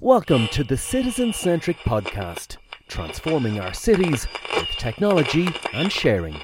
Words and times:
Welcome 0.00 0.46
to 0.52 0.62
the 0.62 0.76
Citizen 0.76 1.32
Centric 1.32 1.76
Podcast, 1.78 2.58
transforming 2.86 3.58
our 3.58 3.74
cities 3.74 4.28
with 4.54 4.68
technology 4.78 5.48
and 5.72 5.90
sharing. 5.90 6.40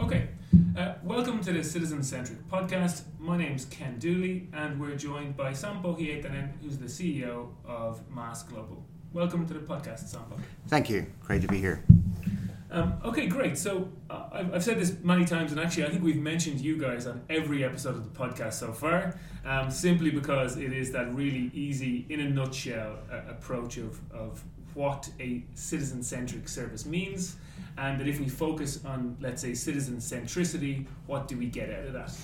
Okay, 0.00 0.28
uh, 0.76 0.94
welcome 1.02 1.40
to 1.40 1.52
the 1.52 1.64
Citizen 1.64 2.04
Centric 2.04 2.48
Podcast. 2.48 3.02
My 3.18 3.36
name's 3.36 3.64
Ken 3.64 3.98
Dooley, 3.98 4.46
and 4.52 4.80
we're 4.80 4.94
joined 4.94 5.36
by 5.36 5.52
Sampo 5.52 5.96
Hietanen, 5.98 6.52
who's 6.62 6.78
the 6.78 6.86
CEO 6.86 7.48
of 7.64 8.08
MaaS 8.08 8.44
Global. 8.44 8.84
Welcome 9.12 9.48
to 9.48 9.54
the 9.54 9.60
podcast, 9.60 10.06
Sampo. 10.06 10.36
Thank 10.68 10.88
you. 10.88 11.06
Great 11.24 11.42
to 11.42 11.48
be 11.48 11.58
here. 11.58 11.84
Um, 12.72 12.94
okay, 13.04 13.26
great. 13.26 13.58
So 13.58 13.86
uh, 14.08 14.24
I've, 14.32 14.54
I've 14.54 14.64
said 14.64 14.80
this 14.80 14.96
many 15.02 15.26
times, 15.26 15.52
and 15.52 15.60
actually, 15.60 15.84
I 15.84 15.90
think 15.90 16.02
we've 16.02 16.16
mentioned 16.16 16.58
you 16.58 16.78
guys 16.78 17.06
on 17.06 17.20
every 17.28 17.64
episode 17.64 17.96
of 17.96 18.04
the 18.04 18.18
podcast 18.18 18.54
so 18.54 18.72
far, 18.72 19.14
um, 19.44 19.70
simply 19.70 20.08
because 20.10 20.56
it 20.56 20.72
is 20.72 20.90
that 20.92 21.14
really 21.14 21.50
easy, 21.52 22.06
in 22.08 22.20
a 22.20 22.30
nutshell, 22.30 22.96
uh, 23.12 23.20
approach 23.28 23.76
of, 23.76 24.00
of 24.10 24.42
what 24.72 25.06
a 25.20 25.44
citizen 25.52 26.02
centric 26.02 26.48
service 26.48 26.86
means, 26.86 27.36
and 27.76 28.00
that 28.00 28.08
if 28.08 28.18
we 28.18 28.28
focus 28.30 28.82
on, 28.86 29.18
let's 29.20 29.42
say, 29.42 29.52
citizen 29.52 29.98
centricity, 29.98 30.86
what 31.06 31.28
do 31.28 31.36
we 31.36 31.46
get 31.46 31.68
out 31.68 31.84
of 31.84 31.92
that? 31.92 32.16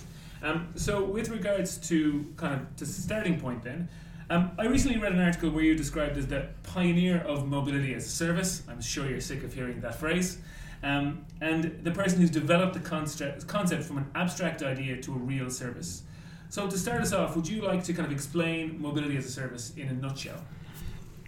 Um, 0.42 0.68
so, 0.76 1.04
with 1.04 1.28
regards 1.28 1.76
to 1.88 2.24
kind 2.38 2.54
of 2.54 2.76
the 2.78 2.86
starting 2.86 3.38
point, 3.38 3.62
then, 3.62 3.90
um, 4.30 4.52
I 4.58 4.66
recently 4.66 4.98
read 4.98 5.12
an 5.12 5.20
article 5.20 5.50
where 5.50 5.64
you 5.64 5.74
described 5.74 6.16
as 6.18 6.26
the 6.26 6.48
pioneer 6.62 7.18
of 7.18 7.46
mobility 7.46 7.94
as 7.94 8.04
a 8.06 8.10
service. 8.10 8.62
I'm 8.68 8.80
sure 8.80 9.08
you're 9.08 9.20
sick 9.20 9.42
of 9.42 9.54
hearing 9.54 9.80
that 9.80 9.94
phrase. 9.94 10.38
Um, 10.82 11.24
and 11.40 11.80
the 11.82 11.90
person 11.90 12.20
who's 12.20 12.30
developed 12.30 12.74
the 12.74 12.80
concept, 12.80 13.46
concept 13.46 13.84
from 13.84 13.98
an 13.98 14.06
abstract 14.14 14.62
idea 14.62 15.00
to 15.02 15.12
a 15.12 15.18
real 15.18 15.50
service. 15.50 16.02
So, 16.50 16.68
to 16.68 16.78
start 16.78 17.00
us 17.02 17.12
off, 17.12 17.36
would 17.36 17.48
you 17.48 17.62
like 17.62 17.84
to 17.84 17.92
kind 17.92 18.06
of 18.06 18.12
explain 18.12 18.80
mobility 18.80 19.16
as 19.16 19.26
a 19.26 19.30
service 19.30 19.72
in 19.76 19.88
a 19.88 19.92
nutshell? 19.92 20.40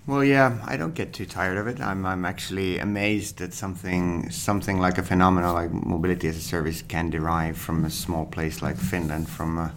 Well, 0.06 0.24
yeah, 0.24 0.58
I 0.64 0.76
don't 0.76 0.94
get 0.94 1.12
too 1.12 1.26
tired 1.26 1.58
of 1.58 1.66
it. 1.66 1.80
I'm, 1.80 2.06
I'm 2.06 2.24
actually 2.24 2.78
amazed 2.78 3.38
that 3.38 3.52
something 3.52 4.30
something 4.30 4.78
like 4.78 4.98
a 4.98 5.02
phenomenon 5.02 5.54
like 5.54 5.70
mobility 5.70 6.26
as 6.28 6.36
a 6.36 6.40
service 6.40 6.82
can 6.82 7.10
derive 7.10 7.58
from 7.58 7.84
a 7.84 7.90
small 7.90 8.24
place 8.24 8.62
like 8.62 8.76
Finland, 8.76 9.28
from 9.28 9.58
a, 9.58 9.74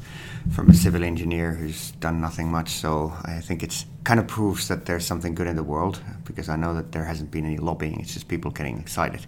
from 0.52 0.70
a 0.70 0.74
civil 0.74 1.04
engineer 1.04 1.54
who's 1.54 1.92
done 1.92 2.20
nothing 2.20 2.52
much. 2.52 2.70
So 2.70 3.14
I 3.24 3.40
think 3.40 3.64
it's 3.64 3.86
kind 4.04 4.20
of 4.20 4.28
proves 4.28 4.68
that 4.68 4.86
there's 4.86 5.06
something 5.06 5.36
good 5.36 5.48
in 5.48 5.56
the 5.56 5.64
world 5.64 6.02
because 6.26 6.50
I 6.50 6.56
know 6.56 6.74
that 6.74 6.92
there 6.92 7.06
hasn't 7.06 7.32
been 7.32 7.46
any 7.46 7.58
lobbying. 7.58 8.00
It's 8.00 8.14
just 8.14 8.28
people 8.28 8.52
getting 8.52 8.80
excited. 8.80 9.26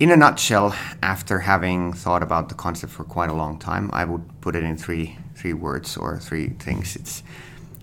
In 0.00 0.10
a 0.10 0.16
nutshell, 0.16 0.74
after 1.02 1.40
having 1.40 1.92
thought 1.92 2.22
about 2.22 2.48
the 2.48 2.54
concept 2.54 2.92
for 2.92 3.04
quite 3.04 3.30
a 3.30 3.34
long 3.34 3.58
time, 3.58 3.90
I 3.92 4.04
would 4.04 4.40
put 4.40 4.56
it 4.56 4.64
in 4.64 4.76
three 4.76 5.18
three 5.36 5.52
words 5.52 5.96
or 5.96 6.18
three 6.18 6.48
things. 6.48 6.96
It's 6.96 7.22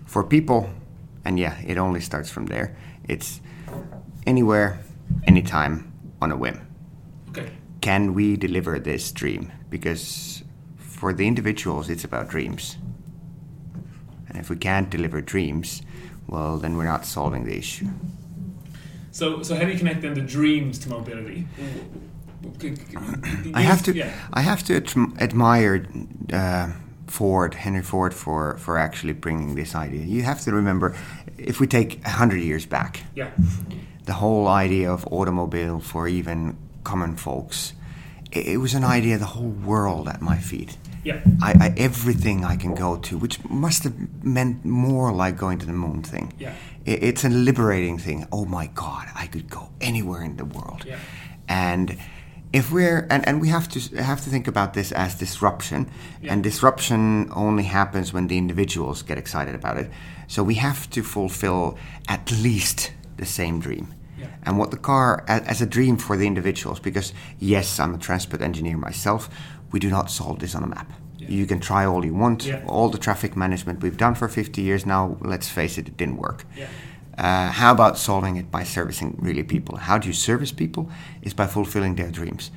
for 0.05 0.23
people 0.23 0.70
and 1.26 1.39
yeah, 1.39 1.58
it 1.66 1.78
only 1.78 2.02
starts 2.02 2.30
from 2.30 2.48
there. 2.48 2.76
It's 3.08 3.42
anywhere, 4.26 4.80
anytime, 5.26 5.92
on 6.22 6.31
a 6.31 6.38
whim. 6.38 6.67
Okay. 7.30 7.52
Can 7.81 8.14
we 8.14 8.38
deliver 8.38 8.80
this 8.80 9.11
dream? 9.11 9.52
Because 9.70 10.41
for 11.02 11.14
the 11.14 11.26
individuals, 11.26 11.90
it's 11.90 12.04
about 12.04 12.30
dreams. 12.30 12.78
And 14.28 14.38
if 14.38 14.52
we 14.52 14.56
can't 14.56 14.88
deliver 14.92 15.20
dreams, 15.20 15.82
well, 16.28 16.60
then 16.60 16.78
we're 16.78 16.92
not 16.96 17.08
solving 17.08 17.44
the 17.46 17.58
issue. 17.58 17.88
So, 19.10 19.42
so 19.42 19.56
how 19.56 19.64
do 19.64 19.72
you 19.72 19.80
connect 19.80 20.04
then 20.04 20.14
the 20.14 20.22
dreams 20.22 20.78
to 20.78 20.90
mobility? 20.90 21.48
I 23.56 23.62
have 23.62 23.82
to, 23.86 23.96
yeah. 23.96 24.14
I 24.32 24.42
have 24.42 24.64
to 24.66 24.76
admire 25.20 25.88
uh, 26.32 26.72
Ford, 27.08 27.56
Henry 27.56 27.82
Ford, 27.82 28.14
for, 28.14 28.58
for 28.58 28.78
actually 28.78 29.14
bringing 29.14 29.56
this 29.56 29.74
idea. 29.74 30.06
You 30.06 30.22
have 30.22 30.42
to 30.42 30.52
remember, 30.52 30.96
if 31.40 31.60
we 31.60 31.66
take 31.66 32.00
100 32.04 32.38
years 32.38 32.68
back, 32.68 33.02
yeah. 33.16 33.32
the 34.06 34.14
whole 34.14 34.48
idea 34.48 34.92
of 34.92 35.08
automobile 35.08 35.80
for 35.80 36.08
even 36.08 36.58
common 36.84 37.16
folks, 37.16 37.74
it, 38.32 38.46
it 38.46 38.58
was 38.58 38.76
an 38.76 38.84
idea, 38.84 39.18
the 39.18 39.26
whole 39.26 39.50
world 39.50 40.08
at 40.08 40.22
my 40.22 40.38
feet. 40.38 40.78
Yeah. 41.04 41.20
I, 41.42 41.52
I, 41.66 41.73
everything 41.78 42.45
I 42.45 42.56
can 42.56 42.76
go 42.76 42.98
to, 42.98 43.17
which 43.17 43.44
must 43.50 43.84
have 43.84 43.95
meant 44.23 44.64
more 44.66 45.12
like 45.12 45.38
going 45.38 45.58
to 45.60 45.66
the 45.66 45.73
moon 45.73 46.04
thing. 46.04 46.34
Yeah. 46.39 46.54
It, 46.86 47.04
it's 47.04 47.23
a 47.26 47.30
liberating 47.30 47.98
thing. 47.98 48.28
Oh 48.32 48.45
my 48.45 48.67
God, 48.67 49.08
I 49.16 49.28
could 49.28 49.50
go 49.50 49.70
anywhere 49.82 50.22
in 50.23 50.38
the 50.38 50.45
world. 50.45 50.84
Yeah. 50.86 51.00
And 51.48 51.98
if 52.54 52.72
we're 52.72 53.08
and, 53.10 53.28
and 53.28 53.42
we 53.42 53.48
have 53.50 53.67
to 53.70 53.80
have 54.04 54.22
to 54.23 54.30
think 54.30 54.48
about 54.48 54.73
this 54.73 54.92
as 54.92 55.16
disruption 55.16 55.90
Yeah. 56.22 56.34
and 56.34 56.44
disruption 56.44 57.30
only 57.32 57.64
happens 57.64 58.14
when 58.14 58.28
the 58.28 58.38
individuals 58.38 59.04
get 59.04 59.17
excited 59.17 59.56
about 59.56 59.78
it 59.78 59.90
so 60.28 60.44
we 60.44 60.56
have 60.56 60.90
to 60.90 61.02
fulfill 61.02 61.78
at 62.10 62.30
least 62.44 62.92
the 63.17 63.26
same 63.26 63.60
dream 63.61 63.94
Yeah. 64.20 64.28
and 64.44 64.58
what 64.58 64.70
the 64.72 64.78
car 64.78 65.23
a- 65.30 65.44
as 65.50 65.61
a 65.61 65.66
dream 65.66 65.95
for 65.98 66.17
the 66.17 66.26
individuals 66.28 66.80
because 66.82 67.14
yes 67.40 67.80
i'm 67.80 67.94
a 67.95 67.98
transport 67.98 68.42
engineer 68.42 68.78
myself 68.78 69.30
we 69.71 69.80
do 69.80 69.89
not 69.89 70.09
solve 70.11 70.39
this 70.39 70.55
on 70.55 70.64
a 70.64 70.67
map 70.67 70.89
Yeah. 71.17 71.30
you 71.39 71.45
can 71.45 71.59
try 71.59 71.86
all 71.86 72.04
you 72.05 72.14
want 72.23 72.45
Yeah. 72.45 72.64
all 72.67 72.89
the 72.89 72.98
traffic 73.08 73.36
management 73.36 73.82
we've 73.83 73.98
done 74.05 74.15
for 74.15 74.27
50 74.27 74.61
years 74.61 74.86
now 74.86 75.17
let's 75.21 75.49
face 75.49 75.77
it 75.82 75.87
it 75.87 75.98
didn't 75.98 76.17
work 76.17 76.39
Yeah. 76.58 76.67
uh, 77.17 77.52
how 77.59 77.71
about 77.71 77.98
solving 77.98 78.36
it 78.37 78.48
by 78.52 78.64
servicing 78.64 79.10
really 79.27 79.43
people? 79.43 79.76
How 79.77 79.98
do 80.02 80.08
you 80.08 80.14
service 80.14 80.52
people? 80.54 80.83
Is 81.21 81.33
by 81.36 81.48
fulfilling 81.48 81.95
their 81.95 82.11
dreams. 82.11 82.52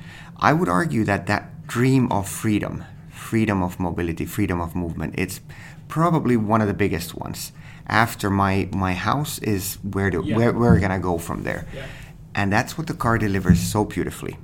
I 0.49 0.51
would 0.57 0.69
argue 0.69 1.03
that 1.05 1.25
that 1.27 1.43
dream 1.67 2.03
of 2.11 2.27
freedom, 2.27 2.83
freedom 3.09 3.61
of 3.63 3.79
mobility, 3.79 4.25
freedom 4.25 4.59
of 4.61 4.73
movement, 4.75 5.13
it's 5.17 5.39
probably 5.87 6.35
one 6.37 6.61
of 6.63 6.67
the 6.67 6.73
biggest 6.73 7.15
ones. 7.25 7.51
After 7.87 8.29
my 8.29 8.67
my 8.85 8.93
house 9.09 9.33
is 9.53 9.77
where 9.93 10.09
do 10.09 10.21
Yeah. 10.23 10.37
where 10.37 10.51
where 10.61 10.79
can 10.79 10.91
I 10.91 10.99
go 10.99 11.17
from 11.17 11.43
there? 11.43 11.61
Yeah. 11.75 11.85
And 12.33 12.51
that's 12.51 12.77
what 12.77 12.87
the 12.87 12.93
car 12.97 13.17
delivers 13.17 13.59
so 13.59 13.85
beautifully. 13.85 14.35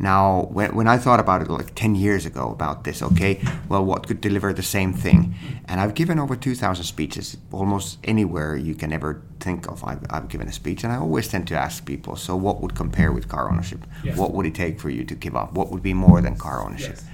Now, 0.00 0.42
when, 0.52 0.74
when 0.76 0.86
I 0.86 0.96
thought 0.96 1.18
about 1.18 1.42
it 1.42 1.50
like 1.50 1.74
10 1.74 1.96
years 1.96 2.24
ago 2.24 2.50
about 2.50 2.84
this, 2.84 3.02
okay, 3.02 3.40
well, 3.68 3.84
what 3.84 4.06
could 4.06 4.20
deliver 4.20 4.52
the 4.52 4.62
same 4.62 4.92
thing? 4.92 5.34
And 5.66 5.80
I've 5.80 5.94
given 5.94 6.18
over 6.20 6.36
2,000 6.36 6.84
speeches, 6.84 7.36
almost 7.50 7.98
anywhere 8.04 8.54
you 8.56 8.74
can 8.76 8.92
ever 8.92 9.22
think 9.40 9.66
of, 9.68 9.82
I've, 9.84 10.04
I've 10.08 10.28
given 10.28 10.46
a 10.46 10.52
speech. 10.52 10.84
And 10.84 10.92
I 10.92 10.96
always 10.98 11.26
tend 11.26 11.48
to 11.48 11.56
ask 11.58 11.84
people, 11.84 12.14
so 12.14 12.36
what 12.36 12.60
would 12.62 12.76
compare 12.76 13.10
with 13.10 13.28
car 13.28 13.50
ownership? 13.50 13.84
Yeah. 14.04 14.14
What 14.14 14.32
would 14.34 14.46
it 14.46 14.54
take 14.54 14.78
for 14.78 14.88
you 14.88 15.04
to 15.04 15.14
give 15.16 15.34
up? 15.34 15.52
What 15.54 15.70
would 15.72 15.82
be 15.82 15.94
more 15.94 16.20
than 16.20 16.36
car 16.36 16.64
ownership? 16.64 16.94
Yes. 16.96 17.04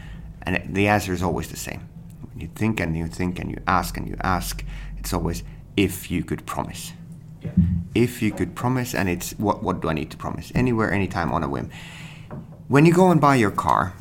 And 0.43 0.57
it- 0.57 0.75
the 0.75 0.89
answer 0.89 1.13
is 1.15 1.23
always 1.23 1.49
the 1.49 1.57
same. 1.57 1.89
When 2.33 2.41
you 2.41 2.49
think 2.55 2.81
and 2.81 2.95
you 2.97 3.07
think 3.07 3.39
and 3.39 3.51
you 3.51 3.59
ask 3.67 3.97
and 3.97 4.07
you 4.07 4.17
ask, 4.23 4.63
it's 4.99 5.13
always 5.15 5.43
if 5.77 6.11
you 6.11 6.23
could 6.23 6.45
promise 6.47 6.93
Yeah. 7.43 7.51
if 7.95 8.21
you 8.23 8.31
could 8.31 8.55
promise 8.55 8.95
and 8.95 9.09
it's 9.09 9.33
what 9.39 9.63
what 9.63 9.83
do 9.83 9.89
i 9.91 9.93
need 9.93 10.11
to 10.13 10.17
promise 10.17 10.53
anywhere 10.55 10.91
anytime 10.93 11.31
on 11.33 11.43
a 11.43 11.49
whim 11.49 11.69
when 12.69 12.87
you 12.87 12.93
go 12.93 13.11
and 13.11 13.21
buy 13.21 13.35
your 13.37 13.51
car 13.51 13.95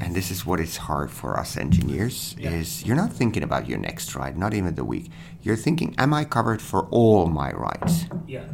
and 0.00 0.14
this 0.14 0.30
is 0.30 0.46
what 0.46 0.60
is 0.60 0.76
hard 0.76 1.10
for 1.10 1.38
us 1.38 1.56
engineers 1.56 2.34
Yeah. 2.38 2.50
is 2.50 2.84
you're 2.86 2.96
not 2.96 3.12
thinking 3.12 3.42
about 3.42 3.68
your 3.68 3.78
next 3.78 4.14
ride 4.14 4.36
not 4.38 4.54
even 4.54 4.74
the 4.74 4.84
week. 4.84 5.10
You're 5.42 5.56
thinking 5.56 5.94
am 5.98 6.14
i 6.14 6.24
covered 6.24 6.62
for 6.62 6.86
all 6.90 7.26
my 7.26 7.50
rides? 7.52 8.06
Yeah. 8.26 8.44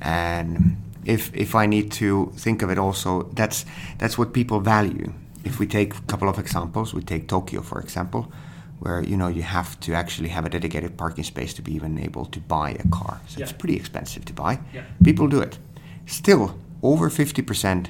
and 0.00 0.76
if 1.04 1.30
if 1.34 1.54
i 1.54 1.66
need 1.66 1.90
to 1.90 2.32
think 2.36 2.62
of 2.62 2.70
it 2.70 2.78
also 2.78 3.22
that's 3.34 3.64
that's 3.98 4.16
what 4.18 4.32
people 4.32 4.60
value. 4.60 5.12
If 5.44 5.58
we 5.58 5.66
take 5.66 5.94
a 5.94 6.02
couple 6.02 6.28
of 6.28 6.38
examples 6.38 6.94
we 6.94 7.02
take 7.02 7.26
tokyo 7.26 7.62
for 7.62 7.80
example 7.80 8.22
where 8.80 9.02
you 9.02 9.16
know 9.16 9.28
you 9.28 9.42
have 9.42 9.78
to 9.80 9.92
actually 9.94 10.28
have 10.28 10.44
a 10.46 10.48
dedicated 10.48 10.96
parking 10.96 11.24
space 11.24 11.52
to 11.54 11.62
be 11.62 11.72
even 11.74 11.98
able 11.98 12.26
to 12.26 12.40
buy 12.40 12.70
a 12.70 12.88
car. 12.88 13.20
So 13.26 13.40
it's 13.42 13.52
pretty 13.52 13.76
expensive 13.76 14.24
to 14.26 14.32
buy. 14.32 14.60
Yeah. 14.74 14.82
people 15.02 15.26
do 15.28 15.40
it. 15.40 15.58
Still 16.06 16.54
over 16.82 17.10
50% 17.10 17.88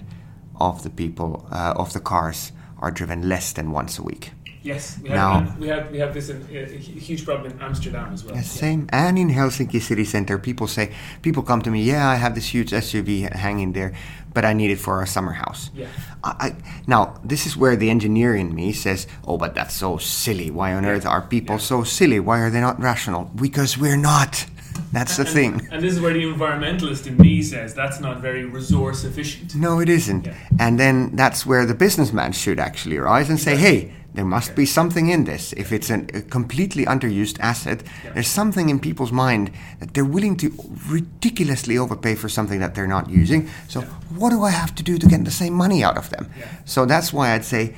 of 0.60 0.82
the 0.82 0.91
people 0.91 1.46
uh, 1.52 1.74
of 1.76 1.92
the 1.92 2.00
cars 2.00 2.52
are 2.78 2.91
driven 2.91 3.28
less 3.28 3.52
than 3.52 3.70
once 3.72 3.98
a 3.98 4.02
week 4.02 4.30
Yes. 4.62 4.98
We 5.02 5.08
have, 5.10 5.16
Now- 5.19 5.56
we 5.60 5.69
have 5.69 5.91
we 5.92 5.98
have 6.00 6.12
this 6.12 6.28
in, 6.28 6.42
a, 6.50 6.58
a 6.58 6.78
huge 6.78 7.24
problem 7.24 7.52
in 7.52 7.60
Amsterdam 7.62 8.12
as 8.12 8.24
well. 8.24 8.34
Yes, 8.34 8.50
same. 8.50 8.88
And 8.92 9.16
in 9.19 9.30
Helsinki 9.30 9.80
city 9.80 10.04
center, 10.04 10.36
people 10.36 10.66
say, 10.66 10.91
people 11.22 11.43
come 11.43 11.62
to 11.62 11.70
me, 11.70 11.81
yeah, 11.82 12.08
I 12.08 12.16
have 12.16 12.34
this 12.34 12.49
huge 12.52 12.70
SUV 12.72 13.32
hanging 13.32 13.72
there, 13.72 13.93
but 14.34 14.44
I 14.44 14.52
need 14.52 14.70
it 14.70 14.81
for 14.81 15.00
a 15.00 15.06
summer 15.06 15.32
house. 15.32 15.70
Yeah. 15.75 15.87
I, 16.25 16.31
I, 16.40 16.56
now, 16.87 17.19
this 17.25 17.46
is 17.46 17.56
where 17.56 17.76
the 17.76 17.88
engineer 17.88 18.34
in 18.34 18.52
me 18.55 18.72
says, 18.72 19.06
oh, 19.26 19.38
but 19.38 19.55
that's 19.55 19.75
so 19.75 19.96
silly. 19.96 20.50
Why 20.50 20.75
on 20.75 20.82
Yeah. 20.82 20.90
earth 20.90 21.06
are 21.06 21.22
people 21.22 21.55
Yeah. 21.56 21.60
so 21.72 21.84
silly? 21.84 22.19
Why 22.20 22.40
are 22.40 22.50
they 22.50 22.60
not 22.60 22.78
rational? 22.81 23.31
Because 23.37 23.78
we're 23.78 23.96
not. 24.12 24.44
That's 24.92 25.16
the 25.16 25.22
And- 25.25 25.32
thing. 25.32 25.69
And 25.70 25.82
this 25.82 25.94
is 25.94 26.00
where 26.00 26.12
the 26.12 26.25
environmentalist 26.25 27.06
in 27.06 27.16
me 27.16 27.42
says 27.42 27.75
that's 27.75 28.00
not 28.00 28.20
very 28.20 28.44
resource 28.44 29.04
efficient. 29.04 29.54
No, 29.54 29.80
it 29.80 29.88
isn't. 29.88 30.26
Yeah. 30.26 30.34
And 30.58 30.78
then 30.78 31.10
that's 31.14 31.44
where 31.46 31.66
the 31.66 31.75
businessman 31.75 32.32
should 32.32 32.58
actually 32.60 32.98
rise 32.98 33.28
and 33.28 33.38
say, 33.40 33.56
hey, 33.56 33.92
there 34.14 34.25
must 34.25 34.54
be 34.56 34.64
something 34.66 35.10
in 35.10 35.25
this. 35.25 35.52
If 35.52 35.70
it's 35.70 35.90
an, 35.90 36.08
a 36.14 36.22
completely 36.22 36.84
underused 36.86 37.38
asset, 37.40 37.82
Yeah. 38.04 38.12
there's 38.14 38.28
something 38.28 38.69
in 38.70 38.80
people's 38.80 39.12
mind 39.12 39.50
that 39.80 39.92
they're 39.94 40.04
willing 40.16 40.36
to 40.38 40.50
ridiculously 40.88 41.78
overpay 41.78 42.14
for 42.16 42.28
something 42.28 42.58
that 42.60 42.74
they're 42.74 42.88
not 42.88 43.08
using. 43.10 43.48
So, 43.69 43.82
what 44.19 44.31
do 44.31 44.42
I 44.42 44.50
have 44.50 44.74
to 44.76 44.82
do 44.82 44.98
to 44.98 45.06
get 45.06 45.24
the 45.24 45.31
same 45.31 45.52
money 45.54 45.84
out 45.84 45.96
of 45.98 46.08
them? 46.10 46.26
Yeah. 46.38 46.46
So, 46.64 46.86
that's 46.86 47.12
why 47.12 47.34
I'd 47.34 47.44
say 47.44 47.74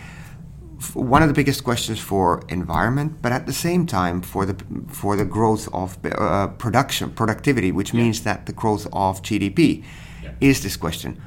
one 0.94 1.22
of 1.22 1.28
the 1.28 1.34
biggest 1.34 1.62
questions 1.64 1.98
for 2.00 2.42
environment, 2.48 3.20
but 3.22 3.32
at 3.32 3.46
the 3.46 3.52
same 3.52 3.86
time 3.86 4.22
for 4.22 4.46
the 4.46 4.56
for 4.88 5.16
the 5.16 5.24
growth 5.24 5.68
of 5.72 5.98
uh, 6.04 6.48
production 6.58 7.10
productivity, 7.10 7.70
which 7.72 7.92
means 7.92 8.22
that 8.22 8.46
the 8.46 8.52
growth 8.52 8.86
of 8.92 9.22
GDP 9.22 9.84
Yeah. 10.22 10.32
is 10.40 10.60
this 10.62 10.76
question: 10.76 11.20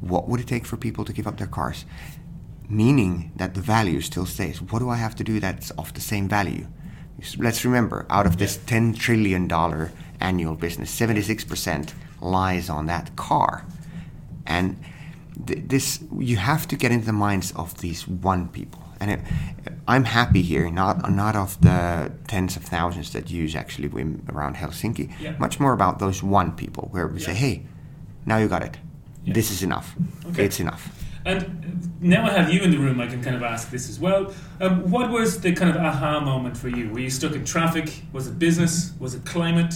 What 0.00 0.28
would 0.28 0.40
it 0.40 0.46
take 0.48 0.66
for 0.66 0.76
people 0.76 1.04
to 1.04 1.12
give 1.12 1.26
up 1.26 1.36
their 1.36 1.46
cars? 1.50 1.84
Meaning 2.68 3.32
that 3.36 3.54
the 3.54 3.60
value 3.62 4.00
still 4.00 4.26
stays. 4.26 4.60
What 4.60 4.80
do 4.80 4.88
I 4.90 4.96
have 4.96 5.14
to 5.16 5.24
do 5.24 5.40
that's 5.40 5.70
of 5.72 5.92
the 5.94 6.00
same 6.00 6.28
value? 6.28 6.66
Let's 7.38 7.64
remember, 7.64 8.06
out 8.10 8.26
of 8.26 8.36
this 8.36 8.56
ten 8.66 8.94
trillion 8.94 9.48
dollar 9.48 9.90
annual 10.20 10.54
business, 10.54 10.90
seventy 10.90 11.22
six 11.22 11.44
percent 11.44 11.94
lies 12.20 12.68
on 12.70 12.86
that 12.86 13.16
car, 13.16 13.64
and 14.46 14.76
th- 15.46 15.64
this 15.66 16.00
you 16.18 16.36
have 16.36 16.66
to 16.68 16.76
get 16.76 16.92
into 16.92 17.06
the 17.06 17.12
minds 17.12 17.52
of 17.52 17.80
these 17.80 18.06
one 18.08 18.48
people. 18.48 18.82
And 19.00 19.10
it, 19.12 19.20
I'm 19.86 20.04
happy 20.04 20.42
here, 20.42 20.70
not 20.70 21.10
not 21.10 21.36
of 21.36 21.60
the 21.60 22.12
tens 22.26 22.56
of 22.56 22.64
thousands 22.64 23.12
that 23.12 23.30
use 23.30 23.54
actually 23.54 23.88
around 24.28 24.56
Helsinki. 24.56 25.12
Yeah. 25.20 25.36
Much 25.38 25.60
more 25.60 25.72
about 25.72 25.98
those 25.98 26.22
one 26.22 26.52
people 26.52 26.88
where 26.90 27.06
we 27.06 27.20
say, 27.20 27.34
hey, 27.34 27.62
now 28.26 28.38
you 28.38 28.48
got 28.48 28.62
it. 28.62 28.76
Yeah. 29.24 29.34
This 29.34 29.50
is 29.50 29.62
enough. 29.62 29.94
Okay. 30.30 30.44
It's 30.44 30.60
enough. 30.60 30.90
And 31.24 31.90
now 32.00 32.24
I 32.26 32.30
have 32.30 32.52
you 32.52 32.62
in 32.62 32.70
the 32.70 32.78
room, 32.78 33.00
I 33.00 33.06
can 33.06 33.22
kind 33.22 33.36
of 33.36 33.42
ask 33.42 33.70
this 33.70 33.88
as 33.88 34.00
well. 34.00 34.32
Um, 34.60 34.90
what 34.90 35.10
was 35.10 35.40
the 35.40 35.52
kind 35.52 35.70
of 35.70 35.76
aha 35.76 36.20
moment 36.20 36.56
for 36.56 36.68
you? 36.68 36.90
Were 36.90 37.00
you 37.00 37.10
stuck 37.10 37.32
in 37.32 37.44
traffic? 37.44 38.02
Was 38.12 38.26
it 38.26 38.38
business? 38.38 38.92
Was 38.98 39.14
it 39.14 39.24
climate? 39.24 39.74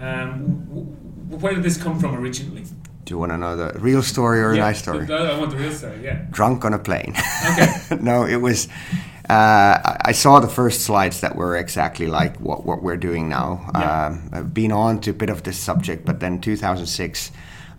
Um, 0.00 0.36
where 1.40 1.54
did 1.54 1.62
this 1.62 1.82
come 1.82 1.98
from 1.98 2.14
originally? 2.14 2.64
Do 3.04 3.14
you 3.14 3.18
want 3.18 3.32
to 3.32 3.38
know 3.38 3.56
the 3.56 3.78
real 3.80 4.02
story 4.02 4.40
or 4.40 4.52
a 4.52 4.56
nice 4.56 4.78
story? 4.78 5.06
I 5.10 5.32
I 5.34 5.38
want 5.38 5.50
the 5.50 5.56
real 5.56 5.72
story, 5.72 6.04
yeah. 6.04 6.24
Drunk 6.30 6.64
on 6.64 6.72
a 6.74 6.78
plane. 6.78 7.14
Okay. 7.52 7.68
no, 8.00 8.24
it 8.24 8.36
was. 8.36 8.68
Uh, 9.28 9.78
I- 9.84 9.96
I 10.04 10.12
saw 10.12 10.40
the 10.40 10.48
first 10.48 10.82
slides 10.82 11.20
that 11.20 11.34
were 11.36 11.56
exactly 11.56 12.06
like 12.06 12.36
what, 12.40 12.64
what 12.66 12.82
we're 12.82 12.96
doing 12.96 13.28
now. 13.28 13.60
Yeah. 13.74 14.06
Um, 14.06 14.28
I've 14.32 14.54
been 14.54 14.72
on 14.72 15.00
to 15.00 15.10
a 15.10 15.14
bit 15.14 15.30
of 15.30 15.42
this 15.42 15.56
subject, 15.58 16.04
but 16.04 16.20
then 16.20 16.40
2006, 16.40 17.30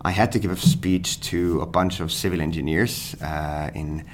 I 0.02 0.10
had 0.10 0.32
to 0.32 0.38
give 0.38 0.50
a 0.50 0.56
speech 0.56 1.20
to 1.30 1.60
a 1.60 1.66
bunch 1.66 2.00
of 2.00 2.10
civil 2.12 2.40
engineers 2.40 3.14
uh, 3.22 3.70
in 3.74 4.04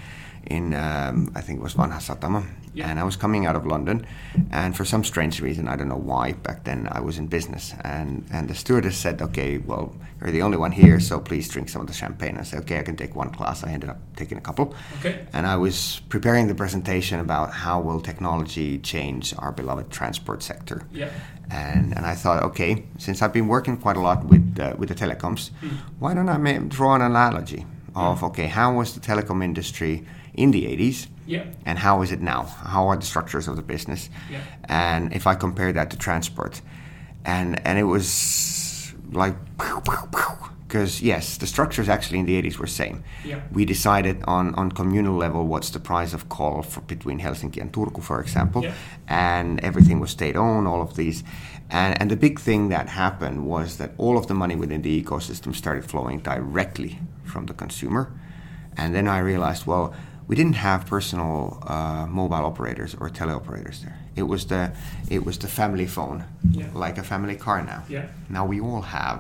in 0.47 0.75
um, 0.75 1.31
I 1.35 1.41
think 1.41 1.59
it 1.61 1.63
was 1.63 1.75
Vanha 1.75 1.99
Satama, 2.01 2.45
Yeah. 2.73 2.89
and 2.89 3.01
I 3.01 3.05
was 3.05 3.17
coming 3.17 3.47
out 3.47 3.57
of 3.57 3.67
London, 3.67 4.07
and 4.53 4.77
for 4.77 4.85
some 4.85 5.03
strange 5.05 5.41
reason, 5.41 5.67
I 5.69 5.75
don't 5.77 5.89
know 5.89 5.97
why, 6.13 6.33
back 6.35 6.63
then 6.65 6.89
I 6.93 7.01
was 7.01 7.19
in 7.19 7.27
business, 7.27 7.75
and 7.85 8.25
and 8.31 8.49
the 8.49 8.55
stewardess 8.55 8.97
said, 8.97 9.21
"Okay, 9.23 9.59
well, 9.59 9.93
you're 10.21 10.31
the 10.31 10.43
only 10.43 10.57
one 10.57 10.73
here, 10.73 11.01
so 11.01 11.19
please 11.21 11.49
drink 11.49 11.69
some 11.69 11.81
of 11.83 11.89
the 11.89 11.93
champagne." 11.95 12.39
I 12.39 12.45
said, 12.45 12.61
"Okay, 12.61 12.79
I 12.79 12.83
can 12.83 12.97
take 12.97 13.17
one 13.17 13.31
glass." 13.31 13.65
I 13.65 13.73
ended 13.73 13.91
up 13.91 13.99
taking 14.17 14.39
a 14.39 14.41
couple, 14.41 14.75
Okay. 15.01 15.27
and 15.33 15.47
I 15.47 15.57
was 15.57 16.01
preparing 16.09 16.47
the 16.49 16.55
presentation 16.55 17.19
about 17.21 17.51
how 17.65 17.81
will 17.81 18.01
technology 18.01 18.79
change 18.79 19.35
our 19.39 19.53
beloved 19.53 19.91
transport 19.91 20.43
sector. 20.43 20.83
Yeah. 20.93 21.11
And, 21.51 21.97
and 21.97 22.07
I 22.07 22.15
thought, 22.15 22.43
okay, 22.51 22.85
since 22.99 23.21
I've 23.23 23.33
been 23.33 23.49
working 23.49 23.77
quite 23.79 23.97
a 23.97 24.01
lot 24.01 24.25
with 24.25 24.59
uh, 24.61 24.75
with 24.79 24.89
the 24.91 24.95
telecoms, 24.95 25.51
why 25.99 26.15
don't 26.15 26.29
I 26.29 26.59
draw 26.69 26.95
an 26.95 27.03
analogy 27.03 27.67
of 27.97 28.23
okay, 28.23 28.47
how 28.47 28.73
was 28.79 28.95
the 28.95 29.01
telecom 29.01 29.43
industry 29.43 30.05
in 30.35 30.51
the 30.53 30.65
80s, 30.67 31.07
Yeah. 31.27 31.45
and 31.67 31.79
how 31.79 32.03
is 32.03 32.11
it 32.13 32.21
now? 32.21 32.43
How 32.45 32.89
are 32.89 32.97
the 32.97 33.07
structures 33.07 33.49
of 33.49 33.57
the 33.57 33.63
business? 33.63 34.09
Yeah. 34.31 34.41
And 34.65 35.13
if 35.13 35.27
I 35.27 35.35
compare 35.35 35.73
that 35.73 35.91
to 35.91 35.97
transport, 35.97 36.61
and 37.25 37.61
and 37.67 37.79
it 37.79 37.85
was 37.85 38.95
like 39.13 39.35
because 40.67 41.03
yes, 41.03 41.37
the 41.39 41.47
structures 41.47 41.89
actually 41.89 42.19
in 42.21 42.27
the 42.27 42.41
80s 42.43 42.59
were 42.59 42.67
same. 42.69 43.03
Yeah. 43.25 43.41
We 43.53 43.65
decided 43.65 44.17
on 44.27 44.55
on 44.55 44.71
communal 44.73 45.17
level 45.17 45.47
what's 45.47 45.71
the 45.71 45.81
price 45.81 46.15
of 46.15 46.29
call 46.29 46.63
for 46.63 46.81
between 46.83 47.19
Helsinki 47.21 47.61
and 47.61 47.73
Turku, 47.73 48.01
for 48.03 48.21
example, 48.21 48.63
Yeah. 48.63 48.73
and 49.09 49.61
everything 49.65 50.01
was 50.01 50.11
state 50.11 50.37
owned. 50.37 50.69
All 50.69 50.81
of 50.83 50.95
these, 50.95 51.25
and 51.71 52.01
and 52.01 52.11
the 52.11 52.17
big 52.17 52.39
thing 52.41 52.71
that 52.71 52.89
happened 52.89 53.39
was 53.47 53.77
that 53.77 53.91
all 53.99 54.17
of 54.17 54.27
the 54.27 54.35
money 54.35 54.55
within 54.57 54.83
the 54.83 55.03
ecosystem 55.03 55.55
started 55.55 55.85
flowing 55.85 56.21
directly 56.23 56.99
from 57.25 57.47
the 57.47 57.55
consumer, 57.55 58.05
and 58.77 58.95
then 58.95 59.09
I 59.09 59.19
realized, 59.19 59.67
well, 59.67 59.93
we 60.31 60.37
didn't 60.37 60.55
have 60.55 60.87
personal 60.87 61.59
uh, 61.67 62.07
mobile 62.09 62.45
operators 62.47 62.95
or 63.01 63.11
teleoperators 63.11 63.81
there. 63.83 63.99
It 64.15 64.23
was 64.23 64.47
the 64.47 64.71
it 65.11 65.25
was 65.27 65.37
the 65.39 65.49
family 65.49 65.87
phone, 65.87 66.23
Yeah. 66.53 66.67
like 66.73 66.99
a 66.99 67.03
family 67.03 67.35
car 67.35 67.63
now. 67.65 67.83
Yeah. 67.89 68.07
Now 68.29 68.47
we 68.47 68.61
all 68.61 68.83
have 68.83 69.19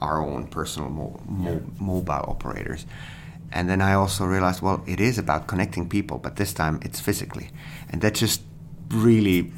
our 0.00 0.20
own 0.20 0.48
personal 0.48 0.90
mo- 0.90 1.20
mo- 1.28 1.62
mobile 1.78 2.24
operators. 2.34 2.86
And 3.52 3.68
then 3.68 3.80
I 3.80 3.94
also 3.94 4.24
realized, 4.24 4.62
well, 4.62 4.82
it 4.84 4.98
is 5.00 5.16
about 5.18 5.46
connecting 5.46 5.88
people, 5.88 6.18
but 6.18 6.34
this 6.34 6.52
time 6.52 6.80
it's 6.82 6.98
physically. 7.00 7.50
And 7.90 8.00
that 8.02 8.14
just 8.14 8.42
really, 8.90 9.52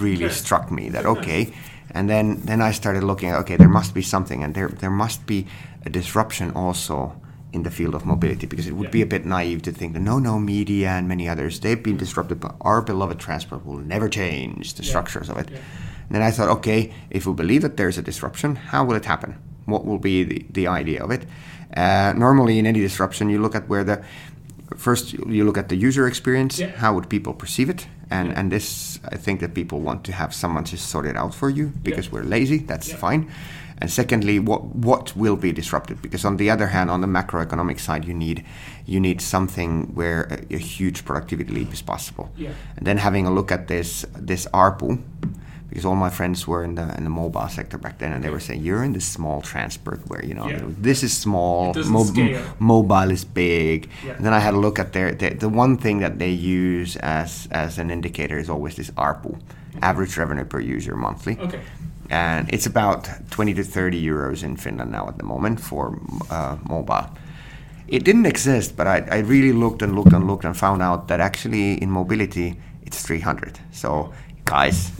really 0.00 0.24
Okay. 0.24 0.34
struck 0.34 0.70
me 0.72 0.90
that, 0.90 1.06
okay. 1.14 1.52
And 1.90 2.08
then, 2.08 2.40
then 2.46 2.60
I 2.60 2.72
started 2.72 3.04
looking 3.04 3.28
at, 3.30 3.38
okay, 3.40 3.56
there 3.56 3.68
must 3.68 3.94
be 3.94 4.02
something, 4.02 4.42
and 4.42 4.54
there, 4.54 4.68
there 4.68 4.90
must 4.90 5.26
be 5.26 5.46
a 5.86 5.90
disruption 5.90 6.50
also 6.56 7.12
in 7.54 7.62
the 7.62 7.70
field 7.70 7.94
of 7.94 8.04
mobility, 8.04 8.46
because 8.46 8.66
it 8.66 8.74
would 8.76 8.88
Yeah. 8.88 8.98
be 8.98 9.02
a 9.02 9.06
bit 9.06 9.24
naive 9.24 9.62
to 9.62 9.72
think 9.72 9.92
that 9.94 10.02
no, 10.02 10.18
no, 10.18 10.38
media 10.38 10.88
and 10.90 11.06
many 11.08 11.28
others, 11.28 11.60
they've 11.60 11.82
been 11.82 11.96
disrupted, 11.96 12.38
but 12.40 12.54
our 12.60 12.82
beloved 12.82 13.18
transport 13.18 13.64
will 13.64 13.78
never 13.78 14.08
change 14.08 14.74
the 14.74 14.82
Yeah. 14.82 14.88
structures 14.92 15.28
of 15.30 15.36
it. 15.38 15.48
Yeah. 15.50 15.58
And 16.08 16.12
then 16.16 16.22
I 16.22 16.30
thought, 16.32 16.48
okay, 16.58 16.90
if 17.10 17.26
we 17.26 17.32
believe 17.32 17.62
that 17.62 17.76
there's 17.76 17.98
a 17.98 18.02
disruption, 18.02 18.56
how 18.72 18.84
will 18.84 18.96
it 18.96 19.04
happen? 19.06 19.34
What 19.66 19.84
will 19.86 19.98
be 19.98 20.24
the, 20.24 20.46
the 20.52 20.66
idea 20.80 21.02
of 21.04 21.10
it? 21.10 21.22
Uh, 21.76 22.12
normally, 22.16 22.58
in 22.58 22.66
any 22.66 22.80
disruption, 22.80 23.30
you 23.30 23.40
look 23.40 23.54
at 23.54 23.68
where 23.68 23.84
the 23.84 23.98
first 24.76 25.12
you 25.12 25.44
look 25.44 25.58
at 25.58 25.68
the 25.68 25.76
user 25.88 26.06
experience. 26.06 26.60
How 26.82 26.94
would 26.94 27.08
people 27.08 27.32
perceive 27.32 27.68
it? 27.70 27.86
And 28.10 28.32
and 28.38 28.50
this, 28.50 28.98
I 29.14 29.16
think 29.16 29.40
that 29.40 29.54
people 29.54 29.78
want 29.80 30.04
to 30.04 30.12
have 30.12 30.32
someone 30.32 30.64
to 30.64 30.76
sort 30.76 31.06
it 31.06 31.16
out 31.16 31.34
for 31.34 31.50
you 31.50 31.72
because 31.82 32.12
we're 32.12 32.24
lazy. 32.36 32.58
That's 32.58 32.92
fine. 32.92 33.26
And 33.80 33.90
secondly, 33.90 34.38
what 34.38 34.62
what 34.76 35.16
will 35.16 35.36
be 35.36 35.52
disrupted? 35.52 36.00
Because 36.02 36.24
on 36.24 36.36
the 36.36 36.48
other 36.50 36.68
hand, 36.68 36.90
on 36.90 37.00
the 37.00 37.06
macroeconomic 37.08 37.78
side, 37.80 38.04
you 38.04 38.14
need 38.14 38.44
you 38.86 39.00
need 39.00 39.20
something 39.20 39.94
where 39.94 40.22
a, 40.30 40.54
a 40.54 40.58
huge 40.58 41.04
productivity 41.04 41.52
leap 41.52 41.72
is 41.72 41.82
possible. 41.82 42.26
Yeah. 42.36 42.50
And 42.76 42.86
then 42.86 42.98
having 42.98 43.26
a 43.26 43.30
look 43.30 43.50
at 43.52 43.66
this 43.68 44.06
this 44.16 44.46
ARPU, 44.54 44.98
because 45.68 45.84
all 45.84 45.96
my 45.96 46.10
friends 46.10 46.46
were 46.46 46.62
in 46.64 46.74
the 46.76 46.94
in 46.96 47.04
the 47.04 47.10
mobile 47.10 47.48
sector 47.48 47.78
back 47.78 47.98
then, 47.98 48.12
and 48.12 48.22
they 48.22 48.30
were 48.30 48.40
saying 48.40 48.62
you're 48.62 48.84
in 48.84 48.92
this 48.92 49.04
small 49.06 49.42
transport 49.42 50.00
where 50.08 50.24
you 50.24 50.34
know 50.34 50.48
Yeah. 50.48 50.60
this 50.82 51.02
is 51.02 51.12
small, 51.16 51.72
doesn't 51.72 51.92
mobile 52.60 53.10
is 53.10 53.24
big. 53.24 53.88
Yeah. 54.06 54.12
And 54.16 54.24
then 54.24 54.32
I 54.32 54.38
had 54.40 54.54
a 54.54 54.58
look 54.58 54.78
at 54.78 54.92
their, 54.92 55.12
their 55.12 55.30
the 55.34 55.48
one 55.48 55.76
thing 55.76 55.98
that 56.00 56.18
they 56.18 56.30
use 56.30 56.96
as 57.02 57.48
as 57.50 57.78
an 57.78 57.90
indicator 57.90 58.38
is 58.38 58.48
always 58.48 58.74
this 58.76 58.90
ARPU, 58.96 59.36
average 59.82 60.16
revenue 60.16 60.44
per 60.44 60.60
user 60.60 60.94
monthly 60.96 61.36
Okay. 61.40 61.60
And 62.10 62.48
it's 62.52 62.66
about 62.66 63.08
20 63.30 63.54
to 63.54 63.64
30 63.64 64.00
euros 64.06 64.42
in 64.42 64.56
Finland 64.56 64.90
now 64.92 65.08
at 65.08 65.18
the 65.18 65.24
moment 65.24 65.60
for 65.60 65.98
uh, 66.30 66.56
mobile. 66.68 67.06
It 67.88 68.04
didn't 68.04 68.26
exist, 68.26 68.76
but 68.76 68.86
I, 68.86 69.04
I 69.10 69.18
really 69.20 69.52
looked 69.52 69.82
and 69.82 69.94
looked 69.94 70.12
and 70.12 70.26
looked 70.26 70.44
and 70.44 70.56
found 70.56 70.82
out 70.82 71.08
that 71.08 71.20
actually 71.20 71.74
in 71.82 71.90
mobility 71.90 72.56
it's 72.82 73.02
300. 73.02 73.58
So 73.72 74.12
guys, 74.44 74.90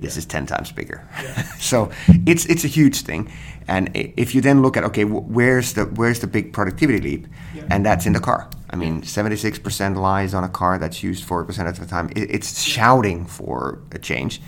this 0.00 0.16
is 0.16 0.26
10 0.26 0.46
times 0.46 0.72
bigger. 0.72 1.06
Yeah. 1.22 1.42
so 1.58 1.90
it's 2.26 2.44
it's 2.46 2.64
a 2.64 2.68
huge 2.68 3.02
thing, 3.02 3.30
and 3.68 3.90
if 3.94 4.34
you 4.34 4.40
then 4.42 4.60
look 4.62 4.76
at 4.76 4.84
okay, 4.84 5.04
where's 5.04 5.72
the 5.74 5.84
where's 5.84 6.18
the 6.20 6.26
big 6.26 6.52
productivity 6.52 7.00
leap, 7.00 7.26
Yeah. 7.54 7.64
and 7.70 7.84
that's 7.86 8.06
in 8.06 8.12
the 8.12 8.20
car. 8.20 8.48
I 8.74 8.76
mean, 8.76 9.02
76% 9.02 9.96
lies 9.96 10.32
on 10.34 10.44
a 10.44 10.48
car 10.48 10.78
that's 10.78 11.02
used 11.02 11.28
4% 11.28 11.68
of 11.68 11.78
the 11.78 11.84
time. 11.86 12.08
It, 12.16 12.30
it's 12.30 12.62
shouting 12.62 13.26
for 13.26 13.78
a 13.92 13.98
change, 13.98 14.40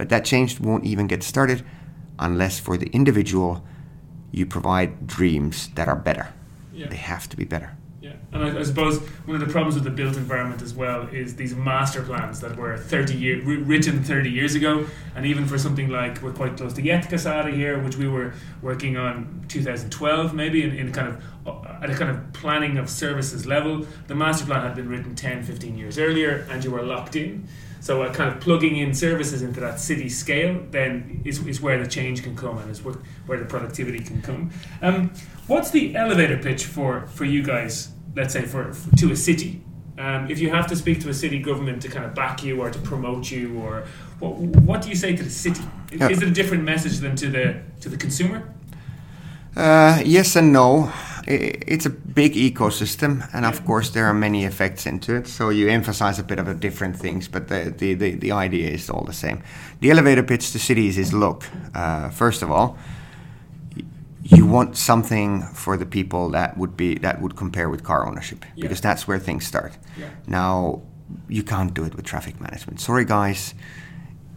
but 0.00 0.08
that 0.08 0.24
change 0.24 0.58
won't 0.58 0.86
even 0.86 1.06
get 1.06 1.22
started 1.22 1.62
unless 2.18 2.58
for 2.58 2.78
the 2.78 2.86
individual 2.86 3.62
you 4.32 4.46
provide 4.46 5.06
dreams 5.06 5.68
that 5.74 5.88
are 5.88 5.94
better. 5.94 6.32
Yeah. 6.72 6.88
They 6.88 6.96
have 6.96 7.28
to 7.28 7.36
be 7.36 7.44
better. 7.44 7.76
Yeah, 8.00 8.14
and 8.32 8.42
I, 8.42 8.60
I 8.60 8.62
suppose 8.62 8.98
one 9.26 9.38
of 9.38 9.46
the 9.46 9.52
problems 9.52 9.74
with 9.74 9.84
the 9.84 9.90
built 9.90 10.16
environment 10.16 10.62
as 10.62 10.72
well 10.72 11.06
is 11.08 11.36
these 11.36 11.54
master 11.54 12.00
plans 12.00 12.40
that 12.40 12.56
were 12.56 12.78
30 12.78 13.14
year 13.14 13.42
written 13.42 14.02
30 14.02 14.30
years 14.30 14.54
ago, 14.54 14.86
and 15.14 15.26
even 15.26 15.44
for 15.44 15.58
something 15.58 15.90
like 15.90 16.22
we're 16.22 16.32
quite 16.32 16.56
close 16.56 16.72
to 16.72 16.80
Jätkäsaari 16.80 17.52
here, 17.52 17.78
which 17.78 17.96
we 17.98 18.08
were 18.08 18.32
working 18.62 18.96
on 18.96 19.44
2012 19.48 20.32
maybe 20.32 20.62
in, 20.62 20.74
in 20.74 20.92
kind 20.92 21.08
of 21.08 21.22
uh, 21.46 21.82
at 21.82 21.90
a 21.90 21.94
kind 21.94 22.10
of 22.10 22.32
planning 22.32 22.78
of 22.78 22.88
services 22.88 23.44
level. 23.44 23.86
The 24.06 24.14
master 24.14 24.46
plan 24.46 24.62
had 24.62 24.74
been 24.74 24.88
written 24.88 25.14
10, 25.14 25.42
15 25.42 25.76
years 25.76 25.98
earlier, 25.98 26.46
and 26.48 26.64
you 26.64 26.70
were 26.70 26.82
locked 26.82 27.16
in. 27.16 27.46
So 27.80 28.02
uh, 28.02 28.12
kind 28.12 28.32
of 28.32 28.40
plugging 28.40 28.76
in 28.76 28.94
services 28.94 29.42
into 29.42 29.60
that 29.60 29.80
city 29.80 30.08
scale 30.08 30.62
then 30.70 31.22
is, 31.24 31.44
is 31.46 31.60
where 31.60 31.82
the 31.82 31.88
change 31.88 32.22
can 32.22 32.36
come 32.36 32.58
and 32.58 32.70
is 32.70 32.82
where, 32.82 32.96
where 33.26 33.38
the 33.38 33.46
productivity 33.46 34.00
can 34.00 34.20
come. 34.22 34.50
Um, 34.82 35.12
what's 35.46 35.70
the 35.70 35.96
elevator 35.96 36.36
pitch 36.36 36.66
for, 36.66 37.06
for 37.08 37.24
you 37.24 37.42
guys, 37.42 37.88
let's 38.14 38.34
say, 38.34 38.42
for, 38.42 38.72
for 38.72 38.94
to 38.96 39.12
a 39.12 39.16
city? 39.16 39.62
Um, 39.98 40.30
if 40.30 40.38
you 40.38 40.50
have 40.50 40.66
to 40.68 40.76
speak 40.76 41.00
to 41.00 41.10
a 41.10 41.14
city 41.14 41.38
government 41.38 41.82
to 41.82 41.88
kind 41.88 42.04
of 42.04 42.14
back 42.14 42.42
you 42.42 42.62
or 42.62 42.70
to 42.70 42.78
promote 42.78 43.30
you, 43.30 43.58
or 43.60 43.84
what, 44.18 44.36
what 44.36 44.82
do 44.82 44.88
you 44.88 44.94
say 44.94 45.14
to 45.14 45.22
the 45.22 45.30
city? 45.30 45.62
Yeah. 45.92 46.08
Is 46.08 46.22
it 46.22 46.28
a 46.28 46.30
different 46.30 46.64
message 46.64 46.98
than 46.98 47.16
to 47.16 47.28
the 47.28 47.60
to 47.80 47.88
the 47.88 47.96
consumer? 47.96 48.48
Uh, 49.56 50.00
yes 50.04 50.36
and 50.36 50.52
no. 50.52 50.90
It's 51.26 51.86
a 51.86 51.90
big 51.90 52.34
ecosystem, 52.34 53.28
and 53.32 53.44
of 53.44 53.64
course 53.64 53.90
there 53.90 54.04
are 54.06 54.14
many 54.14 54.44
effects 54.44 54.86
into 54.86 55.14
it. 55.16 55.26
So 55.28 55.50
you 55.50 55.68
emphasize 55.68 56.18
a 56.18 56.22
bit 56.24 56.38
of 56.38 56.48
a 56.48 56.54
different 56.54 56.96
things, 56.96 57.28
but 57.28 57.48
the 57.48 57.74
the, 57.76 57.94
the, 57.94 58.14
the 58.16 58.32
idea 58.32 58.70
is 58.70 58.90
all 58.90 59.04
the 59.04 59.12
same. 59.12 59.42
The 59.80 59.90
elevator 59.90 60.22
pitch 60.22 60.52
to 60.52 60.58
cities 60.58 60.96
is: 60.98 61.12
look, 61.12 61.44
uh, 61.74 62.10
first 62.10 62.42
of 62.42 62.50
all, 62.50 62.76
you 64.22 64.46
want 64.46 64.76
something 64.76 65.42
for 65.54 65.76
the 65.76 65.86
people 65.86 66.30
that 66.30 66.56
would 66.56 66.76
be 66.76 66.98
that 66.98 67.20
would 67.20 67.34
compare 67.36 67.68
with 67.70 67.82
car 67.82 68.06
ownership 68.06 68.44
Yeah. 68.54 68.62
because 68.62 68.80
that's 68.80 69.08
where 69.08 69.18
things 69.18 69.46
start. 69.46 69.72
Yeah. 69.98 70.08
Now 70.26 70.82
you 71.28 71.42
can't 71.42 71.74
do 71.74 71.84
it 71.84 71.94
with 71.94 72.04
traffic 72.04 72.40
management. 72.40 72.80
Sorry, 72.80 73.04
guys. 73.04 73.54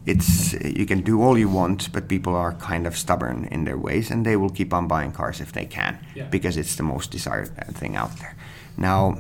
It's 0.06 0.54
you 0.54 0.86
can 0.86 1.02
do 1.02 1.22
all 1.22 1.38
you 1.38 1.48
want, 1.50 1.92
but 1.94 2.08
people 2.08 2.36
are 2.36 2.54
kind 2.54 2.86
of 2.88 2.98
stubborn 2.98 3.48
in 3.52 3.64
their 3.66 3.78
ways, 3.78 4.12
and 4.12 4.26
they 4.26 4.36
will 4.36 4.50
keep 4.50 4.74
on 4.74 4.88
buying 4.88 5.12
cars 5.14 5.40
if 5.42 5.52
they 5.52 5.66
can, 5.66 5.98
Yeah. 6.16 6.28
because 6.30 6.58
it's 6.58 6.76
the 6.76 6.84
most 6.84 7.12
desired 7.12 7.50
uh, 7.58 7.72
thing 7.72 7.96
out 7.96 8.18
there. 8.20 8.36
Now, 8.78 9.18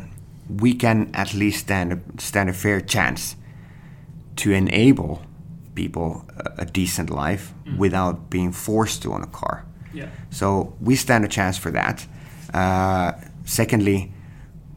we 0.49 0.73
can 0.73 1.09
at 1.13 1.33
least 1.33 1.59
stand 1.59 1.93
a, 1.93 1.99
stand 2.21 2.49
a 2.49 2.53
fair 2.53 2.81
chance 2.81 3.35
to 4.35 4.51
enable 4.51 5.21
people 5.75 6.25
a, 6.37 6.63
a 6.63 6.65
decent 6.65 7.09
life 7.09 7.53
without 7.77 8.29
being 8.29 8.51
forced 8.51 9.01
to 9.03 9.13
own 9.13 9.23
a 9.23 9.27
car. 9.27 9.65
Yeah. 9.93 10.09
So 10.31 10.73
we 10.81 10.95
stand 10.95 11.23
a 11.23 11.27
chance 11.29 11.57
for 11.57 11.71
that. 11.71 12.05
Uh, 12.53 13.13
secondly, 13.45 14.11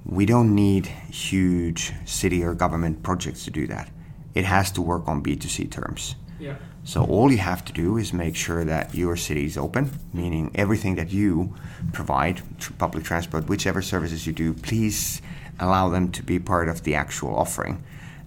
we 0.04 0.24
don't 0.24 0.54
need 0.54 0.86
huge 1.10 1.92
city 2.04 2.44
or 2.44 2.54
government 2.54 3.02
projects 3.02 3.44
to 3.46 3.50
do 3.50 3.66
that. 3.66 3.90
It 4.36 4.44
has 4.44 4.70
to 4.72 4.82
work 4.82 5.08
on 5.08 5.22
B2C 5.22 5.70
terms. 5.70 6.14
Yeah. 6.38 6.56
So 6.84 7.02
all 7.04 7.32
you 7.32 7.38
have 7.38 7.64
to 7.64 7.72
do 7.72 7.96
is 7.96 8.12
make 8.12 8.36
sure 8.36 8.64
that 8.64 8.94
your 8.94 9.16
city 9.16 9.46
is 9.46 9.56
open, 9.56 9.90
meaning 10.12 10.50
everything 10.54 10.94
that 10.96 11.10
you 11.10 11.54
provide, 11.92 12.42
tr- 12.60 12.74
public 12.74 13.02
transport, 13.02 13.48
whichever 13.48 13.80
services 13.80 14.26
you 14.26 14.34
do, 14.34 14.52
please 14.52 15.22
allow 15.58 15.88
them 15.88 16.12
to 16.12 16.22
be 16.22 16.38
part 16.38 16.68
of 16.68 16.82
the 16.84 16.94
actual 16.94 17.34
offering. 17.34 17.82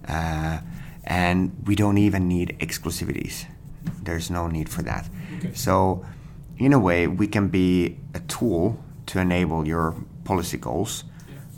Uh, 0.06 0.58
and 1.04 1.52
we 1.64 1.76
don't 1.76 1.96
even 1.96 2.26
need 2.26 2.56
exclusivities. 2.58 3.46
There's 4.02 4.30
no 4.30 4.48
need 4.48 4.68
for 4.68 4.82
that. 4.82 5.08
Okay. 5.38 5.54
So, 5.54 6.04
in 6.58 6.72
a 6.72 6.78
way, 6.78 7.06
we 7.06 7.28
can 7.28 7.48
be 7.48 7.98
a 8.14 8.20
tool 8.20 8.82
to 9.06 9.20
enable 9.20 9.66
your 9.66 9.94
policy 10.24 10.58
goals. 10.58 11.04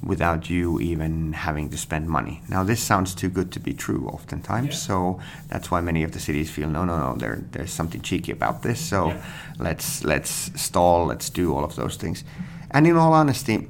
Without 0.03 0.51
you 0.51 0.81
even 0.81 1.33
having 1.33 1.71
to 1.71 1.77
spend 1.77 2.09
money. 2.09 2.43
Now, 2.49 2.65
this 2.65 2.83
sounds 2.83 3.15
too 3.15 3.29
good 3.29 3.53
to 3.53 3.61
be 3.61 3.73
true 3.73 4.09
oftentimes, 4.09 4.69
Yeah. 4.75 4.75
so 4.89 5.21
that's 5.49 5.71
why 5.71 5.81
many 5.81 6.03
of 6.05 6.11
the 6.13 6.19
cities 6.19 6.51
feel 6.51 6.69
no, 6.69 6.85
no, 6.85 6.97
no, 6.99 7.15
there, 7.17 7.45
there's 7.53 7.73
something 7.73 8.01
cheeky 8.01 8.33
about 8.33 8.63
this. 8.63 8.81
So 8.81 9.09
Yeah. 9.09 9.23
let's 9.59 10.03
let's 10.05 10.51
stall, 10.61 11.07
let's 11.07 11.31
do 11.31 11.55
all 11.55 11.65
of 11.65 11.75
those 11.77 11.97
things. 11.97 12.25
And 12.71 12.87
in 12.87 12.97
all 12.97 13.13
honesty, 13.13 13.69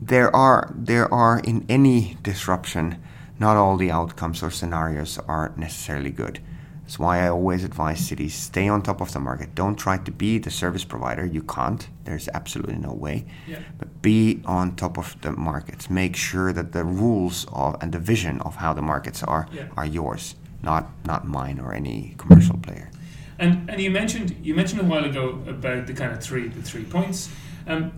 there 0.00 0.34
are 0.34 0.72
there 0.76 1.12
are 1.12 1.40
in 1.44 1.64
any 1.68 2.16
disruption, 2.22 2.96
not 3.38 3.56
all 3.56 3.76
the 3.76 3.90
outcomes 3.90 4.42
or 4.42 4.50
scenarios 4.50 5.18
are 5.26 5.52
necessarily 5.56 6.10
good. 6.10 6.38
That's 6.82 6.98
why 6.98 7.24
I 7.24 7.28
always 7.28 7.64
advise 7.64 8.00
cities 8.06 8.34
stay 8.34 8.68
on 8.68 8.82
top 8.82 9.00
of 9.00 9.12
the 9.12 9.20
market. 9.20 9.54
Don't 9.54 9.76
try 9.76 9.98
to 9.98 10.10
be 10.10 10.38
the 10.38 10.50
service 10.50 10.84
provider. 10.84 11.24
You 11.24 11.42
can't. 11.42 11.88
There's 12.04 12.28
absolutely 12.34 12.76
no 12.76 12.92
way. 12.92 13.24
Yeah. 13.46 13.60
But 13.78 14.02
be 14.02 14.42
on 14.44 14.74
top 14.76 14.98
of 14.98 15.16
the 15.22 15.32
markets. 15.32 15.88
Make 15.88 16.16
sure 16.16 16.52
that 16.52 16.72
the 16.72 16.84
rules 16.84 17.46
of 17.52 17.76
and 17.80 17.92
the 17.92 17.98
vision 18.00 18.40
of 18.40 18.56
how 18.56 18.74
the 18.74 18.82
markets 18.82 19.22
are 19.22 19.46
Yeah. 19.52 19.66
are 19.76 19.86
yours, 19.86 20.34
not 20.62 20.90
not 21.06 21.26
mine 21.26 21.60
or 21.60 21.72
any 21.72 22.14
commercial 22.18 22.58
player. 22.58 22.90
And 23.38 23.70
and 23.70 23.80
you 23.80 23.90
mentioned 23.90 24.34
you 24.42 24.54
mentioned 24.54 24.80
a 24.80 24.84
while 24.84 25.04
ago 25.04 25.38
about 25.48 25.86
the 25.86 25.94
kind 25.94 26.12
of 26.12 26.20
three 26.22 26.48
the 26.48 26.62
three 26.62 26.84
points. 26.84 27.28
Um, 27.66 27.92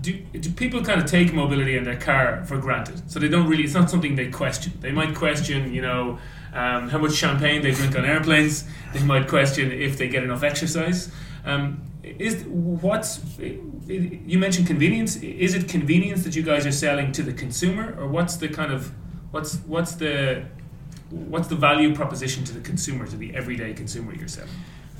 do, 0.00 0.12
do 0.40 0.50
people 0.50 0.82
kind 0.82 1.00
of 1.00 1.06
take 1.06 1.32
mobility 1.34 1.76
in 1.76 1.84
their 1.84 1.96
car 1.98 2.44
for 2.46 2.58
granted? 2.58 3.10
So 3.10 3.18
they 3.18 3.28
don't 3.28 3.48
really. 3.48 3.64
It's 3.64 3.74
not 3.74 3.90
something 3.90 4.14
they 4.16 4.30
question. 4.30 4.72
They 4.80 4.92
might 4.92 5.14
question, 5.14 5.74
you 5.74 5.82
know, 5.82 6.18
um, 6.56 6.88
how 6.88 6.98
much 6.98 7.12
champagne 7.12 7.62
they 7.62 7.72
drink 7.72 7.96
on 7.96 8.04
airplanes. 8.04 8.64
They 8.94 9.02
might 9.02 9.28
question 9.28 9.70
if 9.70 9.98
they 9.98 10.08
get 10.08 10.24
enough 10.24 10.42
exercise. 10.42 11.12
Um, 11.44 11.82
is 12.02 12.44
what's 12.44 13.20
you 13.38 14.38
mentioned 14.38 14.66
convenience? 14.66 15.16
Is 15.16 15.54
it 15.54 15.68
convenience 15.68 16.24
that 16.24 16.34
you 16.34 16.42
guys 16.42 16.66
are 16.66 16.72
selling 16.72 17.12
to 17.12 17.22
the 17.22 17.32
consumer, 17.32 17.94
or 17.98 18.08
what's 18.08 18.36
the 18.36 18.48
kind 18.48 18.72
of 18.72 18.92
what's 19.32 19.56
what's 19.66 19.96
the 19.96 20.44
what's 21.10 21.48
the 21.48 21.56
value 21.56 21.94
proposition 21.94 22.44
to 22.44 22.54
the 22.54 22.60
consumer, 22.60 23.06
to 23.06 23.16
the 23.16 23.34
everyday 23.34 23.74
consumer 23.74 24.14
you're 24.14 24.28
selling? 24.28 24.50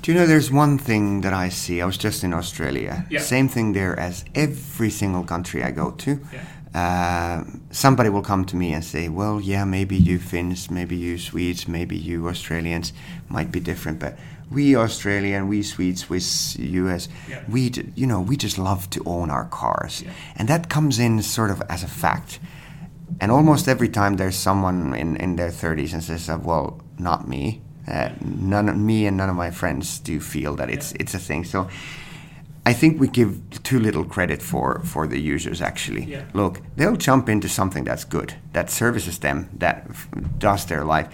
Do 0.01 0.11
you 0.11 0.17
know 0.17 0.27
there's 0.27 0.51
one 0.51 0.77
thing 0.77 1.21
that 1.21 1.33
I 1.33 1.49
see? 1.49 1.81
I 1.81 1.85
was 1.85 1.97
just 1.97 2.23
in 2.23 2.33
Australia. 2.33 3.05
Yeah. 3.09 3.19
Same 3.19 3.49
thing 3.49 3.73
there 3.73 3.99
as 3.99 4.23
every 4.35 4.91
single 4.91 5.23
country 5.23 5.63
I 5.63 5.71
go 5.71 5.91
to. 5.91 6.11
Yeah. 6.31 6.45
Uh, 6.73 7.43
somebody 7.71 8.09
will 8.09 8.21
come 8.21 8.45
to 8.45 8.55
me 8.55 8.73
and 8.73 8.83
say, 8.83 9.09
"Well, 9.09 9.39
yeah, 9.41 9.65
maybe 9.65 9.95
you 9.95 10.19
Finns, 10.19 10.69
maybe 10.69 10.95
you 10.95 11.17
Swedes, 11.17 11.67
maybe 11.67 11.95
you 11.97 12.27
Australians 12.27 12.93
might 13.29 13.51
be 13.51 13.59
different, 13.59 13.99
but 13.99 14.17
we 14.51 14.75
Australian, 14.75 15.47
we 15.47 15.63
Swedes, 15.63 16.09
we 16.09 16.17
US, 16.17 17.07
Yeah. 17.29 17.39
we 17.49 17.71
you 17.95 18.05
know 18.05 18.21
we 18.21 18.35
just 18.37 18.57
love 18.57 18.89
to 18.91 19.01
own 19.05 19.29
our 19.31 19.45
cars, 19.45 20.01
Yeah. 20.01 20.11
and 20.35 20.47
that 20.49 20.69
comes 20.69 20.99
in 20.99 21.21
sort 21.23 21.51
of 21.51 21.61
as 21.69 21.83
a 21.83 21.87
fact." 21.87 22.39
And 23.21 23.31
almost 23.31 23.67
every 23.67 23.89
time 23.89 24.17
there's 24.17 24.35
someone 24.37 24.93
in, 24.93 25.15
in 25.15 25.37
their 25.37 25.49
30s 25.51 25.93
and 25.93 26.03
says, 26.03 26.29
uh, 26.29 26.37
"Well, 26.43 26.81
not 26.99 27.27
me. 27.27 27.61
Uh, 27.87 28.09
none 28.21 28.67
of 28.69 28.75
me 28.77 29.07
and 29.07 29.15
none 29.15 29.29
of 29.29 29.35
my 29.37 29.49
friends 29.51 29.99
do 29.99 30.19
feel 30.19 30.55
that 30.57 30.69
it's 30.69 30.91
it's 30.99 31.13
a 31.15 31.19
thing." 31.19 31.45
So, 31.45 31.67
I 32.69 32.73
think 32.73 32.99
we 32.99 33.07
give 33.07 33.39
too 33.63 33.79
little 33.79 34.03
credit 34.03 34.41
for 34.41 34.81
for 34.83 35.07
the 35.07 35.17
users. 35.35 35.61
Actually, 35.61 36.03
Yeah. 36.05 36.23
look, 36.33 36.59
they'll 36.75 36.97
jump 36.97 37.29
into 37.29 37.47
something 37.47 37.85
that's 37.87 38.03
good, 38.09 38.33
that 38.53 38.69
services 38.69 39.19
them, 39.19 39.47
that 39.59 39.85
f- 39.89 40.07
does 40.39 40.65
their 40.65 40.83
life. 40.83 41.07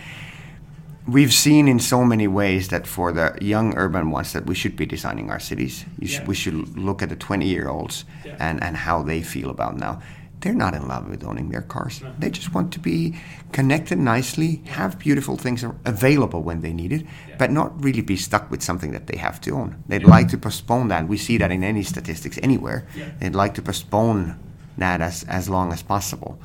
We've 1.08 1.34
seen 1.34 1.68
in 1.68 1.80
so 1.80 2.06
many 2.06 2.28
ways 2.28 2.68
that 2.68 2.88
for 2.88 3.12
the 3.12 3.34
young 3.42 3.74
urban 3.78 4.10
ones 4.12 4.32
that 4.32 4.46
we 4.46 4.56
should 4.56 4.76
be 4.76 4.86
designing 4.86 5.30
our 5.32 5.40
cities. 5.40 5.86
You 6.00 6.08
sh- 6.08 6.22
we 6.28 6.36
should 6.36 6.78
look 6.78 7.02
at 7.04 7.10
the 7.10 7.16
20 7.16 7.46
year 7.46 7.68
olds 7.70 8.06
Yeah. 8.26 8.36
and, 8.40 8.64
and 8.64 8.78
how 8.78 9.04
they 9.04 9.22
feel 9.24 9.50
about 9.50 9.78
now. 9.78 10.00
They're 10.44 10.54
not 10.54 10.74
in 10.76 10.90
love 10.90 11.08
with 11.08 11.24
owning 11.24 11.48
their 11.50 11.62
cars. 11.62 12.02
No. 12.02 12.12
They 12.20 12.30
just 12.30 12.54
want 12.54 12.74
to 12.74 12.80
be 12.80 13.16
connected 13.54 13.98
nicely, 13.98 14.62
have 14.66 15.00
beautiful 15.00 15.38
things 15.38 15.64
available 15.86 16.44
when 16.44 16.60
they 16.60 16.74
need 16.74 16.92
it, 16.92 17.04
Yeah. 17.30 17.36
but 17.38 17.50
not 17.50 17.82
really 17.82 18.02
be 18.02 18.18
stuck 18.18 18.52
with 18.52 18.62
something 18.62 18.92
that 18.92 19.08
they 19.08 19.18
have 19.18 19.40
to 19.42 19.52
own. 19.52 19.78
They'd 19.88 20.02
Yeah. 20.02 20.10
like 20.18 20.28
to 20.30 20.38
postpone 20.38 20.90
that. 20.90 21.08
We 21.08 21.18
see 21.18 21.38
that 21.38 21.50
in 21.50 21.64
any 21.64 21.82
statistics 21.84 22.38
anywhere. 22.44 22.86
Yeah. 22.94 23.06
They'd 23.20 23.34
like 23.36 23.54
to 23.54 23.62
postpone 23.62 24.36
that 24.78 25.00
as, 25.02 25.24
as 25.30 25.48
long 25.48 25.72
as 25.72 25.82
possible. 25.82 26.38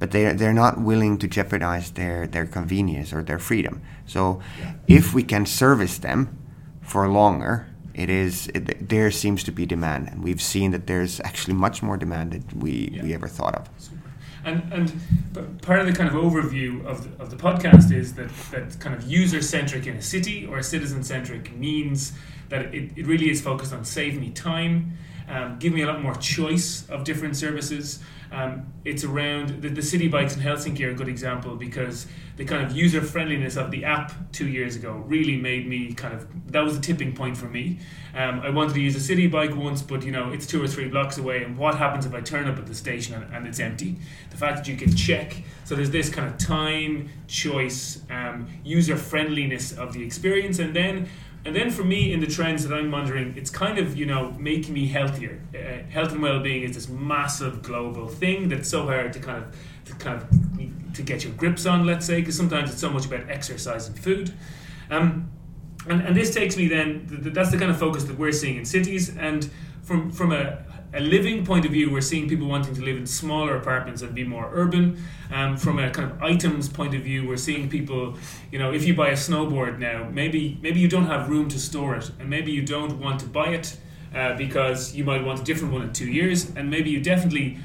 But 0.00 0.10
they're, 0.10 0.34
they're 0.34 0.52
not 0.64 0.80
willing 0.80 1.16
to 1.18 1.28
jeopardize 1.28 1.92
their, 1.92 2.26
their 2.26 2.46
convenience 2.46 3.12
or 3.12 3.22
their 3.22 3.38
freedom. 3.38 3.82
So 4.04 4.40
if 4.88 5.14
we 5.14 5.22
can 5.22 5.46
service 5.46 5.98
them 5.98 6.36
for 6.82 7.06
longer, 7.08 7.66
it 7.94 8.10
is 8.10 8.48
it, 8.48 8.88
there 8.88 9.10
seems 9.10 9.44
to 9.44 9.52
be 9.52 9.66
demand, 9.66 10.08
and 10.08 10.22
we've 10.22 10.42
seen 10.42 10.72
that 10.72 10.86
there's 10.86 11.20
actually 11.20 11.54
much 11.54 11.82
more 11.82 11.96
demand 11.96 12.32
than 12.32 12.60
we, 12.60 12.98
we 13.02 13.14
ever 13.14 13.28
thought 13.28 13.54
of. 13.54 13.68
Super. 13.78 14.10
And 14.44 14.72
and 14.72 15.62
part 15.62 15.80
of 15.80 15.86
the 15.86 15.92
kind 15.92 16.08
of 16.08 16.14
overview 16.14 16.84
of 16.84 17.04
the, 17.04 17.22
of 17.22 17.30
the 17.30 17.36
podcast 17.36 17.92
is 17.92 18.14
that 18.14 18.30
that 18.50 18.78
kind 18.78 18.94
of 18.94 19.04
user 19.04 19.40
centric 19.40 19.86
in 19.86 19.96
a 19.96 20.02
city 20.02 20.46
or 20.46 20.62
citizen 20.62 21.02
centric 21.02 21.54
means 21.56 22.12
that 22.50 22.74
it, 22.74 22.90
it 22.96 23.06
really 23.06 23.30
is 23.30 23.40
focused 23.40 23.72
on 23.72 23.84
save 23.84 24.20
me 24.20 24.30
time, 24.30 24.98
um, 25.28 25.58
give 25.58 25.72
me 25.72 25.82
a 25.82 25.86
lot 25.86 26.02
more 26.02 26.14
choice 26.14 26.88
of 26.88 27.04
different 27.04 27.36
services. 27.36 28.00
Um, 28.32 28.72
it's 28.84 29.04
around 29.04 29.62
the, 29.62 29.68
the 29.68 29.82
city 29.82 30.08
bikes 30.08 30.34
in 30.34 30.42
Helsinki 30.42 30.84
are 30.86 30.90
a 30.90 30.94
good 30.94 31.08
example 31.08 31.54
because 31.54 32.06
the 32.36 32.44
kind 32.44 32.64
of 32.64 32.76
user 32.76 33.00
friendliness 33.00 33.56
of 33.56 33.70
the 33.70 33.84
app 33.84 34.12
two 34.32 34.48
years 34.48 34.74
ago 34.74 34.92
really 35.06 35.36
made 35.36 35.68
me 35.68 35.92
kind 35.92 36.14
of 36.14 36.26
that 36.50 36.64
was 36.64 36.76
a 36.76 36.80
tipping 36.80 37.14
point 37.14 37.36
for 37.36 37.46
me. 37.46 37.78
Um, 38.14 38.40
I 38.40 38.50
wanted 38.50 38.74
to 38.74 38.80
use 38.80 38.96
a 38.96 39.00
city 39.00 39.28
bike 39.28 39.54
once, 39.54 39.82
but 39.82 40.04
you 40.04 40.10
know 40.10 40.30
it's 40.32 40.46
two 40.46 40.62
or 40.62 40.66
three 40.66 40.88
blocks 40.88 41.16
away, 41.18 41.44
and 41.44 41.56
what 41.56 41.76
happens 41.76 42.06
if 42.06 42.14
I 42.14 42.20
turn 42.20 42.48
up 42.48 42.58
at 42.58 42.66
the 42.66 42.74
station 42.74 43.14
and, 43.14 43.32
and 43.32 43.46
it's 43.46 43.60
empty? 43.60 43.96
The 44.30 44.36
fact 44.36 44.56
that 44.58 44.68
you 44.68 44.76
can 44.76 44.94
check, 44.96 45.42
so 45.64 45.76
there's 45.76 45.90
this 45.90 46.10
kind 46.10 46.28
of 46.28 46.36
time, 46.38 47.10
choice, 47.28 48.02
um, 48.10 48.48
user 48.64 48.96
friendliness 48.96 49.72
of 49.72 49.92
the 49.92 50.02
experience, 50.02 50.58
and 50.58 50.74
then 50.74 51.08
and 51.44 51.54
then 51.54 51.70
for 51.70 51.84
me 51.84 52.12
in 52.12 52.20
the 52.20 52.26
trends 52.26 52.66
that 52.66 52.74
I'm 52.74 52.88
monitoring, 52.88 53.34
it's 53.36 53.50
kind 53.50 53.78
of 53.78 53.96
you 53.96 54.06
know 54.06 54.32
making 54.38 54.74
me 54.74 54.86
healthier. 54.86 55.40
Uh, 55.54 55.88
health 55.90 56.12
and 56.12 56.22
well-being 56.22 56.62
is 56.62 56.74
this 56.74 56.88
massive 56.88 57.62
global 57.62 58.08
thing 58.08 58.48
that's 58.48 58.68
so 58.68 58.86
hard 58.86 59.12
to 59.12 59.18
kind 59.18 59.44
of 59.44 59.56
to 59.84 59.94
kind 59.94 60.22
of 60.22 60.94
to 60.94 61.02
get 61.02 61.24
your 61.24 61.32
grips 61.34 61.66
on. 61.66 61.84
Let's 61.84 62.06
say 62.06 62.20
because 62.20 62.36
sometimes 62.36 62.70
it's 62.70 62.80
so 62.80 62.90
much 62.90 63.06
about 63.06 63.28
exercise 63.28 63.88
and 63.88 63.98
food. 63.98 64.32
Um, 64.90 65.30
and, 65.86 66.00
and 66.00 66.16
this 66.16 66.32
takes 66.34 66.56
me 66.56 66.66
then 66.68 67.06
th- 67.08 67.22
th- 67.22 67.34
that's 67.34 67.50
the 67.50 67.58
kind 67.58 67.70
of 67.70 67.78
focus 67.78 68.04
that 68.04 68.18
we're 68.18 68.32
seeing 68.32 68.56
in 68.56 68.64
cities 68.64 69.14
and 69.16 69.50
from 69.82 70.10
from 70.10 70.32
a, 70.32 70.64
a 70.94 71.00
living 71.00 71.44
point 71.44 71.64
of 71.64 71.72
view 71.72 71.90
we're 71.90 72.00
seeing 72.00 72.28
people 72.28 72.46
wanting 72.46 72.74
to 72.74 72.82
live 72.82 72.96
in 72.96 73.06
smaller 73.06 73.56
apartments 73.56 74.02
and 74.02 74.14
be 74.14 74.24
more 74.24 74.50
urban 74.52 75.02
um, 75.32 75.56
from 75.56 75.78
a 75.78 75.90
kind 75.90 76.10
of 76.10 76.22
items 76.22 76.68
point 76.68 76.94
of 76.94 77.02
view 77.02 77.26
we're 77.26 77.36
seeing 77.36 77.68
people 77.68 78.16
you 78.50 78.58
know 78.58 78.72
if 78.72 78.84
you 78.86 78.94
buy 78.94 79.08
a 79.08 79.14
snowboard 79.14 79.78
now 79.78 80.08
maybe 80.10 80.58
maybe 80.62 80.80
you 80.80 80.88
don't 80.88 81.06
have 81.06 81.28
room 81.28 81.48
to 81.48 81.58
store 81.58 81.96
it 81.96 82.10
and 82.18 82.30
maybe 82.30 82.52
you 82.52 82.62
don't 82.62 82.98
want 83.00 83.18
to 83.20 83.26
buy 83.26 83.48
it 83.48 83.76
uh, 84.14 84.36
because 84.36 84.94
you 84.94 85.04
might 85.04 85.24
want 85.24 85.40
a 85.40 85.42
different 85.42 85.72
one 85.72 85.82
in 85.82 85.92
two 85.92 86.06
years, 86.06 86.50
and 86.54 86.70
maybe 86.70 86.90
you 86.90 87.00
definitely 87.00 87.58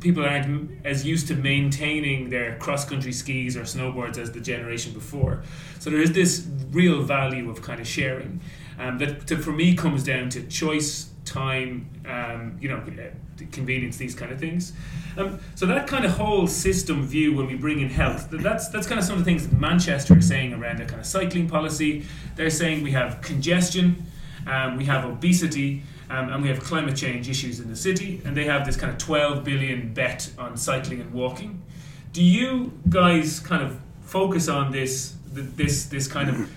people 0.00 0.22
aren't 0.22 0.84
as 0.84 1.06
used 1.06 1.26
to 1.28 1.34
maintaining 1.34 2.28
their 2.28 2.58
cross 2.58 2.84
country 2.84 3.10
skis 3.10 3.56
or 3.56 3.62
snowboards 3.62 4.18
as 4.18 4.30
the 4.32 4.40
generation 4.40 4.92
before. 4.92 5.42
So 5.78 5.88
there 5.88 6.02
is 6.02 6.12
this 6.12 6.46
real 6.70 7.00
value 7.02 7.48
of 7.48 7.62
kind 7.62 7.80
of 7.80 7.86
sharing 7.86 8.42
um, 8.78 8.98
that 8.98 9.26
to, 9.28 9.38
for 9.38 9.52
me 9.52 9.74
comes 9.74 10.04
down 10.04 10.28
to 10.30 10.42
choice, 10.42 11.08
time, 11.24 11.88
um, 12.06 12.56
you 12.60 12.68
know, 12.68 12.82
convenience, 13.52 13.96
these 13.96 14.14
kind 14.14 14.32
of 14.32 14.38
things. 14.38 14.72
Um, 15.16 15.38
so 15.54 15.66
that 15.66 15.86
kind 15.86 16.04
of 16.04 16.12
whole 16.12 16.46
system 16.46 17.06
view 17.06 17.34
when 17.34 17.46
we 17.46 17.54
bring 17.54 17.80
in 17.80 17.88
health, 17.88 18.28
that's 18.30 18.68
that's 18.68 18.86
kind 18.86 18.98
of 18.98 19.04
some 19.04 19.18
of 19.18 19.24
the 19.24 19.24
things 19.24 19.46
that 19.46 19.58
Manchester 19.58 20.16
are 20.16 20.22
saying 20.22 20.52
around 20.52 20.78
their 20.78 20.86
kind 20.86 21.00
of 21.00 21.06
cycling 21.06 21.48
policy. 21.48 22.04
They're 22.36 22.50
saying 22.50 22.82
we 22.82 22.92
have 22.92 23.20
congestion, 23.20 24.04
um, 24.46 24.76
we 24.76 24.84
have 24.84 25.04
obesity. 25.04 25.82
Um, 26.10 26.28
and 26.28 26.42
we 26.42 26.50
have 26.50 26.60
climate 26.60 26.96
change 26.96 27.30
issues 27.30 27.60
in 27.60 27.70
the 27.70 27.74
city, 27.74 28.20
and 28.26 28.36
they 28.36 28.44
have 28.44 28.66
this 28.66 28.76
kind 28.76 28.92
of 28.92 28.98
12 28.98 29.42
billion 29.42 29.94
bet 29.94 30.30
on 30.36 30.54
cycling 30.54 31.00
and 31.00 31.10
walking. 31.14 31.62
Do 32.12 32.22
you 32.22 32.78
guys 32.90 33.40
kind 33.40 33.62
of 33.62 33.80
focus 34.02 34.46
on 34.46 34.70
this, 34.70 35.14
this, 35.32 35.86
this 35.86 36.06
kind 36.06 36.28
of 36.28 36.50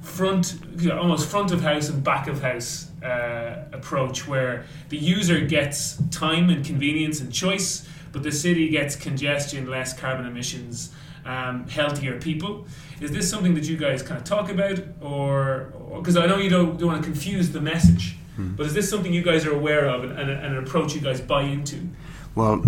front, 0.00 0.56
almost 0.90 1.28
front 1.28 1.52
of 1.52 1.60
house 1.60 1.90
and 1.90 2.02
back 2.02 2.26
of 2.26 2.40
house 2.40 2.90
uh, 3.06 3.76
approach, 3.78 4.26
where 4.26 4.64
the 4.88 4.96
user 4.96 5.38
gets 5.56 5.96
time 6.10 6.50
and 6.50 6.64
convenience 6.64 7.20
and 7.20 7.32
choice, 7.32 7.86
but 8.12 8.22
the 8.22 8.32
city 8.32 8.68
gets 8.68 8.96
congestion, 8.96 9.60
less 9.76 9.90
carbon 9.98 10.26
emissions, 10.26 10.92
um, 11.24 11.68
healthier 11.68 12.18
people? 12.28 12.66
Is 13.00 13.10
this 13.12 13.28
something 13.30 13.54
that 13.54 13.64
you 13.70 13.76
guys 13.76 14.02
kind 14.02 14.18
of 14.20 14.24
talk 14.24 14.50
about, 14.50 14.78
or 15.00 15.72
because 15.98 16.16
I 16.16 16.26
know 16.26 16.38
you 16.38 16.50
don't, 16.50 16.78
don't 16.78 16.88
want 16.92 17.02
to 17.02 17.08
confuse 17.12 17.50
the 17.50 17.60
message? 17.60 18.16
But 18.38 18.66
is 18.66 18.74
this 18.74 18.90
something 18.90 19.14
you 19.14 19.22
guys 19.22 19.46
are 19.46 19.54
aware 19.54 19.86
of 19.88 20.04
and, 20.04 20.12
and, 20.20 20.30
and 20.30 20.50
an 20.56 20.58
approach 20.58 20.94
you 20.94 21.00
guys 21.00 21.22
buy 21.22 21.42
into? 21.42 21.88
Well, 22.34 22.62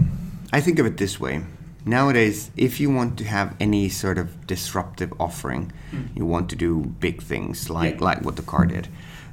I 0.50 0.62
think 0.62 0.78
of 0.78 0.86
it 0.86 0.96
this 0.96 1.20
way. 1.20 1.42
Nowadays, 1.84 2.50
if 2.56 2.80
you 2.80 2.88
want 2.90 3.18
to 3.18 3.24
have 3.24 3.54
any 3.60 3.90
sort 3.90 4.16
of 4.16 4.46
disruptive 4.46 5.12
offering, 5.20 5.70
you 6.16 6.24
want 6.24 6.48
to 6.50 6.56
do 6.56 6.70
big 7.00 7.22
things 7.22 7.68
like 7.68 7.96
Yeah. 7.96 8.04
like 8.08 8.20
what 8.24 8.36
the 8.36 8.42
car 8.42 8.64
did. 8.64 8.88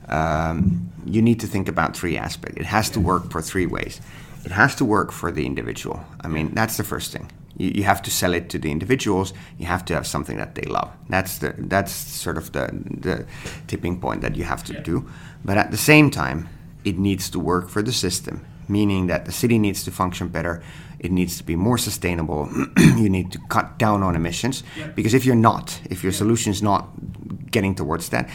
Um, 0.10 0.90
you 1.06 1.22
need 1.22 1.40
to 1.40 1.48
think 1.48 1.68
about 1.68 1.96
three 1.98 2.18
aspects. 2.18 2.58
It 2.60 2.66
has 2.66 2.90
to 2.92 3.00
work 3.00 3.32
for 3.32 3.42
three 3.42 3.66
ways. 3.66 4.02
It 4.46 4.52
has 4.52 4.76
to 4.76 4.86
work 4.86 5.12
for 5.12 5.32
the 5.32 5.46
individual. 5.46 6.04
I 6.22 6.28
mean, 6.28 6.54
that's 6.54 6.78
the 6.78 6.84
first 6.84 7.12
thing. 7.12 7.32
You, 7.58 7.72
you 7.76 7.84
have 7.84 8.02
to 8.04 8.12
sell 8.12 8.34
it 8.34 8.50
to 8.50 8.60
the 8.60 8.70
individuals. 8.72 9.34
You 9.58 9.66
have 9.66 9.84
to 9.86 9.94
have 9.96 10.06
something 10.06 10.38
that 10.38 10.56
they 10.56 10.64
love. 10.64 10.92
That's 11.10 11.40
the 11.40 11.54
that's 11.58 11.92
sort 11.92 12.38
of 12.38 12.52
the 12.52 12.70
the 13.02 13.26
tipping 13.68 14.00
point 14.00 14.22
that 14.22 14.36
you 14.36 14.44
have 14.44 14.64
to 14.66 14.74
Yeah. 14.74 14.82
do. 14.84 15.06
But 15.44 15.58
at 15.58 15.72
the 15.72 15.78
same 15.78 16.10
time, 16.12 16.48
it 16.84 16.98
needs 16.98 17.30
to 17.32 17.40
work 17.40 17.70
for 17.70 17.82
the 17.82 17.92
system, 17.94 18.46
meaning 18.68 19.08
that 19.08 19.26
the 19.26 19.32
city 19.32 19.58
needs 19.58 19.84
to 19.86 19.92
function 19.92 20.28
better. 20.28 20.62
It 21.00 21.12
needs 21.12 21.38
to 21.38 21.44
be 21.44 21.56
more 21.56 21.78
sustainable. 21.78 22.50
you 22.78 23.10
need 23.10 23.32
to 23.32 23.40
cut 23.50 23.78
down 23.80 24.04
on 24.04 24.16
emissions 24.16 24.64
Yeah. 24.78 24.88
because 24.96 25.14
if 25.16 25.26
you're 25.26 25.42
not, 25.42 25.80
if 25.90 26.04
your 26.04 26.14
solution 26.14 26.52
is 26.52 26.62
not 26.62 26.88
getting 27.52 27.76
towards 27.76 28.10
that, 28.10 28.30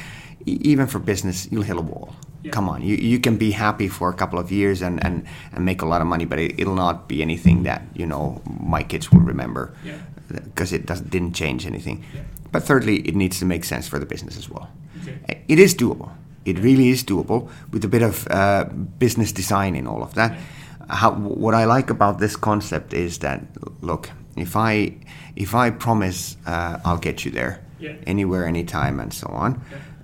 even 0.46 0.86
for 0.86 0.98
business, 0.98 1.48
you'll 1.50 1.62
hit 1.62 1.76
a 1.76 1.80
wall. 1.82 2.14
Yeah. 2.42 2.52
Come 2.52 2.68
on, 2.70 2.80
you, 2.82 2.96
you 2.96 3.18
can 3.20 3.36
be 3.36 3.50
happy 3.50 3.86
for 3.88 4.08
a 4.08 4.14
couple 4.14 4.38
of 4.38 4.50
years 4.50 4.80
and, 4.80 5.04
and, 5.04 5.26
and 5.52 5.64
make 5.64 5.82
a 5.82 5.86
lot 5.86 6.00
of 6.00 6.06
money, 6.06 6.24
but 6.24 6.38
it, 6.38 6.58
it'll 6.58 6.74
not 6.74 7.06
be 7.06 7.20
anything 7.22 7.64
that 7.64 7.82
you 7.94 8.06
know 8.06 8.40
my 8.60 8.82
kids 8.82 9.12
will 9.12 9.20
remember 9.20 9.74
Yeah. 9.84 9.98
because 10.44 10.72
it 10.72 10.86
doesn't 10.86 11.10
didn't 11.10 11.34
change 11.34 11.66
anything. 11.66 12.02
Yeah. 12.14 12.22
But 12.52 12.62
thirdly, 12.62 12.96
it 13.08 13.14
needs 13.14 13.38
to 13.40 13.44
make 13.44 13.64
sense 13.64 13.86
for 13.86 13.98
the 13.98 14.06
business 14.06 14.38
as 14.38 14.48
well. 14.48 14.70
Okay. 15.02 15.42
It 15.48 15.58
is 15.58 15.74
doable. 15.74 16.08
It 16.46 16.58
really 16.58 16.88
is 16.88 17.04
doable 17.04 17.50
with 17.72 17.84
a 17.84 17.88
bit 17.88 18.02
of 18.02 18.26
uh, 18.30 18.64
business 18.98 19.32
design 19.32 19.76
in 19.76 19.86
all 19.86 20.02
of 20.02 20.14
that. 20.14 20.38
How, 20.88 21.12
what 21.12 21.54
I 21.54 21.66
like 21.66 21.90
about 21.90 22.18
this 22.18 22.36
concept 22.36 22.94
is 22.94 23.18
that 23.18 23.42
look, 23.82 24.08
if 24.36 24.56
I 24.56 24.94
if 25.36 25.54
I 25.54 25.70
promise 25.70 26.36
uh, 26.46 26.78
I'll 26.86 26.98
get 26.98 27.24
you 27.26 27.30
there 27.30 27.60
Yeah. 27.78 27.92
anywhere, 28.06 28.46
anytime, 28.46 28.98
and 29.02 29.12
so 29.12 29.26
on, 29.28 29.60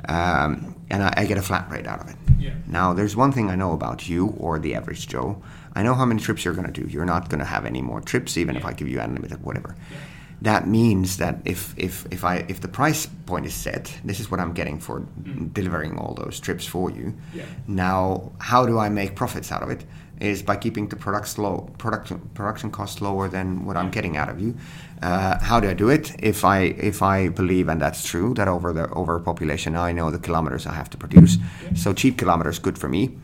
um, 0.09 0.75
and 0.91 1.03
I, 1.03 1.15
I 1.17 1.27
get 1.27 1.39
a 1.39 1.43
flat 1.43 1.71
rate 1.71 1.87
out 1.87 2.01
of 2.01 2.09
it. 2.09 2.17
Yeah. 2.39 2.55
Now, 2.67 2.93
there's 2.93 3.17
one 3.17 3.33
thing 3.33 3.51
I 3.51 3.57
know 3.57 3.73
about 3.73 4.09
you 4.09 4.35
or 4.39 4.59
the 4.59 4.75
average 4.75 5.09
Joe. 5.09 5.43
I 5.75 5.83
know 5.83 5.95
how 5.95 6.05
many 6.05 6.21
trips 6.21 6.45
you're 6.45 6.55
going 6.55 6.73
to 6.73 6.81
do. 6.81 6.89
You're 6.89 7.05
not 7.05 7.29
going 7.29 7.41
to 7.41 7.45
have 7.47 7.67
any 7.67 7.83
more 7.83 8.01
trips, 8.01 8.37
even 8.37 8.57
if 8.57 8.65
I 8.65 8.73
give 8.73 8.89
you 8.89 9.01
unlimited, 9.01 9.43
whatever. 9.43 9.77
Yeah. 9.91 9.99
That 10.43 10.69
means 10.69 11.17
that 11.17 11.41
if, 11.45 11.75
if, 11.79 12.07
if 12.11 12.23
I 12.23 12.45
if 12.49 12.61
the 12.61 12.69
price 12.69 13.07
point 13.25 13.47
is 13.47 13.55
set, 13.55 13.99
this 14.05 14.21
is 14.21 14.31
what 14.31 14.39
I'm 14.39 14.53
getting 14.53 14.79
for 14.79 15.07
delivering 15.53 15.99
all 15.99 16.15
those 16.15 16.39
trips 16.41 16.67
for 16.67 16.91
you. 16.91 17.15
Yeah. 17.35 17.45
Now, 17.67 18.33
how 18.39 18.67
do 18.67 18.79
I 18.79 18.91
make 18.91 19.17
profits 19.17 19.51
out 19.51 19.63
of 19.63 19.71
it? 19.71 19.85
Is 20.21 20.43
by 20.43 20.57
keeping 20.57 20.89
the 20.89 20.97
product 20.97 21.39
low, 21.39 21.71
production 21.79 22.21
production 22.33 22.71
costs 22.71 23.03
lower 23.03 23.29
than 23.29 23.67
what 23.67 23.77
I'm 23.77 23.91
getting 23.91 24.17
out 24.17 24.31
of 24.31 24.41
you. 24.41 24.57
Uh, 25.03 25.39
how 25.41 25.61
do 25.61 25.69
I 25.69 25.75
do 25.75 25.89
it? 25.91 26.15
If 26.19 26.45
I 26.45 26.59
if 26.61 27.03
I 27.03 27.29
believe, 27.29 27.69
and 27.69 27.81
that's 27.81 28.03
true, 28.03 28.35
that 28.35 28.49
over 28.49 28.73
the 28.73 28.89
overpopulation, 28.93 29.77
I 29.77 29.93
know 29.93 30.11
the 30.11 30.19
kilometers 30.19 30.67
I 30.67 30.73
have 30.73 30.89
to 30.91 30.97
produce. 30.97 31.39
So 31.75 31.93
cheap 31.93 32.17
kilometers 32.17 32.59
good 32.59 32.79
for 32.79 32.89
me. 32.89 33.17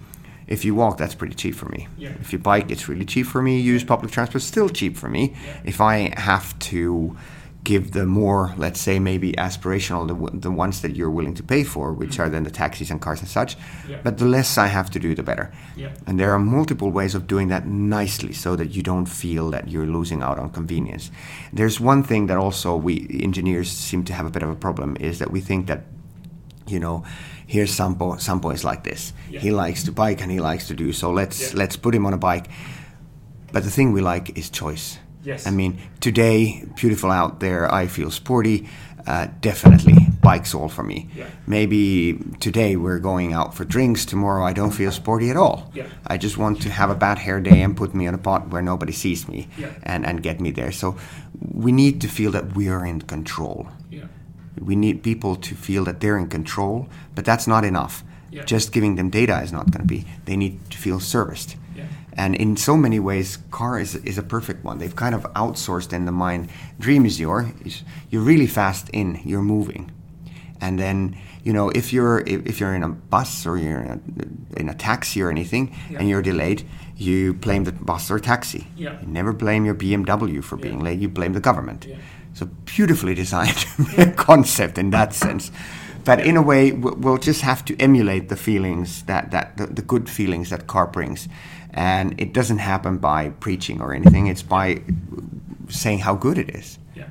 If 0.46 0.64
you 0.64 0.74
walk, 0.74 0.98
that's 0.98 1.14
pretty 1.14 1.35
cheap 1.35 1.54
for 1.54 1.68
me. 1.68 1.88
Yeah. 1.96 2.11
If 2.20 2.32
you 2.32 2.38
bike, 2.38 2.70
it's 2.70 2.88
really 2.88 3.06
cheap 3.06 3.26
for 3.26 3.40
me. 3.40 3.61
Use 3.61 3.85
public 3.85 4.12
transport, 4.12 4.42
still 4.42 4.68
cheap 4.68 4.96
for 4.96 5.08
me. 5.08 5.35
Yeah. 5.46 5.61
If 5.64 5.80
I 5.80 6.12
have 6.18 6.58
to 6.70 7.16
give 7.64 7.92
the 7.92 8.07
more, 8.07 8.55
let's 8.57 8.81
say, 8.81 8.98
maybe 8.98 9.33
aspirational, 9.35 10.09
the, 10.09 10.38
the 10.38 10.51
ones 10.51 10.83
that 10.83 10.96
you're 10.96 11.11
willing 11.11 11.35
to 11.35 11.42
pay 11.42 11.62
for, 11.62 11.92
which 11.92 12.18
are 12.18 12.25
mm-hmm. 12.25 12.33
then 12.33 12.42
the 12.42 12.51
taxis 12.51 12.90
and 12.90 13.01
cars 13.01 13.20
and 13.20 13.29
such, 13.29 13.57
Yeah. 13.88 14.01
but 14.03 14.18
the 14.18 14.25
less 14.25 14.59
I 14.59 14.66
have 14.66 14.90
to 14.90 14.98
do, 14.98 15.14
the 15.14 15.22
better. 15.22 15.53
Yeah. 15.77 15.92
And 16.07 16.18
there 16.18 16.33
are 16.33 16.38
multiple 16.38 16.90
ways 16.90 17.14
of 17.14 17.27
doing 17.27 17.48
that 17.48 17.66
nicely 17.66 18.33
so 18.33 18.57
that 18.57 18.75
you 18.75 18.83
don't 18.83 19.07
feel 19.07 19.51
that 19.51 19.68
you're 19.68 19.87
losing 19.87 20.22
out 20.22 20.38
on 20.38 20.51
convenience. 20.51 21.11
There's 21.53 21.79
one 21.79 22.03
thing 22.03 22.27
that 22.27 22.37
also 22.37 22.75
we 22.75 23.09
engineers 23.22 23.70
seem 23.70 24.05
to 24.05 24.12
have 24.12 24.27
a 24.27 24.31
bit 24.31 24.42
of 24.42 24.51
a 24.51 24.57
problem 24.57 24.96
is 24.98 25.18
that 25.20 25.31
we 25.31 25.40
think 25.40 25.66
that 25.68 25.85
you 26.66 26.79
know, 26.79 27.05
here's 27.46 27.72
Sampo. 27.72 28.16
Sampo 28.16 28.51
is 28.51 28.64
like 28.64 28.85
this. 28.85 29.12
Yeah. 29.29 29.40
He 29.40 29.51
likes 29.51 29.83
to 29.85 29.92
bike 29.92 30.22
and 30.22 30.31
he 30.31 30.40
likes 30.40 30.68
to 30.68 30.75
do 30.75 30.92
so. 30.92 31.11
Let's 31.11 31.55
let's 31.55 31.77
put 31.77 31.94
him 31.94 32.07
on 32.07 32.12
a 32.12 32.18
bike. 32.18 32.46
But 33.53 33.64
the 33.64 33.70
thing 33.70 33.92
we 33.92 34.01
like 34.01 34.38
is 34.38 34.48
choice. 34.48 34.98
Yes. 35.24 35.46
I 35.46 35.50
mean, 35.50 35.78
today, 36.00 36.64
beautiful 36.76 37.11
out 37.11 37.40
there. 37.40 37.72
I 37.72 37.87
feel 37.87 38.11
sporty. 38.11 38.68
Uh, 39.06 39.26
definitely, 39.40 39.96
bikes 40.22 40.54
all 40.54 40.68
for 40.68 40.85
me. 40.85 41.08
Yeah. 41.16 41.26
Maybe 41.46 42.18
today 42.38 42.76
we're 42.76 43.00
going 43.00 43.32
out 43.32 43.52
for 43.54 43.64
drinks. 43.64 44.04
Tomorrow 44.04 44.44
I 44.44 44.52
don't 44.52 44.70
feel 44.70 44.92
sporty 44.92 45.28
at 45.30 45.37
all. 45.37 45.70
Yeah. 45.74 45.87
I 46.06 46.18
just 46.18 46.38
want 46.38 46.62
to 46.62 46.70
have 46.70 46.88
a 46.90 46.94
bad 46.94 47.18
hair 47.18 47.40
day 47.40 47.62
and 47.62 47.76
put 47.76 47.94
me 47.94 48.06
on 48.06 48.14
a 48.14 48.18
pot 48.18 48.48
where 48.50 48.62
nobody 48.62 48.92
sees 48.92 49.26
me 49.28 49.48
Yeah. 49.58 49.70
and, 49.82 50.06
and 50.06 50.22
get 50.22 50.40
me 50.40 50.52
there. 50.52 50.70
So 50.70 50.96
we 51.52 51.72
need 51.72 52.00
to 52.02 52.08
feel 52.08 52.30
that 52.30 52.54
we 52.54 52.68
are 52.68 52.87
in 52.87 53.00
control. 53.02 53.66
Yeah. 53.90 54.04
We 54.61 54.76
need 54.76 55.02
people 55.02 55.35
to 55.35 55.54
feel 55.56 55.85
that 55.85 55.98
they're 55.98 56.16
in 56.18 56.28
control, 56.28 56.88
but 57.16 57.24
that's 57.24 57.48
not 57.48 57.64
enough. 57.64 58.04
Yeah. 58.30 58.44
Just 58.44 58.70
giving 58.72 58.94
them 58.94 59.11
data 59.11 59.40
is 59.42 59.50
not 59.52 59.72
going 59.72 59.82
to 59.82 59.88
be. 59.88 60.06
They 60.26 60.37
need 60.37 60.70
to 60.70 60.78
feel 60.78 61.00
serviced. 61.00 61.56
And 62.14 62.35
in 62.35 62.57
so 62.57 62.77
many 62.77 62.98
ways, 63.01 63.38
car 63.51 63.79
is, 63.81 63.94
is 63.96 64.18
a 64.18 64.22
perfect 64.22 64.64
one. 64.64 64.79
They've 64.79 64.94
kind 64.94 65.14
of 65.14 65.22
outsourced 65.35 65.92
in 65.92 66.05
the 66.05 66.12
mind. 66.12 66.51
Dream 66.79 67.07
is 67.07 67.18
your, 67.18 67.53
is 67.64 67.83
you're 68.11 68.22
really 68.22 68.46
fast 68.46 68.88
in, 68.90 69.20
you're 69.25 69.42
moving. 69.42 69.90
And 70.61 70.79
then, 70.79 71.16
you 71.42 71.53
know, 71.53 71.70
if 71.70 71.92
you're 71.92 72.20
if, 72.27 72.61
you're 72.61 72.75
in 72.75 72.83
a 72.85 72.88
bus 72.88 73.46
or 73.46 73.57
you're 73.59 73.81
in 73.81 73.90
a, 74.57 74.61
in 74.61 74.68
a 74.68 74.75
taxi 74.75 75.22
or 75.22 75.31
anything 75.31 75.75
Yeah. 75.90 75.98
and 75.98 76.09
you're 76.09 76.22
delayed, 76.22 76.62
you 76.96 77.33
blame 77.35 77.64
the 77.64 77.72
bus 77.72 78.11
or 78.11 78.20
taxi. 78.20 78.68
Yeah. 78.77 79.01
You 79.01 79.07
never 79.09 79.33
blame 79.33 79.64
your 79.64 79.75
BMW 79.75 80.42
for 80.44 80.57
being 80.57 80.79
Yeah. 80.79 80.85
late. 80.85 81.01
You 81.01 81.09
blame 81.09 81.33
the 81.33 81.40
government. 81.40 81.87
Yeah. 81.88 81.96
So 82.35 82.46
beautifully 82.64 83.14
designed 83.14 83.66
concept 84.16 84.79
in 84.79 84.90
that 84.90 85.14
sense. 85.14 85.51
But 86.05 86.20
in 86.27 86.37
a 86.37 86.42
way, 86.42 86.72
we- 86.72 86.92
we'll 86.92 87.18
just 87.18 87.40
have 87.42 87.64
to 87.64 87.77
emulate 87.81 88.29
the 88.29 88.37
feelings 88.37 89.03
that, 89.05 89.31
that 89.31 89.57
the, 89.57 89.66
the 89.66 89.83
good 89.83 90.09
feelings 90.09 90.51
that 90.51 90.66
car 90.66 90.87
brings. 90.87 91.29
And 91.74 92.20
it 92.20 92.32
doesn't 92.32 92.58
happen 92.58 92.98
by 92.98 93.30
preaching 93.40 93.80
or 93.80 93.94
anything. 93.94 94.26
It's 94.26 94.42
by 94.42 94.82
saying 95.68 96.00
how 96.00 96.14
good 96.14 96.37
it 96.38 96.50
is 96.54 96.78
Yeah. 96.94 97.04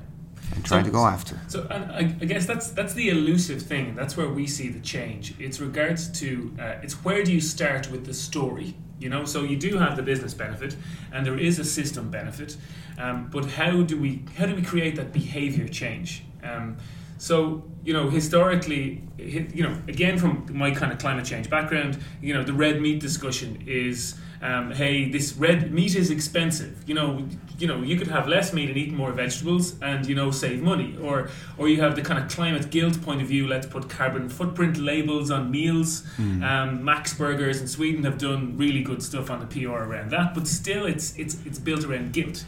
and 0.55 0.63
trying 0.63 0.83
So- 0.83 0.91
to 0.91 0.93
go 0.93 1.05
after. 1.07 1.39
So 1.47 1.67
and 1.69 1.91
I, 1.91 1.99
I 2.21 2.25
guess 2.25 2.45
that's 2.45 2.67
that's 2.69 2.93
the 2.93 3.09
elusive 3.09 3.61
thing. 3.61 3.95
That's 3.95 4.15
where 4.17 4.29
we 4.29 4.45
see 4.47 4.69
the 4.69 4.79
change. 4.79 5.33
It's 5.39 5.59
regards 5.59 6.09
to 6.21 6.53
uh, 6.59 6.83
it's 6.83 7.03
where 7.03 7.23
do 7.23 7.31
you 7.31 7.41
start 7.41 7.89
with 7.91 8.05
the 8.05 8.13
story. 8.13 8.75
You 8.99 9.09
know, 9.09 9.25
so 9.25 9.41
you 9.43 9.57
do 9.57 9.79
have 9.79 9.95
the 9.95 10.03
business 10.03 10.35
benefit, 10.35 10.75
and 11.11 11.25
there 11.25 11.39
is 11.39 11.57
a 11.57 11.63
system 11.65 12.11
benefit, 12.11 12.55
um, 12.99 13.29
but 13.31 13.45
how 13.59 13.81
do 13.81 13.97
we 13.99 14.23
how 14.37 14.45
do 14.45 14.53
we 14.55 14.61
create 14.61 14.95
that 14.97 15.11
behavior 15.11 15.67
change? 15.67 16.23
Um, 16.43 16.77
so 17.17 17.63
you 17.83 17.93
know, 17.93 18.11
historically, 18.11 19.01
you 19.17 19.63
know, 19.63 19.75
again 19.87 20.19
from 20.19 20.45
my 20.53 20.69
kind 20.69 20.91
of 20.93 20.99
climate 20.99 21.25
change 21.25 21.49
background, 21.49 21.97
you 22.21 22.31
know, 22.35 22.43
the 22.43 22.53
red 22.53 22.79
meat 22.79 22.99
discussion 22.99 23.63
is 23.65 24.13
um, 24.41 24.71
hey, 24.71 25.09
this 25.09 25.33
red 25.33 25.71
meat 25.71 25.95
is 25.95 26.09
expensive. 26.09 26.83
You 26.87 26.95
know, 26.95 27.27
you 27.59 27.67
know, 27.67 27.83
you 27.83 27.95
could 27.95 28.07
have 28.07 28.27
less 28.27 28.53
meat 28.53 28.69
and 28.69 28.77
eat 28.77 28.91
more 28.91 29.11
vegetables, 29.11 29.79
and 29.81 30.05
you 30.07 30.15
know, 30.15 30.31
save 30.31 30.61
money. 30.61 30.97
Or, 31.01 31.29
or 31.57 31.69
you 31.69 31.79
have 31.81 31.95
the 31.95 32.01
kind 32.01 32.23
of 32.23 32.29
climate 32.29 32.71
guilt 32.71 33.01
point 33.03 33.21
of 33.21 33.27
view. 33.27 33.47
Let's 33.47 33.67
put 33.67 33.87
carbon 33.89 34.29
footprint 34.29 34.77
labels 34.77 35.29
on 35.29 35.51
meals. 35.51 36.03
Hmm. 36.15 36.43
Um, 36.43 36.83
Max 36.83 37.13
Burgers 37.13 37.61
in 37.61 37.67
Sweden 37.67 38.03
have 38.03 38.17
done 38.17 38.57
really 38.57 38.81
good 38.81 39.03
stuff 39.03 39.29
on 39.29 39.39
the 39.39 39.45
PR 39.45 39.69
around 39.69 40.09
that, 40.09 40.33
but 40.33 40.47
still, 40.47 40.85
it's 40.87 41.15
it's 41.17 41.37
it's 41.45 41.59
built 41.59 41.85
around 41.85 42.13
guilt. 42.13 42.43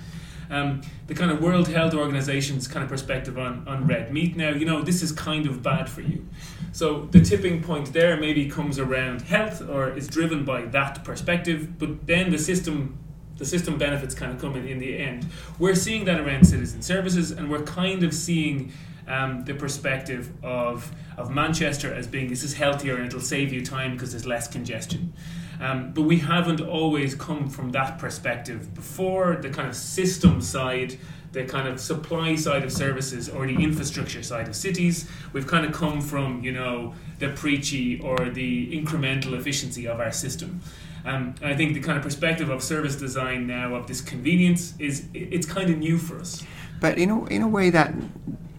Um, 0.50 0.82
the 1.08 1.16
kind 1.16 1.32
of 1.32 1.42
World 1.42 1.68
Health 1.68 1.94
Organization's 1.94 2.68
kind 2.68 2.84
of 2.84 2.90
perspective 2.90 3.38
on, 3.38 3.68
on 3.68 3.88
red 3.88 4.14
meat 4.14 4.36
now, 4.36 4.50
you 4.50 4.66
know, 4.66 4.82
this 4.82 5.02
is 5.02 5.12
kind 5.12 5.48
of 5.48 5.64
bad 5.64 5.90
for 5.90 6.02
you. 6.02 6.28
So 6.74 7.08
the 7.12 7.22
tipping 7.22 7.62
point 7.62 7.94
there 7.94 8.18
maybe 8.18 8.50
comes 8.50 8.80
around 8.80 9.22
health 9.22 9.62
or 9.62 9.96
is 9.96 10.08
driven 10.08 10.44
by 10.44 10.64
that 10.64 11.04
perspective, 11.04 11.78
but 11.78 12.06
then 12.08 12.32
the 12.32 12.40
system 12.40 12.98
the 13.38 13.46
system 13.46 13.78
benefits 13.78 14.14
kind 14.14 14.32
of 14.32 14.40
come 14.40 14.56
in, 14.56 14.78
the 14.78 14.98
end. 15.00 15.26
We're 15.58 15.76
seeing 15.76 16.06
that 16.06 16.20
around 16.20 16.46
citizen 16.46 16.82
services 16.82 17.32
and 17.32 17.50
we're 17.50 17.64
kind 17.64 18.04
of 18.04 18.14
seeing 18.14 18.72
um, 19.08 19.44
the 19.44 19.56
perspective 19.56 20.32
of, 20.44 20.92
of 21.18 21.32
Manchester 21.32 21.92
as 21.92 22.08
being 22.08 22.30
this 22.30 22.44
is 22.44 22.54
healthier 22.54 22.96
and 22.96 23.08
it'll 23.08 23.20
save 23.20 23.52
you 23.52 23.66
time 23.66 23.94
because 23.94 24.12
there's 24.12 24.28
less 24.28 24.48
congestion. 24.48 25.14
Um, 25.60 25.94
but 25.94 26.04
we 26.04 26.18
haven't 26.18 26.62
always 26.62 27.16
come 27.16 27.50
from 27.50 27.72
that 27.72 27.98
perspective 27.98 28.74
before 28.74 29.38
the 29.38 29.50
kind 29.50 29.68
of 29.68 29.76
system 29.76 30.42
side, 30.42 30.98
the 31.34 31.43
kind 31.43 31.67
of 31.67 31.80
supply 31.80 32.36
side 32.36 32.63
of 32.63 32.72
services, 32.72 33.28
or 33.28 33.46
the 33.46 33.56
infrastructure 33.56 34.24
side 34.24 34.48
of 34.48 34.56
cities. 34.56 35.10
We've 35.34 35.48
kind 35.48 35.65
of 35.65 35.74
come 35.74 36.00
from, 36.00 36.43
you 36.43 36.52
know, 36.52 36.93
the 37.19 37.30
preachy 37.30 38.00
or 38.00 38.30
the 38.30 38.72
incremental 38.72 39.34
efficiency 39.34 39.88
of 39.88 40.00
our 40.00 40.12
system. 40.12 40.62
Um, 41.06 41.36
and 41.41 41.52
I 41.52 41.56
think 41.56 41.74
the 41.74 41.82
kind 41.82 41.98
of 41.98 42.04
perspective 42.04 42.50
of 42.50 42.63
service 42.63 42.96
design 42.96 43.46
now 43.48 43.76
of 43.76 43.88
this 43.88 44.00
convenience 44.00 44.74
is 44.80 45.06
it's 45.13 45.46
kind 45.46 45.69
of 45.69 45.78
new 45.78 45.98
for 45.98 46.19
us. 46.19 46.43
But 46.80 46.98
you 46.98 47.08
know, 47.08 47.26
in 47.26 47.41
a 47.41 47.48
way 47.48 47.69
that 47.72 47.93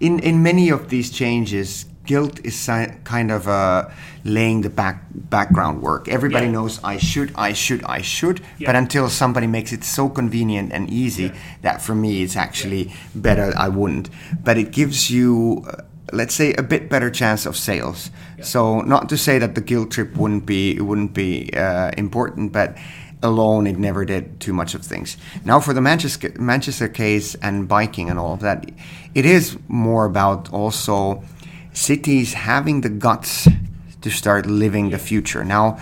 in 0.01 0.19
in 0.19 0.43
many 0.43 0.69
of 0.69 0.89
these 0.89 1.11
changes, 1.11 1.87
guilt 2.07 2.41
is 2.45 2.55
si- 2.59 2.93
kind 3.05 3.31
of 3.31 3.49
uh, 3.49 3.89
laying 4.25 4.63
the 4.63 4.71
back 4.71 5.03
background 5.13 5.83
work. 5.83 6.09
Everybody 6.09 6.47
Yeah. 6.47 6.53
knows 6.53 6.81
I 6.85 6.99
should, 6.99 7.33
I 7.37 7.53
should, 7.55 7.83
I 7.85 8.03
should. 8.03 8.41
Yeah. 8.59 8.69
But 8.69 8.77
until 8.77 9.09
somebody 9.09 9.47
makes 9.47 9.73
it 9.73 9.85
so 9.85 10.09
convenient 10.09 10.73
and 10.73 10.89
easy 10.91 11.25
Yeah. 11.25 11.35
that 11.63 11.83
for 11.83 11.95
me 11.95 12.23
it's 12.23 12.37
actually 12.37 12.93
better, 13.15 13.53
I 13.57 13.69
wouldn't. 13.69 14.09
But 14.45 14.59
it 14.59 14.71
gives 14.73 15.11
you. 15.11 15.65
Uh, 15.67 15.83
Let's 16.13 16.35
say 16.35 16.53
a 16.53 16.63
bit 16.63 16.91
better 16.91 17.11
chance 17.11 17.45
of 17.49 17.57
sales. 17.57 18.11
So 18.43 18.83
not 18.83 19.09
to 19.09 19.17
say 19.17 19.39
that 19.41 19.55
the 19.55 19.61
guilt 19.63 19.91
trip 19.91 20.15
wouldn't 20.17 20.45
be 20.47 20.77
it 20.77 20.83
wouldn't 20.83 21.13
be 21.15 21.51
uh, 21.57 21.91
important, 21.97 22.53
but 22.53 22.77
alone 23.23 23.67
it 23.67 23.79
never 23.79 24.05
did 24.05 24.39
too 24.39 24.53
much 24.53 24.75
of 24.75 24.83
things. 24.85 25.17
Now 25.45 25.61
for 25.61 25.73
the 25.73 25.81
Manchester 25.81 26.31
Manchester 26.39 26.89
case 26.89 27.35
and 27.43 27.67
biking 27.67 28.11
and 28.11 28.19
all 28.19 28.35
of 28.35 28.41
that, 28.41 28.71
it 29.15 29.25
is 29.25 29.57
more 29.67 30.05
about 30.05 30.53
also 30.53 31.23
cities 31.75 32.33
having 32.35 32.81
the 32.81 32.89
guts 32.89 33.49
to 34.01 34.11
start 34.11 34.47
living 34.47 34.91
the 34.91 34.99
future. 34.99 35.45
Now, 35.45 35.77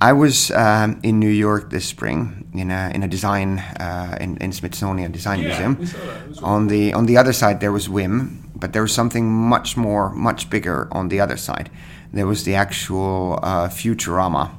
I 0.00 0.12
was 0.12 0.50
um, 0.50 0.98
in 1.02 1.18
New 1.20 1.30
York 1.30 1.70
this 1.70 1.84
spring 1.84 2.44
in 2.54 2.70
a 2.70 2.90
in 2.94 3.02
a 3.02 3.08
design 3.08 3.58
uh, 3.80 4.16
in, 4.20 4.36
in 4.38 4.52
Smithsonian 4.52 5.12
Design 5.12 5.38
Yeah, 5.40 5.48
Museum. 5.48 5.76
we 5.78 5.86
saw 5.86 5.98
that. 5.98 6.22
It 6.22 6.28
was 6.28 6.40
really 6.40 6.52
On 6.54 6.68
the 6.68 6.92
on 6.94 7.06
the 7.06 7.16
other 7.18 7.32
side 7.32 7.60
there 7.60 7.70
was 7.72 7.88
Whim, 7.88 8.50
but 8.56 8.72
there 8.72 8.82
was 8.82 8.92
something 8.94 9.30
much 9.30 9.76
more, 9.76 10.10
much 10.14 10.48
bigger 10.50 10.88
on 10.90 11.08
the 11.08 11.20
other 11.20 11.36
side. 11.36 11.70
There 12.12 12.26
was 12.26 12.42
the 12.44 12.54
actual 12.56 13.38
uh, 13.42 13.68
Futurama 13.68 14.50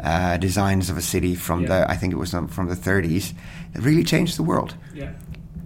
uh, 0.00 0.36
designs 0.38 0.90
of 0.90 0.96
a 0.96 1.02
city 1.02 1.34
from 1.36 1.60
Yeah. 1.62 1.68
the 1.68 1.90
I 1.92 1.96
think 1.96 2.12
it 2.12 2.18
was 2.18 2.34
um, 2.34 2.48
from 2.48 2.68
the 2.68 2.76
30s 2.76 3.32
that 3.72 3.82
really 3.82 4.04
changed 4.04 4.36
the 4.36 4.42
world 4.44 4.74
Yeah. 4.94 5.10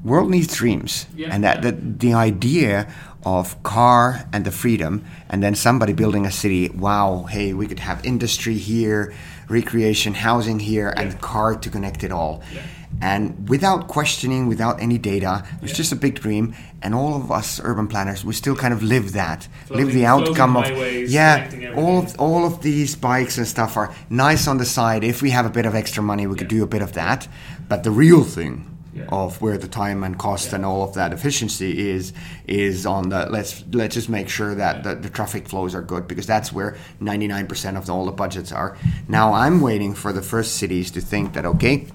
world 0.04 0.30
needs 0.30 0.54
dreams 0.54 1.06
Yeah, 1.16 1.34
and 1.34 1.42
that, 1.44 1.62
that 1.62 1.98
the 2.00 2.12
idea 2.14 2.87
of 3.24 3.61
car 3.62 4.24
and 4.33 4.44
the 4.44 4.50
freedom 4.50 5.04
and 5.28 5.42
then 5.42 5.54
somebody 5.54 5.92
building 5.92 6.24
a 6.24 6.31
city 6.31 6.68
wow 6.70 7.24
hey 7.28 7.52
we 7.52 7.66
could 7.66 7.81
have 7.81 8.04
industry 8.04 8.54
here 8.54 9.12
recreation 9.48 10.14
housing 10.14 10.59
here 10.61 10.92
Yeah. 10.94 11.02
and 11.02 11.20
car 11.20 11.57
to 11.57 11.68
connect 11.70 12.04
it 12.04 12.12
all 12.12 12.42
Yeah. 12.54 12.61
and 13.00 13.48
without 13.48 13.88
questioning 13.88 14.46
without 14.46 14.81
any 14.81 14.98
data 14.98 15.42
it 15.57 15.62
was 15.62 15.72
Yeah. 15.72 15.76
just 15.78 15.92
a 15.92 15.96
big 15.96 16.14
dream 16.20 16.54
and 16.81 16.94
all 16.94 17.16
of 17.16 17.33
us 17.33 17.61
urban 17.64 17.88
planners 17.88 18.24
we 18.24 18.33
still 18.35 18.54
kind 18.54 18.72
of 18.72 18.83
live 18.83 19.12
that 19.12 19.48
live 19.68 19.92
the 19.92 20.07
outcome 20.07 20.57
of 20.57 20.64
highways, 20.66 21.12
yeah 21.12 21.48
all 21.76 21.98
of 21.98 22.14
all 22.18 22.46
of 22.46 22.62
these 22.62 22.94
bikes 22.94 23.37
and 23.37 23.46
stuff 23.48 23.76
are 23.76 23.90
nice 24.11 24.46
on 24.46 24.59
the 24.59 24.64
side 24.64 25.02
if 25.02 25.22
we 25.22 25.31
have 25.31 25.44
a 25.46 25.50
bit 25.50 25.66
of 25.66 25.74
extra 25.74 26.02
money 26.02 26.26
we 26.26 26.37
could 26.37 26.48
do 26.48 26.62
a 26.62 26.66
bit 26.66 26.83
of 26.83 26.92
that 26.92 27.26
but 27.68 27.83
the 27.83 27.90
real 27.90 28.22
thing 28.22 28.64
Yeah. 28.98 29.06
of 29.11 29.40
where 29.42 29.58
the 29.58 29.68
time 29.68 30.04
and 30.04 30.18
cost 30.18 30.48
Yeah. 30.48 30.56
and 30.56 30.64
all 30.66 30.82
of 30.82 30.94
that 30.94 31.12
efficiency 31.12 31.90
is 31.90 32.12
is 32.46 32.87
on 32.87 33.08
the 33.08 33.26
let's 33.30 33.64
let's 33.72 33.94
just 33.94 34.08
make 34.08 34.28
sure 34.28 34.54
that 34.54 34.82
the, 34.84 34.94
the 34.94 35.08
traffic 35.11 35.48
flows 35.48 35.74
are 35.74 35.82
good 35.82 36.06
because 36.08 36.26
that's 36.26 36.52
where 36.52 36.76
99% 37.00 37.76
of 37.76 37.88
all 37.90 38.04
the 38.06 38.12
budgets 38.12 38.52
are 38.52 38.76
now 39.08 39.32
i'm 39.32 39.61
waiting 39.61 39.94
for 39.94 40.12
the 40.12 40.22
first 40.22 40.56
cities 40.56 40.90
to 40.90 41.00
think 41.00 41.32
that 41.34 41.44
okay 41.46 41.87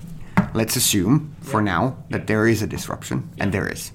let's 0.54 0.76
assume 0.76 1.36
for 1.42 1.62
now 1.62 1.96
that 2.10 2.28
there 2.28 2.48
is 2.48 2.62
a 2.62 2.68
disruption 2.68 3.30
and 3.40 3.52
there 3.52 3.68
is. 3.68 3.92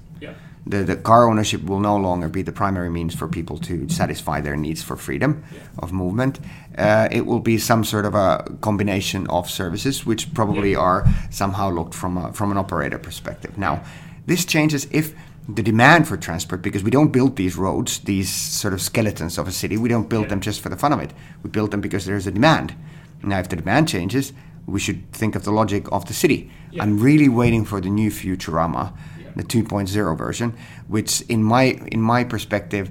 The, 0.69 0.83
the 0.83 0.95
car 0.95 1.27
ownership 1.29 1.63
will 1.63 1.79
no 1.79 1.97
longer 1.97 2.29
be 2.29 2.43
the 2.43 2.51
primary 2.51 2.89
means 2.89 3.15
for 3.15 3.27
people 3.27 3.57
to 3.57 3.89
satisfy 3.89 4.39
their 4.41 4.55
needs 4.55 4.81
for 4.83 4.95
freedom 4.95 5.43
Yeah. 5.51 5.59
of 5.79 5.91
movement. 5.91 6.39
Uh, 6.77 7.07
it 7.11 7.25
will 7.25 7.39
be 7.39 7.57
some 7.57 7.83
sort 7.83 8.05
of 8.05 8.13
a 8.15 8.43
combination 8.61 9.27
of 9.27 9.49
services, 9.49 10.05
which 10.05 10.33
probably 10.33 10.71
Yeah. 10.73 10.79
are 10.87 11.07
somehow 11.31 11.69
looked 11.71 11.93
from 11.95 12.17
a, 12.17 12.31
from 12.33 12.51
an 12.51 12.57
operator 12.57 12.99
perspective. 12.99 13.57
Now, 13.57 13.81
this 14.27 14.45
changes 14.45 14.87
if 14.91 15.13
the 15.55 15.63
demand 15.63 16.07
for 16.07 16.15
transport, 16.17 16.61
because 16.61 16.83
we 16.83 16.91
don't 16.91 17.11
build 17.11 17.35
these 17.35 17.55
roads, 17.57 17.99
these 17.99 18.29
sort 18.61 18.73
of 18.73 18.81
skeletons 18.81 19.39
of 19.39 19.47
a 19.47 19.51
city, 19.51 19.75
we 19.77 19.89
don't 19.89 20.07
build 20.07 20.25
Yeah. 20.25 20.29
them 20.29 20.39
just 20.41 20.61
for 20.61 20.69
the 20.69 20.77
fun 20.77 20.93
of 20.93 20.99
it. 20.99 21.11
We 21.43 21.49
build 21.49 21.71
them 21.71 21.81
because 21.81 22.05
there's 22.05 22.27
a 22.27 22.31
demand. 22.31 22.75
Now, 23.23 23.39
if 23.39 23.49
the 23.49 23.55
demand 23.55 23.87
changes, 23.87 24.33
we 24.67 24.79
should 24.79 25.11
think 25.11 25.35
of 25.35 25.43
the 25.43 25.51
logic 25.51 25.87
of 25.91 26.05
the 26.05 26.13
city. 26.13 26.51
Yeah. 26.71 26.83
I'm 26.83 26.99
really 26.99 27.27
waiting 27.29 27.65
for 27.65 27.81
the 27.81 27.89
new 27.89 28.11
Futurama. 28.11 28.93
The 29.35 29.43
2.0 29.43 30.17
version, 30.17 30.53
which 30.87 31.21
in 31.29 31.43
my 31.43 31.63
in 31.91 32.01
my 32.01 32.23
perspective, 32.23 32.89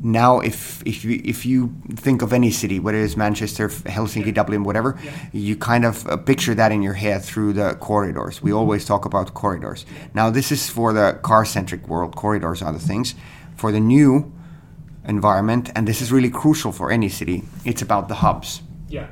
now 0.00 0.40
if 0.40 0.82
if 0.86 1.04
you 1.04 1.20
if 1.24 1.44
you 1.44 1.72
think 1.96 2.22
of 2.22 2.32
any 2.32 2.50
city, 2.50 2.78
whether 2.78 2.98
it's 2.98 3.16
Manchester, 3.16 3.68
Helsinki, 3.68 4.32
Dublin, 4.32 4.62
whatever, 4.64 4.96
Yeah. 5.02 5.10
you 5.32 5.56
kind 5.56 5.84
of 5.84 6.06
uh, 6.06 6.16
picture 6.16 6.54
that 6.54 6.70
in 6.72 6.82
your 6.82 6.94
head 6.94 7.22
through 7.24 7.52
the 7.54 7.74
corridors. 7.80 8.42
We 8.42 8.52
always 8.52 8.84
talk 8.84 9.04
about 9.04 9.34
corridors. 9.34 9.84
Now 10.14 10.30
this 10.30 10.50
is 10.52 10.70
for 10.70 10.92
the 10.92 11.18
car-centric 11.22 11.88
world. 11.88 12.14
Corridors 12.16 12.62
are 12.62 12.72
the 12.72 12.86
things. 12.86 13.14
For 13.56 13.72
the 13.72 13.80
new 13.80 14.32
environment, 15.08 15.70
and 15.74 15.86
this 15.88 16.00
is 16.00 16.12
really 16.12 16.30
crucial 16.30 16.72
for 16.72 16.90
any 16.92 17.08
city, 17.08 17.42
it's 17.64 17.82
about 17.82 18.08
the 18.08 18.14
hubs. 18.14 18.62
Yeah. 18.88 19.06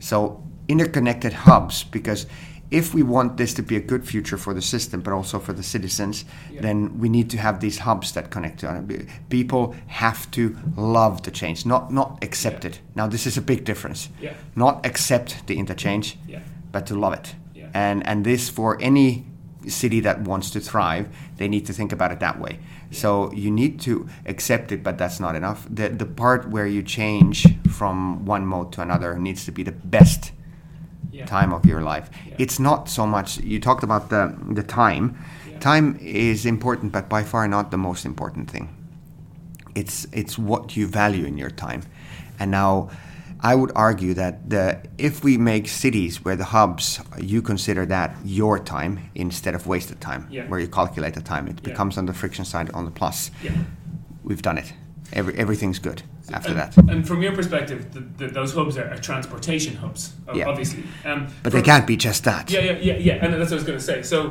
So 0.00 0.42
interconnected 0.68 1.32
hubs, 1.32 1.84
because 1.84 2.26
if 2.70 2.94
we 2.94 3.02
want 3.02 3.36
this 3.36 3.54
to 3.54 3.62
be 3.62 3.76
a 3.76 3.80
good 3.80 4.04
future 4.06 4.36
for 4.38 4.54
the 4.54 4.60
system, 4.62 5.00
but 5.00 5.12
also 5.12 5.38
for 5.38 5.52
the 5.54 5.62
citizens, 5.62 6.24
Yeah. 6.52 6.60
then 6.62 6.98
we 6.98 7.08
need 7.08 7.30
to 7.30 7.36
have 7.38 7.58
these 7.60 7.78
hubs 7.78 8.12
that 8.12 8.30
connect 8.30 8.60
to 8.60 8.66
uh, 8.68 8.72
other. 8.72 9.06
People 9.28 9.74
have 9.86 10.30
to 10.32 10.54
love 10.76 11.22
the 11.22 11.30
change, 11.30 11.64
not 11.66 11.90
not 11.92 12.18
accept 12.22 12.64
Yeah. 12.64 12.70
it. 12.70 12.80
Now 12.94 13.08
this 13.08 13.26
is 13.26 13.38
a 13.38 13.42
big 13.42 13.64
difference. 13.64 14.08
Yeah. 14.22 14.32
Not 14.54 14.86
accept 14.86 15.46
the 15.46 15.54
interchange, 15.54 16.16
Yeah. 16.28 16.40
but 16.72 16.86
to 16.86 16.94
love 16.94 17.14
it. 17.14 17.34
And 17.74 18.02
and 18.06 18.24
this 18.24 18.48
for 18.50 18.76
any 18.80 19.24
city 19.66 20.00
that 20.00 20.22
wants 20.28 20.50
to 20.50 20.60
thrive, 20.60 21.04
they 21.36 21.48
need 21.48 21.66
to 21.66 21.72
think 21.72 21.92
about 21.92 22.12
it 22.12 22.18
that 22.20 22.38
way. 22.40 22.58
So 22.90 23.30
you 23.34 23.50
need 23.50 23.80
to 23.80 24.06
accept 24.26 24.72
it, 24.72 24.82
but 24.82 24.96
that's 24.98 25.20
not 25.20 25.34
enough. 25.36 25.66
The 25.76 25.88
the 25.98 26.06
part 26.06 26.48
where 26.50 26.66
you 26.66 26.82
change 26.82 27.46
from 27.68 28.24
one 28.26 28.46
mode 28.46 28.72
to 28.72 28.80
another 28.82 29.18
needs 29.18 29.44
to 29.44 29.52
be 29.52 29.62
the 29.64 29.72
best 29.90 30.32
Yeah. 31.18 31.26
time 31.26 31.52
of 31.52 31.64
your 31.66 31.82
life. 31.82 32.08
Yeah. 32.26 32.34
It's 32.38 32.58
not 32.58 32.88
so 32.88 33.06
much 33.06 33.38
you 33.40 33.60
talked 33.60 33.82
about 33.84 34.08
the 34.10 34.34
the 34.54 34.62
time. 34.62 35.04
Yeah. 35.50 35.58
Time 35.60 35.96
is 36.00 36.44
important, 36.46 36.92
but 36.92 37.08
by 37.08 37.22
far 37.24 37.48
not 37.48 37.70
the 37.70 37.76
most 37.78 38.04
important 38.04 38.50
thing. 38.50 38.68
It's 39.74 40.06
it's 40.12 40.38
what 40.38 40.76
you 40.76 40.86
value 40.86 41.24
in 41.26 41.38
your 41.38 41.50
time. 41.50 41.82
And 42.40 42.50
now 42.50 42.88
I 43.40 43.54
would 43.54 43.70
argue 43.74 44.14
that 44.14 44.50
the 44.50 44.78
if 44.98 45.22
we 45.24 45.36
make 45.38 45.68
cities 45.68 46.24
where 46.24 46.36
the 46.36 46.44
hubs 46.44 47.00
you 47.20 47.42
consider 47.42 47.86
that 47.86 48.10
your 48.24 48.58
time 48.58 48.98
instead 49.14 49.54
of 49.54 49.66
wasted 49.66 50.00
time, 50.00 50.26
Yeah. 50.30 50.48
where 50.48 50.60
you 50.60 50.68
calculate 50.68 51.12
the 51.14 51.20
time, 51.22 51.48
it 51.50 51.62
becomes 51.62 51.96
on 51.98 52.06
the 52.06 52.14
friction 52.14 52.44
side 52.44 52.70
on 52.74 52.84
the 52.84 52.90
plus. 52.90 53.30
Yeah. 53.42 53.52
We've 54.24 54.42
done 54.42 54.58
it. 54.58 54.72
Every, 55.12 55.34
everything's 55.38 55.78
good 55.80 56.02
after 56.32 56.50
and, 56.50 56.58
that. 56.58 56.76
And 56.76 57.06
from 57.06 57.22
your 57.22 57.34
perspective, 57.34 57.92
the, 57.92 58.00
the, 58.00 58.32
those 58.32 58.54
hubs 58.54 58.76
are, 58.76 58.88
are 58.88 58.98
transportation 58.98 59.76
hubs, 59.76 60.12
Yeah. 60.34 60.48
obviously. 60.48 60.84
Um, 61.04 61.28
But 61.42 61.52
they 61.52 61.62
can't 61.62 61.86
be 61.86 61.96
just 61.96 62.24
that. 62.24 62.50
Yeah, 62.50 62.60
yeah, 62.60 62.72
yeah, 62.72 62.96
yeah, 62.96 63.24
and 63.24 63.34
that's 63.34 63.50
what 63.50 63.52
I 63.52 63.54
was 63.54 63.64
going 63.64 63.78
to 63.78 63.84
say. 63.84 64.02
So, 64.02 64.30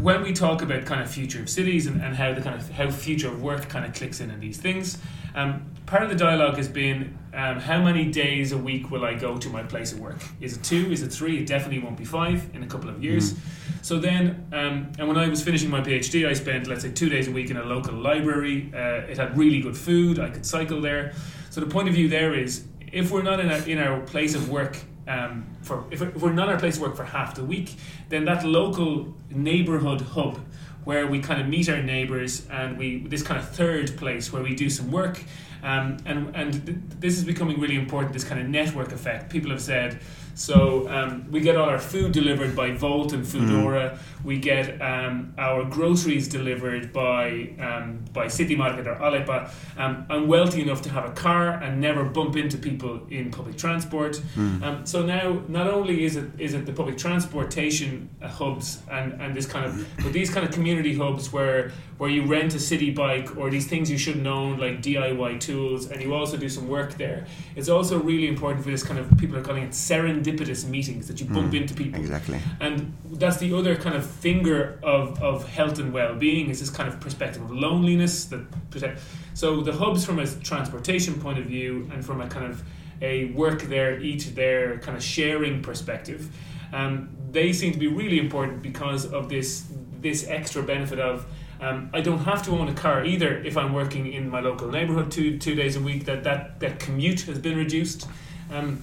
when 0.00 0.22
we 0.22 0.32
talk 0.32 0.62
about 0.62 0.84
kind 0.84 1.00
of 1.00 1.10
future 1.10 1.40
of 1.40 1.48
cities 1.48 1.86
and, 1.86 2.02
and 2.02 2.16
how 2.16 2.34
the 2.34 2.40
kind 2.40 2.56
of 2.60 2.68
how 2.70 2.90
future 2.90 3.28
of 3.28 3.42
work 3.42 3.68
kind 3.68 3.84
of 3.84 3.94
clicks 3.94 4.20
in 4.20 4.30
in 4.30 4.40
these 4.40 4.58
things, 4.58 4.98
Um, 5.34 5.66
part 5.86 6.02
of 6.02 6.10
the 6.10 6.16
dialogue 6.16 6.56
has 6.56 6.68
been 6.68 7.18
um, 7.34 7.58
how 7.58 7.82
many 7.82 8.10
days 8.10 8.52
a 8.52 8.58
week 8.58 8.90
will 8.90 9.04
I 9.04 9.14
go 9.14 9.38
to 9.38 9.48
my 9.48 9.62
place 9.62 9.92
of 9.92 10.00
work? 10.00 10.18
Is 10.40 10.56
it 10.56 10.62
two? 10.62 10.92
Is 10.92 11.02
it 11.02 11.12
three? 11.12 11.38
It 11.38 11.46
definitely 11.46 11.78
won't 11.78 11.96
be 11.96 12.04
five 12.04 12.50
in 12.54 12.62
a 12.62 12.66
couple 12.66 12.90
of 12.90 13.02
years. 13.02 13.34
So 13.80 13.98
then, 13.98 14.46
um, 14.52 14.92
and 14.98 15.08
when 15.08 15.16
I 15.16 15.28
was 15.28 15.42
finishing 15.42 15.70
my 15.70 15.80
PhD, 15.80 16.28
I 16.28 16.34
spent, 16.34 16.66
let's 16.66 16.82
say, 16.82 16.92
two 16.92 17.08
days 17.08 17.28
a 17.28 17.32
week 17.32 17.50
in 17.50 17.56
a 17.56 17.64
local 17.64 17.94
library. 17.94 18.70
Uh, 18.74 19.10
it 19.10 19.16
had 19.16 19.36
really 19.36 19.60
good 19.60 19.76
food. 19.76 20.18
I 20.18 20.28
could 20.28 20.44
cycle 20.44 20.80
there. 20.80 21.14
So 21.50 21.60
the 21.60 21.66
point 21.66 21.88
of 21.88 21.94
view 21.94 22.08
there 22.08 22.34
is, 22.34 22.64
if 22.92 23.10
we're 23.10 23.22
not 23.22 23.40
in, 23.40 23.50
a, 23.50 23.58
in 23.64 23.78
our 23.78 24.00
place 24.00 24.34
of 24.34 24.50
work 24.50 24.76
um, 25.08 25.46
for 25.62 25.84
if 25.90 26.00
we're 26.00 26.32
not 26.32 26.48
in 26.48 26.54
our 26.54 26.60
place 26.60 26.76
of 26.76 26.82
work 26.82 26.96
for 26.96 27.04
half 27.04 27.34
the 27.34 27.44
week, 27.44 27.74
then 28.08 28.24
that 28.26 28.44
local 28.44 29.14
neighborhood 29.30 30.00
hub 30.00 30.38
where 30.84 31.06
we 31.06 31.20
kind 31.20 31.40
of 31.40 31.48
meet 31.48 31.68
our 31.68 31.82
neighbors 31.82 32.46
and 32.50 32.76
we 32.76 33.00
this 33.06 33.22
kind 33.22 33.38
of 33.38 33.48
third 33.50 33.96
place 33.96 34.32
where 34.32 34.42
we 34.42 34.54
do 34.54 34.68
some 34.68 34.90
work. 34.90 35.22
Um, 35.62 35.98
and 36.06 36.34
and 36.34 36.66
th- 36.66 36.78
this 36.98 37.18
is 37.18 37.24
becoming 37.24 37.60
really 37.60 37.76
important 37.76 38.12
this 38.12 38.24
kind 38.24 38.40
of 38.40 38.48
network 38.48 38.92
effect. 38.92 39.30
People 39.30 39.50
have 39.50 39.62
said 39.62 40.00
so 40.34 40.88
um, 40.88 41.30
we 41.30 41.40
get 41.40 41.56
all 41.56 41.68
our 41.68 41.78
food 41.78 42.12
delivered 42.12 42.56
by 42.56 42.72
Wolt 42.76 43.12
and 43.12 43.24
Foodora. 43.24 43.98
We 44.24 44.38
get 44.38 44.80
um, 44.80 45.34
our 45.36 45.64
groceries 45.64 46.28
delivered 46.28 46.92
by 46.92 47.50
um, 47.58 48.04
by 48.12 48.28
City 48.28 48.54
Market 48.56 48.86
or 48.86 48.94
Alepa. 48.96 49.50
Um, 49.76 50.06
I'm 50.08 50.28
wealthy 50.28 50.62
enough 50.62 50.82
to 50.82 50.90
have 50.90 51.04
a 51.04 51.12
car 51.12 51.50
and 51.50 51.80
never 51.80 52.04
bump 52.04 52.36
into 52.36 52.56
people 52.56 53.06
in 53.10 53.30
public 53.30 53.56
transport. 53.56 54.20
Um, 54.62 54.86
so 54.86 55.04
now, 55.04 55.42
not 55.48 55.66
only 55.66 56.04
is 56.04 56.16
it 56.16 56.30
is 56.38 56.54
it 56.54 56.66
the 56.66 56.72
public 56.72 56.96
transportation 56.98 58.08
uh, 58.22 58.28
hubs 58.28 58.82
and, 58.90 59.20
and 59.20 59.34
this 59.34 59.46
kind 59.46 59.66
of, 59.66 59.86
but 60.02 60.12
these 60.12 60.30
kind 60.30 60.46
of 60.46 60.52
community 60.52 60.96
hubs 60.96 61.32
where 61.32 61.72
where 61.98 62.10
you 62.10 62.24
rent 62.24 62.54
a 62.54 62.58
city 62.58 62.90
bike 62.90 63.36
or 63.36 63.48
these 63.50 63.66
things 63.66 63.90
you 63.90 63.98
shouldn't 63.98 64.26
own 64.26 64.58
like 64.58 64.82
DIY 64.82 65.38
tools, 65.40 65.90
and 65.90 66.02
you 66.02 66.14
also 66.14 66.36
do 66.36 66.48
some 66.48 66.68
work 66.68 66.94
there. 66.94 67.26
It's 67.54 67.68
also 67.68 67.98
really 68.00 68.28
important 68.28 68.64
for 68.64 68.70
this 68.70 68.82
kind 68.82 68.98
of 68.98 69.16
people 69.18 69.36
are 69.36 69.42
calling 69.42 69.62
it 69.62 69.74
serendipitous 70.22 70.68
meetings 70.68 71.08
that 71.08 71.20
you 71.20 71.26
bump 71.26 71.54
into 71.54 71.74
people. 71.74 72.00
Exactly. 72.00 72.40
And 72.60 72.92
that's 73.12 73.38
the 73.38 73.54
other 73.54 73.76
kind 73.76 73.96
of 73.96 74.06
finger 74.06 74.78
of, 74.82 75.20
of 75.22 75.48
health 75.48 75.78
and 75.78 75.92
well 75.92 76.14
being 76.14 76.50
is 76.50 76.60
this 76.60 76.70
kind 76.70 76.88
of 76.88 77.00
perspective 77.00 77.42
of 77.42 77.50
loneliness 77.50 78.26
that 78.26 78.70
protect. 78.70 79.00
So 79.34 79.60
the 79.60 79.72
hubs 79.72 80.04
from 80.04 80.18
a 80.18 80.26
transportation 80.26 81.20
point 81.20 81.38
of 81.38 81.46
view 81.46 81.88
and 81.92 82.04
from 82.04 82.20
a 82.20 82.28
kind 82.28 82.46
of 82.46 82.62
a 83.00 83.26
work 83.32 83.62
there, 83.62 84.00
eat 84.00 84.32
there 84.34 84.78
kind 84.78 84.96
of 84.96 85.02
sharing 85.02 85.62
perspective, 85.62 86.34
um, 86.72 87.16
they 87.30 87.52
seem 87.52 87.72
to 87.72 87.78
be 87.78 87.88
really 87.88 88.18
important 88.18 88.62
because 88.62 89.10
of 89.12 89.28
this 89.28 89.66
this 90.00 90.26
extra 90.28 90.62
benefit 90.62 90.98
of. 90.98 91.26
Um, 91.60 91.90
I 91.94 92.00
don't 92.00 92.18
have 92.18 92.42
to 92.46 92.50
own 92.50 92.68
a 92.68 92.74
car 92.74 93.04
either 93.04 93.38
if 93.38 93.56
I'm 93.56 93.72
working 93.72 94.12
in 94.12 94.28
my 94.28 94.40
local 94.40 94.68
neighborhood 94.68 95.12
two 95.12 95.38
two 95.38 95.54
days 95.54 95.76
a 95.76 95.80
week. 95.80 96.04
That 96.06 96.24
that, 96.24 96.60
that 96.60 96.80
commute 96.80 97.22
has 97.22 97.38
been 97.38 97.56
reduced. 97.56 98.08
Um, 98.50 98.82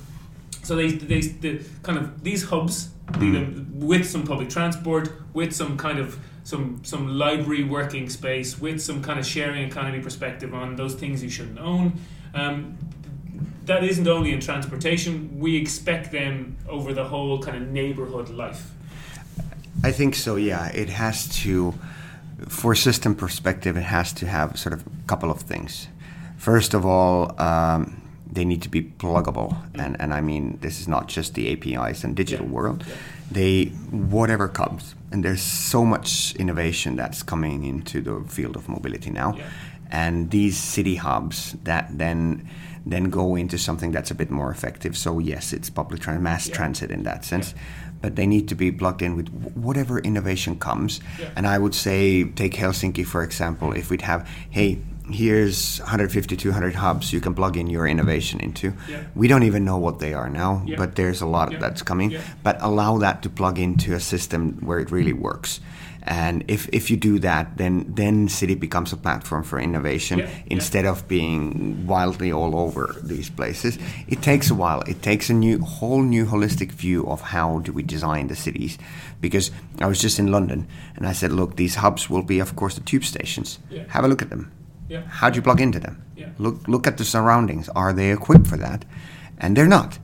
so 0.69 0.75
they, 0.75 0.91
they, 0.91 1.21
the 1.21 1.63
kind 1.81 1.97
of 1.97 2.23
these 2.23 2.43
hubs, 2.43 2.89
them 3.17 3.71
with 3.73 4.07
some 4.07 4.23
public 4.23 4.49
transport, 4.49 5.11
with 5.33 5.51
some 5.51 5.77
kind 5.77 5.97
of 5.97 6.19
some 6.43 6.79
some 6.83 7.07
library 7.07 7.63
working 7.63 8.07
space, 8.07 8.61
with 8.61 8.79
some 8.79 9.01
kind 9.01 9.17
of 9.17 9.25
sharing 9.25 9.63
economy 9.63 9.99
perspective 9.99 10.53
on 10.53 10.75
those 10.75 10.93
things 10.93 11.23
you 11.23 11.29
shouldn't 11.31 11.57
own. 11.57 11.93
Um, 12.35 12.77
that 13.65 13.83
isn't 13.83 14.07
only 14.07 14.31
in 14.31 14.41
transportation. 14.41 15.39
We 15.39 15.55
expect 15.55 16.11
them 16.11 16.55
over 16.67 16.93
the 16.93 17.05
whole 17.05 17.41
kind 17.41 17.57
of 17.57 17.69
neighborhood 17.69 18.29
life. 18.29 18.71
I 19.83 19.91
think 19.91 20.13
so. 20.13 20.35
Yeah, 20.35 20.67
it 20.67 20.89
has 20.89 21.27
to, 21.41 21.73
for 22.47 22.75
system 22.75 23.15
perspective, 23.15 23.75
it 23.75 23.87
has 23.97 24.13
to 24.13 24.27
have 24.27 24.59
sort 24.59 24.73
of 24.73 24.85
a 24.85 25.07
couple 25.07 25.31
of 25.31 25.41
things. 25.41 25.87
First 26.37 26.75
of 26.75 26.85
all, 26.85 27.33
um, 27.41 27.98
they 28.31 28.45
need 28.45 28.61
to 28.61 28.69
be 28.69 28.81
pluggable, 28.83 29.55
and 29.73 29.95
and 29.99 30.13
I 30.13 30.21
mean 30.21 30.57
this 30.61 30.79
is 30.81 30.87
not 30.87 31.07
just 31.07 31.33
the 31.33 31.47
APIs 31.53 32.03
and 32.03 32.15
digital 32.15 32.45
Yeah. 32.45 32.51
world. 32.53 32.83
Yeah. 32.87 32.95
They 33.31 33.65
whatever 33.91 34.47
comes, 34.47 34.95
and 35.11 35.23
there's 35.23 35.41
so 35.41 35.83
much 35.85 36.35
innovation 36.35 36.95
that's 36.95 37.23
coming 37.23 37.63
into 37.65 38.01
the 38.01 38.23
field 38.27 38.55
of 38.55 38.67
mobility 38.69 39.09
now, 39.11 39.33
Yeah. 39.35 39.43
and 39.91 40.29
these 40.31 40.57
city 40.57 40.95
hubs 40.95 41.55
that 41.63 41.97
then 41.97 42.41
then 42.85 43.09
go 43.09 43.35
into 43.35 43.57
something 43.57 43.91
that's 43.93 44.11
a 44.11 44.15
bit 44.15 44.31
more 44.31 44.51
effective. 44.51 44.95
So 44.97 45.19
yes, 45.19 45.53
it's 45.53 45.69
public 45.69 45.99
trans- 46.01 46.21
mass 46.23 46.47
transit 46.49 46.89
in 46.91 47.03
that 47.03 47.25
sense, 47.25 47.53
but 48.01 48.15
they 48.15 48.25
need 48.25 48.47
to 48.47 48.55
be 48.55 48.71
plugged 48.71 49.01
in 49.01 49.15
with 49.17 49.27
wh- 49.27 49.57
whatever 49.57 49.99
innovation 49.99 50.55
comes. 50.55 51.01
And 51.35 51.45
I 51.45 51.57
would 51.57 51.75
say, 51.75 52.23
take 52.23 52.53
Helsinki 52.55 53.03
for 53.05 53.21
example. 53.23 53.73
If 53.73 53.89
we'd 53.91 54.01
have, 54.03 54.21
hey, 54.49 54.77
here's 55.11 55.79
150, 55.79 56.35
200 56.37 56.75
hubs 56.75 57.11
you 57.13 57.19
can 57.21 57.33
plug 57.33 57.57
in 57.57 57.67
your 57.67 57.87
innovation 57.87 58.39
into. 58.39 58.73
Yeah. 58.89 59.03
We 59.15 59.27
don't 59.27 59.43
even 59.43 59.65
know 59.65 59.77
what 59.77 59.99
they 59.99 60.13
are 60.13 60.29
now, 60.29 60.63
Yeah. 60.65 60.77
but 60.77 60.95
there's 60.95 61.21
a 61.21 61.25
lot 61.27 61.51
Yeah. 61.51 61.59
that's 61.59 61.81
coming. 61.81 62.15
But 62.43 62.57
allow 62.61 62.97
that 62.99 63.21
to 63.23 63.29
plug 63.29 63.59
into 63.59 63.93
a 63.93 63.99
system 63.99 64.57
where 64.61 64.79
it 64.79 64.91
really 64.91 65.13
works. 65.13 65.59
And 66.03 66.43
if, 66.47 66.67
if 66.71 66.89
you 66.89 66.97
do 66.97 67.19
that, 67.19 67.57
then 67.57 67.85
then 67.95 68.29
city 68.29 68.55
becomes 68.55 68.93
a 68.93 68.97
platform 68.97 69.43
for 69.43 69.59
innovation 69.59 70.23
instead 70.47 70.85
of 70.85 71.07
being 71.07 71.85
wildly 71.85 72.31
all 72.31 72.55
over 72.55 72.95
these 73.03 73.29
places. 73.29 73.77
It 74.07 74.21
takes 74.21 74.49
a 74.49 74.55
while. 74.55 74.81
It 74.87 75.01
takes 75.01 75.29
a 75.29 75.33
new, 75.33 75.59
whole 75.59 76.01
new 76.01 76.25
holistic 76.25 76.71
view 76.71 77.05
of 77.07 77.21
how 77.21 77.59
do 77.59 77.73
we 77.73 77.83
design 77.83 78.27
the 78.27 78.35
cities. 78.35 78.77
Because 79.21 79.51
I 79.81 79.87
was 79.87 79.99
just 80.01 80.19
in 80.19 80.31
London 80.31 80.67
and 80.95 81.05
I 81.05 81.11
said, 81.13 81.31
look, 81.33 81.57
these 81.57 81.75
hubs 81.75 82.09
will 82.09 82.23
be, 82.23 82.39
of 82.39 82.55
course, 82.55 82.75
the 82.75 82.81
tube 82.81 83.03
stations. 83.03 83.59
Have 83.89 84.05
a 84.05 84.07
look 84.07 84.21
at 84.21 84.29
them. 84.29 84.51
Yeah. 84.89 85.01
How 85.07 85.29
do 85.29 85.35
you 85.37 85.41
plug 85.43 85.61
into 85.61 85.79
them? 85.79 85.95
Yeah. 86.17 86.29
Look, 86.37 86.67
look 86.67 86.87
at 86.87 86.97
the 86.97 87.05
surroundings. 87.05 87.69
Are 87.69 87.93
they 87.93 88.11
equipped 88.11 88.47
for 88.47 88.57
that? 88.57 88.85
And 89.37 89.55
they're 89.55 89.67
not. 89.67 89.99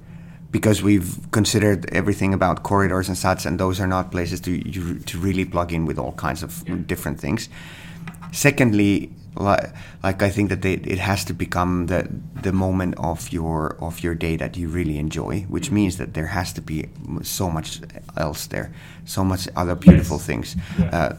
Because 0.52 0.82
we've 0.84 1.18
considered 1.32 1.90
everything 1.92 2.34
about 2.34 2.64
corridors 2.64 3.10
and 3.10 3.18
such, 3.18 3.46
and 3.46 3.60
those 3.60 3.82
are 3.82 3.88
not 3.88 4.12
places 4.12 4.40
to 4.42 4.52
you, 4.52 5.00
to 5.00 5.18
really 5.20 5.44
plug 5.46 5.74
in 5.74 5.86
with 5.86 5.98
all 6.00 6.14
kinds 6.14 6.44
of 6.44 6.64
Yeah. 6.68 6.76
different 6.88 7.20
things. 7.20 7.50
Secondly, 8.32 9.10
li- 9.38 9.70
like 10.04 10.22
I 10.22 10.30
think 10.30 10.50
that 10.50 10.62
they, 10.62 10.74
it 10.74 11.00
has 11.00 11.26
to 11.26 11.34
become 11.34 11.88
the 11.88 12.08
the 12.42 12.52
moment 12.52 12.96
of 12.98 13.32
your 13.34 13.76
of 13.80 14.04
your 14.04 14.16
day 14.16 14.38
that 14.38 14.56
you 14.58 14.68
really 14.70 14.98
enjoy, 14.98 15.46
which 15.50 15.72
means 15.72 15.98
that 15.98 16.14
there 16.14 16.28
has 16.28 16.54
to 16.54 16.62
be 16.62 16.86
so 17.24 17.50
much 17.50 17.82
else 18.18 18.48
there, 18.48 18.72
so 19.06 19.24
much 19.24 19.48
other 19.56 19.76
beautiful 19.76 20.18
Yes. 20.18 20.26
things. 20.26 20.56
Yeah. 20.80 20.90
Uh, 20.92 21.16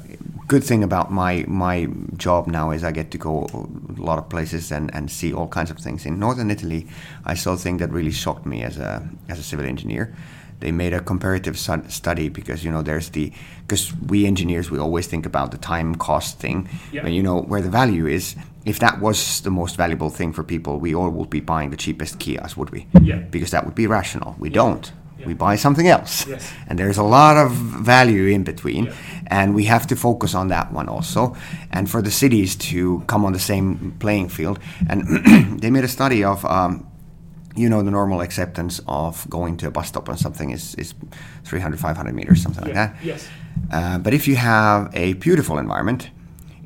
good 0.48 0.64
thing 0.64 0.82
about 0.84 1.10
my 1.10 1.44
my 1.48 1.88
job 2.16 2.46
now 2.46 2.70
is 2.70 2.84
I 2.84 2.92
get 2.92 3.10
to 3.10 3.18
go 3.18 3.46
a 3.52 4.00
lot 4.00 4.18
of 4.18 4.28
places 4.28 4.72
and, 4.72 4.94
and 4.94 5.10
see 5.10 5.32
all 5.32 5.48
kinds 5.48 5.70
of 5.70 5.78
things. 5.78 6.06
In 6.06 6.18
northern 6.18 6.50
Italy, 6.50 6.86
I 7.24 7.34
saw 7.34 7.52
a 7.54 7.56
thing 7.56 7.78
that 7.78 7.90
really 7.90 8.12
shocked 8.12 8.46
me 8.46 8.62
as 8.62 8.78
a 8.78 9.02
as 9.28 9.38
a 9.38 9.42
civil 9.42 9.66
engineer. 9.66 10.14
They 10.60 10.72
made 10.72 10.94
a 10.94 11.00
comparative 11.00 11.58
study 11.58 12.28
because 12.30 12.64
you 12.64 12.70
know 12.72 12.82
there's 12.82 13.10
the 13.10 13.32
because 13.66 13.92
we 14.08 14.26
engineers 14.26 14.70
we 14.70 14.78
always 14.78 15.06
think 15.06 15.26
about 15.26 15.50
the 15.50 15.58
time 15.58 15.94
cost 15.96 16.38
thing, 16.38 16.68
Yeah. 16.92 17.02
but 17.02 17.12
you 17.12 17.22
know 17.22 17.42
where 17.42 17.60
the 17.62 17.70
value 17.70 18.06
is. 18.06 18.36
If 18.64 18.78
that 18.78 19.00
was 19.00 19.40
the 19.42 19.50
most 19.50 19.76
valuable 19.76 20.10
thing 20.10 20.32
for 20.32 20.42
people, 20.42 20.80
we 20.80 20.94
all 20.94 21.10
would 21.10 21.30
be 21.30 21.40
buying 21.40 21.70
the 21.70 21.76
cheapest 21.76 22.18
Kias, 22.18 22.56
would 22.56 22.70
we? 22.70 22.86
Yeah. 23.02 23.18
Because 23.30 23.50
that 23.50 23.64
would 23.64 23.74
be 23.76 23.86
rational. 23.86 24.34
We 24.40 24.48
don't. 24.50 24.90
Yeah. 25.18 25.26
We 25.28 25.34
buy 25.34 25.56
something 25.56 25.86
else. 25.88 26.26
Yes. 26.28 26.52
And 26.68 26.78
there's 26.78 26.98
a 26.98 27.02
lot 27.02 27.36
of 27.36 27.52
value 27.84 28.26
in 28.34 28.44
between. 28.44 28.84
Yeah. 28.86 28.92
And 29.26 29.54
we 29.54 29.64
have 29.64 29.86
to 29.86 29.96
focus 29.96 30.34
on 30.34 30.48
that 30.48 30.72
one 30.72 30.88
also. 30.88 31.34
And 31.72 31.88
for 31.90 32.02
the 32.02 32.10
cities 32.10 32.56
to 32.70 33.00
come 33.06 33.24
on 33.26 33.32
the 33.32 33.38
same 33.40 33.94
playing 33.98 34.28
field. 34.30 34.58
And 34.88 35.60
they 35.60 35.70
made 35.70 35.84
a 35.84 35.88
study 35.88 36.24
of, 36.24 36.44
um, 36.44 36.86
you 37.56 37.68
know, 37.68 37.82
the 37.82 37.90
normal 37.90 38.20
acceptance 38.20 38.80
of 38.86 39.26
going 39.30 39.56
to 39.58 39.66
a 39.66 39.70
bus 39.70 39.88
stop 39.88 40.08
on 40.08 40.16
something 40.18 40.50
is, 40.52 40.74
is 40.74 40.94
300, 41.44 41.78
500 41.80 42.14
meters, 42.14 42.42
something 42.42 42.66
Yeah. 42.68 42.80
like 42.82 42.92
that. 43.00 43.04
Yes. 43.04 43.28
Uh, 43.72 43.98
but 43.98 44.12
if 44.14 44.28
you 44.28 44.36
have 44.36 44.90
a 44.94 45.14
beautiful 45.14 45.58
environment, 45.58 46.10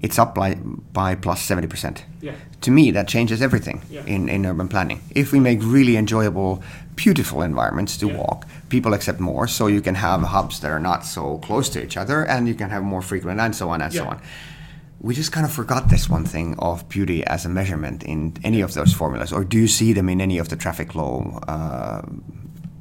it's 0.03 0.19
up 0.19 0.35
by, 0.35 0.55
by 0.93 1.15
plus 1.15 1.47
70%. 1.47 2.03
Yeah. 2.23 2.33
To 2.63 2.71
me, 2.71 2.91
that 2.93 3.09
changes 3.09 3.41
everything 3.43 3.83
Yeah. 3.91 4.05
in, 4.07 4.29
in 4.29 4.47
urban 4.47 4.69
planning. 4.69 5.01
If 5.15 5.33
we 5.33 5.41
make 5.41 5.61
really 5.63 5.97
enjoyable, 5.97 6.63
beautiful 6.97 7.43
environments 7.43 7.97
to 7.99 8.07
Yeah. 8.09 8.17
walk, 8.17 8.47
people 8.69 8.95
accept 8.95 9.21
more. 9.21 9.47
So 9.49 9.67
you 9.67 9.81
can 9.81 9.95
have 9.97 10.23
hubs 10.23 10.61
that 10.61 10.71
are 10.71 10.81
not 10.81 11.05
so 11.05 11.39
close 11.39 11.69
to 11.71 11.83
each 11.85 11.97
other, 11.97 12.25
and 12.27 12.49
you 12.49 12.55
can 12.55 12.71
have 12.71 12.83
more 12.83 13.03
frequent, 13.03 13.41
and 13.41 13.55
so 13.55 13.71
on 13.71 13.83
and 13.83 13.93
so 13.93 14.07
on. 14.07 14.21
We 15.03 15.15
just 15.15 15.33
kind 15.33 15.47
of 15.47 15.53
forgot 15.53 15.89
this 15.89 16.11
one 16.11 16.25
thing 16.27 16.55
of 16.59 16.87
beauty 16.89 17.25
as 17.27 17.47
a 17.47 17.49
measurement 17.49 18.03
in 18.03 18.35
any 18.45 18.61
of 18.61 18.75
those 18.75 18.93
formulas, 18.93 19.33
or 19.33 19.45
do 19.45 19.57
you 19.59 19.67
see 19.69 19.95
them 19.95 20.09
in 20.11 20.21
any 20.21 20.37
of 20.39 20.49
the 20.51 20.57
traffic 20.57 20.95
law? 20.95 21.41
Uh, 21.49 22.03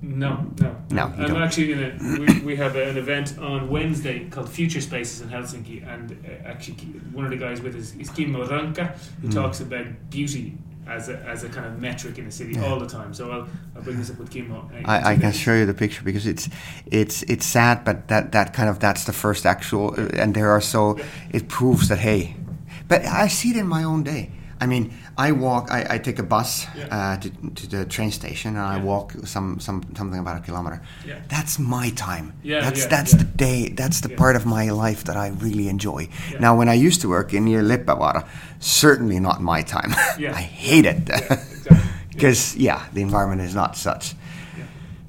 No, 0.10 0.43
no, 0.60 0.76
No, 0.89 1.04
I'm 1.17 1.28
don't. 1.28 1.41
actually 1.43 1.72
in 1.74 1.84
a. 1.84 2.19
We, 2.19 2.39
we 2.41 2.56
have 2.56 2.76
an 2.76 2.98
event 2.98 3.38
on 3.38 3.69
Wednesday 3.69 4.28
called 4.30 4.50
Future 4.50 4.82
Spaces 4.82 5.22
in 5.22 5.30
Helsinki, 5.30 5.88
and 5.88 6.12
uh, 6.12 6.48
actually 6.48 6.78
one 7.13 7.26
of 7.26 7.32
the 7.32 7.38
guys 7.38 7.62
with 7.62 7.76
us 7.76 7.93
is 7.95 8.10
Kimmo 8.10 8.48
Ranka, 8.48 8.86
who 9.22 9.28
Hmm. 9.28 9.34
talks 9.34 9.60
about 9.60 9.86
beauty 10.10 10.58
as 10.88 11.10
a, 11.10 11.17
as 11.28 11.43
a 11.43 11.50
kind 11.50 11.67
of 11.67 11.80
metric 11.80 12.17
in 12.17 12.26
a 12.26 12.32
city 12.32 12.54
Yeah. 12.54 12.65
all 12.65 12.80
the 12.80 12.88
time. 12.88 13.13
So 13.13 13.30
I'll, 13.32 13.48
I'll 13.76 13.84
bring 13.84 13.98
this 14.00 14.10
up 14.10 14.17
with 14.17 14.32
Kimmo. 14.32 14.72
uh, 14.74 14.82
I, 14.91 15.12
I 15.12 15.15
can 15.17 15.32
show 15.32 15.54
you 15.54 15.67
the 15.67 15.76
picture 15.76 16.02
because 16.04 16.26
it's 16.26 16.50
it's 16.88 17.22
it's 17.24 17.45
sad, 17.45 17.86
but 17.86 18.08
that 18.08 18.32
that 18.32 18.54
kind 18.54 18.67
of 18.69 18.80
that's 18.80 19.04
the 19.06 19.13
first 19.13 19.45
actual, 19.45 19.93
uh, 19.95 20.08
and 20.22 20.34
there 20.34 20.50
are 20.50 20.62
so 20.62 20.98
Yeah. 20.98 21.06
it 21.38 21.48
proves 21.50 21.88
that 21.89 22.00
hey, 22.00 22.36
but 22.88 23.06
I 23.06 23.28
see 23.28 23.50
it 23.52 23.58
in 23.58 23.67
my 23.67 23.84
own 23.84 24.02
day. 24.04 24.32
I 24.62 24.65
mean, 24.65 24.91
I 25.27 25.32
walk. 25.34 25.67
I, 25.71 25.95
I 25.95 25.97
take 25.99 26.19
a 26.19 26.23
bus 26.23 26.65
Yeah. 26.75 26.88
uh, 26.95 27.17
to, 27.21 27.29
to 27.55 27.67
the 27.67 27.86
train 27.86 28.12
station, 28.12 28.55
and 28.55 28.65
I 28.77 28.77
walk 28.84 29.13
some, 29.25 29.60
some 29.60 29.82
something 29.97 30.19
about 30.19 30.38
a 30.38 30.39
kilometer. 30.45 30.82
Yeah. 31.08 31.19
That's 31.27 31.60
my 31.60 31.91
time. 31.95 32.32
Yeah, 32.43 32.62
that's 32.62 32.82
yeah, 32.84 32.89
that's 32.95 33.12
yeah. 33.13 33.19
the 33.19 33.25
day. 33.38 33.69
That's 33.75 33.99
the 34.01 34.10
Yeah. 34.10 34.17
part 34.17 34.36
of 34.36 34.45
my 34.45 34.69
life 34.71 35.03
that 35.03 35.17
I 35.17 35.27
really 35.45 35.67
enjoy. 35.67 36.08
Yeah. 36.32 36.39
Now, 36.39 36.58
when 36.58 36.69
I 36.69 36.88
used 36.88 37.01
to 37.01 37.10
work 37.10 37.34
in 37.34 37.43
near 37.45 37.62
Leppävaara, 37.63 38.23
certainly 38.60 39.19
not 39.19 39.41
my 39.41 39.62
time. 39.63 39.93
Yeah. 40.19 40.38
I 40.39 40.41
hate 40.41 40.86
it 40.86 41.10
exactly. 41.10 41.77
because 42.13 42.55
yeah, 42.58 42.79
the 42.93 43.01
environment 43.01 43.41
is 43.41 43.53
not 43.55 43.75
such. 43.77 44.15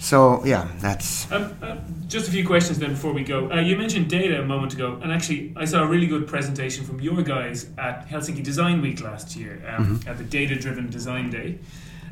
So 0.01 0.43
yeah, 0.47 0.67
that's 0.79 1.31
Um, 1.31 1.55
uh, 1.63 1.77
just 2.09 2.27
a 2.27 2.31
few 2.31 2.47
questions 2.47 2.79
then 2.79 2.91
before 2.93 3.13
we 3.13 3.23
go. 3.23 3.51
Uh, 3.53 3.61
you 3.61 3.77
mentioned 3.77 4.09
data 4.09 4.41
a 4.41 4.45
moment 4.45 4.73
ago, 4.73 4.99
and 5.03 5.13
actually, 5.13 5.53
I 5.55 5.67
saw 5.67 5.83
a 5.83 5.87
really 5.87 6.07
good 6.07 6.27
presentation 6.27 6.87
from 6.87 7.01
your 7.01 7.23
guys 7.23 7.69
at 7.77 8.09
Helsinki 8.09 8.43
Design 8.43 8.81
Week 8.81 9.03
last 9.03 9.37
year 9.37 9.63
um, 9.69 10.01
at 10.07 10.17
the 10.17 10.25
Data 10.25 10.57
Driven 10.57 10.89
Design 10.89 11.29
Day. 11.29 11.59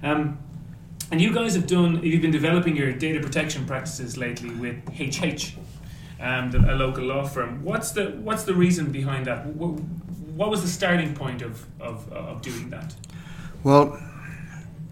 Um, 0.03 0.39
and 1.11 1.19
you 1.19 1.33
guys 1.33 1.55
have 1.55 1.67
done, 1.67 2.03
you've 2.03 2.21
been 2.21 2.31
developing 2.31 2.77
your 2.77 2.93
data 2.93 3.21
protection 3.21 3.65
practices 3.65 4.19
lately 4.19 4.51
with 4.51 4.77
HH, 4.91 5.55
um, 6.21 6.51
the, 6.51 6.59
a 6.59 6.77
local 6.77 7.05
law 7.05 7.25
firm. 7.25 7.65
What's 7.65 7.93
the 7.93 8.11
what's 8.23 8.45
the 8.45 8.55
reason 8.55 8.93
behind 8.93 9.25
that? 9.27 9.47
What, 9.47 9.81
what 10.37 10.51
was 10.51 10.61
the 10.61 10.69
starting 10.69 11.15
point 11.15 11.41
of, 11.41 11.65
of, 11.81 12.13
of 12.13 12.43
doing 12.43 12.69
that? 12.69 12.95
Well, 13.65 13.99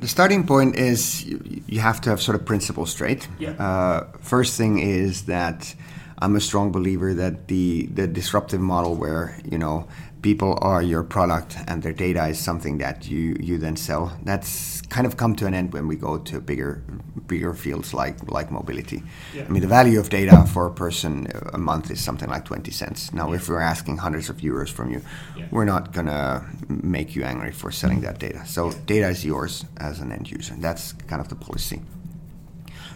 the 0.00 0.08
starting 0.08 0.46
point 0.46 0.76
is 0.76 1.24
you, 1.24 1.62
you 1.66 1.80
have 1.80 2.00
to 2.02 2.10
have 2.10 2.20
sort 2.20 2.34
of 2.38 2.44
principles 2.44 2.90
straight. 2.90 3.28
Yeah. 3.38 3.50
Uh, 3.52 4.06
first 4.20 4.56
thing 4.56 4.78
is 4.78 5.22
that 5.26 5.74
I'm 6.18 6.36
a 6.36 6.40
strong 6.40 6.72
believer 6.72 7.14
that 7.14 7.48
the 7.48 7.86
the 7.86 8.06
disruptive 8.06 8.60
model 8.60 8.94
where 8.94 9.38
you 9.44 9.58
know 9.58 9.88
people 10.26 10.58
are 10.60 10.82
your 10.82 11.04
product 11.04 11.56
and 11.68 11.84
their 11.84 11.92
data 12.06 12.26
is 12.26 12.38
something 12.48 12.78
that 12.84 12.96
you 13.10 13.36
you 13.48 13.58
then 13.64 13.76
sell. 13.76 14.04
That's 14.24 14.82
kind 14.94 15.06
of 15.06 15.12
come 15.16 15.36
to 15.36 15.46
an 15.46 15.54
end 15.54 15.72
when 15.72 15.86
we 15.90 15.96
go 16.08 16.12
to 16.30 16.40
bigger 16.40 16.72
bigger 17.32 17.54
fields 17.54 17.94
like 17.94 18.16
like 18.36 18.48
mobility. 18.50 19.00
Yeah. 19.36 19.46
I 19.46 19.48
mean, 19.52 19.62
the 19.66 19.72
value 19.80 20.00
of 20.00 20.08
data 20.08 20.36
for 20.54 20.66
a 20.66 20.74
person 20.84 21.10
a 21.58 21.58
month 21.58 21.90
is 21.94 22.00
something 22.08 22.28
like 22.34 22.44
20 22.44 22.72
cents. 22.72 23.12
Now, 23.12 23.32
if 23.34 23.48
we're 23.48 23.66
asking 23.72 23.98
hundreds 23.98 24.28
of 24.30 24.36
euros 24.42 24.70
from 24.76 24.90
you, 24.94 25.00
Yeah. 25.36 25.46
we're 25.54 25.68
not 25.74 25.84
going 25.96 26.08
to 26.08 26.42
make 26.68 27.08
you 27.16 27.22
angry 27.32 27.52
for 27.52 27.70
selling 27.72 28.00
that 28.02 28.18
data. 28.18 28.40
So, 28.46 28.60
data 28.86 29.08
is 29.14 29.24
yours 29.24 29.64
as 29.76 30.00
an 30.00 30.10
end 30.12 30.26
user. 30.38 30.54
That's 30.66 30.94
kind 31.10 31.20
of 31.20 31.28
the 31.28 31.36
policy. 31.46 31.78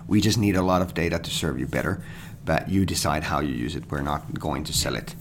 We 0.09 0.21
just 0.21 0.39
need 0.39 0.57
a 0.57 0.63
lot 0.73 0.81
of 0.83 0.89
data 0.95 1.19
to 1.19 1.31
serve 1.31 1.61
you 1.61 1.67
better, 1.67 1.95
but 2.45 2.63
you 2.75 2.85
decide 2.87 3.23
how 3.25 3.41
you 3.49 3.55
use 3.67 3.77
it. 3.79 3.85
We're 3.91 4.03
not 4.13 4.23
going 4.47 4.65
to 4.67 4.73
sell 4.73 4.97
it. 4.97 5.15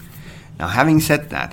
Now, 0.58 0.68
having 0.68 1.00
said 1.00 1.30
that, 1.30 1.50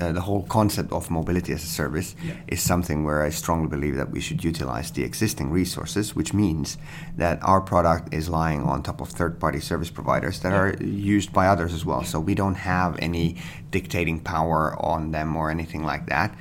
uh, 0.00 0.12
the 0.12 0.20
whole 0.20 0.42
concept 0.42 0.92
of 0.92 1.10
mobility 1.10 1.52
as 1.52 1.62
a 1.64 1.66
service 1.66 2.14
Yeah. 2.22 2.34
is 2.48 2.60
something 2.62 3.04
where 3.04 3.22
I 3.22 3.30
strongly 3.30 3.68
believe 3.68 3.96
that 3.96 4.10
we 4.10 4.20
should 4.20 4.44
utilize 4.44 4.90
the 4.90 5.04
existing 5.04 5.50
resources, 5.50 6.14
which 6.14 6.32
means 6.34 6.76
that 7.16 7.38
our 7.42 7.60
product 7.60 8.12
is 8.14 8.28
lying 8.28 8.62
on 8.62 8.82
top 8.82 9.00
of 9.00 9.08
third 9.08 9.38
party 9.40 9.60
service 9.60 9.90
providers 9.90 10.40
that 10.40 10.52
Yeah. 10.52 10.58
are 10.60 10.76
used 10.82 11.32
by 11.32 11.46
others 11.46 11.72
as 11.74 11.84
well. 11.84 12.04
So 12.04 12.20
we 12.20 12.34
don't 12.34 12.56
have 12.56 12.96
any 12.98 13.36
dictating 13.70 14.20
power 14.20 14.74
on 14.78 15.10
them 15.12 15.36
or 15.36 15.50
anything 15.50 15.84
like 15.84 16.06
that. 16.06 16.34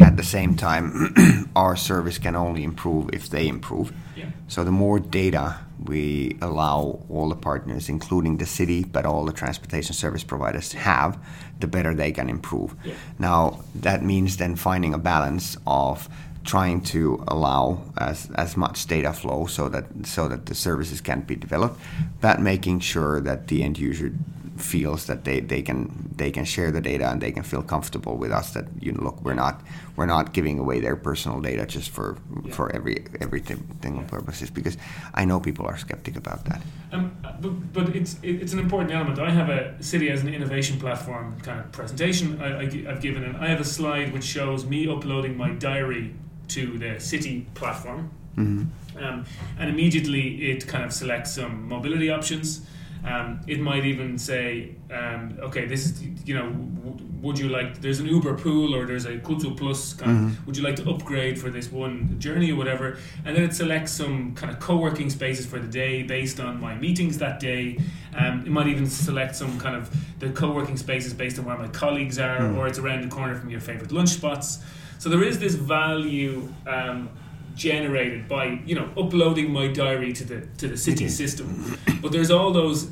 At 0.00 0.16
the 0.16 0.22
same 0.24 0.54
time, 0.54 1.12
our 1.56 1.76
service 1.76 2.18
can 2.18 2.34
only 2.34 2.62
improve 2.64 3.10
if 3.12 3.28
they 3.28 3.46
improve. 3.48 3.92
Yeah. 4.16 4.26
So 4.48 4.64
the 4.64 4.70
more 4.72 4.98
data 4.98 5.56
we 5.86 6.36
allow 6.40 7.00
all 7.08 7.28
the 7.28 7.36
partners, 7.36 7.88
including 7.88 8.38
the 8.38 8.46
city, 8.46 8.84
but 8.84 9.04
all 9.06 9.24
the 9.24 9.32
transportation 9.32 9.94
service 9.94 10.24
providers 10.24 10.72
have, 10.72 11.18
the 11.60 11.66
better 11.66 11.94
they 11.94 12.12
can 12.12 12.28
improve. 12.28 12.74
Yeah. 12.84 12.94
Now 13.18 13.60
that 13.74 14.02
means 14.02 14.36
then 14.36 14.56
finding 14.56 14.94
a 14.94 14.98
balance 14.98 15.56
of 15.66 16.08
trying 16.44 16.80
to 16.80 17.22
allow 17.28 17.82
as, 17.98 18.30
as 18.34 18.56
much 18.56 18.86
data 18.86 19.12
flow 19.12 19.46
so 19.46 19.68
that 19.68 19.84
so 20.04 20.28
that 20.28 20.46
the 20.46 20.54
services 20.54 21.00
can 21.00 21.20
be 21.20 21.36
developed, 21.36 21.80
but 22.20 22.40
making 22.40 22.80
sure 22.80 23.20
that 23.20 23.48
the 23.48 23.62
end 23.62 23.78
user 23.78 24.12
feels 24.56 25.06
that 25.06 25.24
they, 25.24 25.40
they 25.40 25.62
can 25.62 25.88
they 26.16 26.30
can 26.30 26.44
share 26.44 26.70
the 26.70 26.80
data 26.80 27.08
and 27.10 27.20
they 27.20 27.32
can 27.32 27.42
feel 27.42 27.62
comfortable 27.62 28.16
with 28.16 28.30
us 28.30 28.52
that 28.52 28.64
you 28.80 28.92
know 28.92 29.02
look 29.02 29.22
we're 29.24 29.34
not 29.34 29.60
we're 29.96 30.06
not 30.06 30.32
giving 30.34 30.58
away 30.58 30.78
their 30.80 30.96
personal 30.96 31.40
data 31.40 31.64
just 31.66 31.90
for 31.90 32.16
Yeah. 32.44 32.52
for 32.54 32.70
every 32.74 33.04
everything 33.20 33.58
Yeah. 33.82 34.02
purposes 34.02 34.50
because 34.50 34.76
I 35.14 35.24
know 35.24 35.40
people 35.40 35.66
are 35.66 35.78
skeptic 35.78 36.16
about 36.16 36.44
that. 36.44 36.60
Um, 36.92 37.16
but, 37.40 37.72
but 37.72 37.96
it's 37.96 38.16
it's 38.22 38.52
an 38.52 38.58
important 38.58 38.92
element. 38.92 39.18
I 39.18 39.30
have 39.30 39.48
a 39.48 39.82
city 39.82 40.10
as 40.10 40.22
an 40.22 40.28
innovation 40.34 40.78
platform 40.78 41.36
kind 41.42 41.58
of 41.60 41.72
presentation 41.72 42.40
I, 42.42 42.64
have 42.90 43.00
given, 43.00 43.24
and 43.24 43.36
I 43.36 43.48
have 43.48 43.60
a 43.60 43.64
slide 43.64 44.12
which 44.12 44.24
shows 44.24 44.64
me 44.66 44.86
uploading 44.88 45.36
my 45.36 45.50
diary 45.50 46.14
to 46.48 46.78
the 46.78 47.00
city 47.00 47.46
platform, 47.54 48.10
hmm 48.34 48.64
um, 49.00 49.24
and 49.58 49.70
immediately 49.70 50.50
it 50.52 50.66
kind 50.66 50.84
of 50.84 50.92
selects 50.92 51.34
some 51.34 51.66
mobility 51.68 52.10
options. 52.10 52.60
Um, 53.04 53.40
it 53.48 53.58
might 53.60 53.84
even 53.84 54.16
say, 54.16 54.76
um, 54.92 55.36
okay, 55.40 55.66
this 55.66 55.86
is 55.86 56.02
you 56.24 56.34
know, 56.34 56.50
w- 56.50 57.08
would 57.20 57.36
you 57.38 57.48
like? 57.48 57.80
There's 57.80 57.98
an 57.98 58.06
Uber 58.06 58.34
pool 58.34 58.74
or 58.76 58.86
there's 58.86 59.06
a 59.06 59.18
Kutsuplus. 59.18 59.98
Kind 59.98 60.10
of, 60.30 60.46
would 60.46 60.56
you 60.56 60.62
like 60.62 60.76
to 60.76 60.88
upgrade 60.88 61.36
for 61.38 61.50
this 61.50 61.70
one 61.72 62.18
journey 62.20 62.52
or 62.52 62.56
whatever? 62.56 62.98
And 63.24 63.34
then 63.36 63.42
it 63.42 63.54
selects 63.54 63.90
some 63.92 64.34
kind 64.34 64.52
of 64.52 64.60
co-working 64.60 65.10
spaces 65.10 65.46
for 65.46 65.58
the 65.58 65.66
day 65.66 66.02
based 66.04 66.38
on 66.38 66.60
my 66.60 66.74
meetings 66.76 67.18
that 67.18 67.40
day. 67.40 67.78
Um, 68.14 68.40
it 68.46 68.50
might 68.50 68.68
even 68.68 68.86
select 68.86 69.34
some 69.34 69.58
kind 69.58 69.74
of 69.74 69.90
the 70.20 70.30
co-working 70.30 70.76
spaces 70.76 71.12
based 71.12 71.38
on 71.40 71.44
where 71.44 71.58
my 71.58 71.68
colleagues 71.68 72.18
are, 72.20 72.54
or 72.56 72.68
it's 72.68 72.78
around 72.78 73.02
the 73.02 73.08
corner 73.08 73.34
from 73.34 73.50
your 73.50 73.60
favorite 73.60 73.90
lunch 73.90 74.10
spots. 74.10 74.60
So 74.98 75.08
there 75.08 75.24
is 75.24 75.40
this 75.40 75.54
value. 75.56 76.52
Um, 76.68 77.08
generated 77.54 78.28
by 78.28 78.60
you 78.66 78.74
know 78.74 78.88
uploading 78.96 79.52
my 79.52 79.68
diary 79.68 80.12
to 80.12 80.24
the 80.24 80.40
to 80.58 80.68
the 80.68 80.76
city 80.76 81.04
Okay. 81.04 81.08
system. 81.08 81.78
But 82.00 82.12
there's 82.12 82.30
all 82.30 82.52
those 82.52 82.90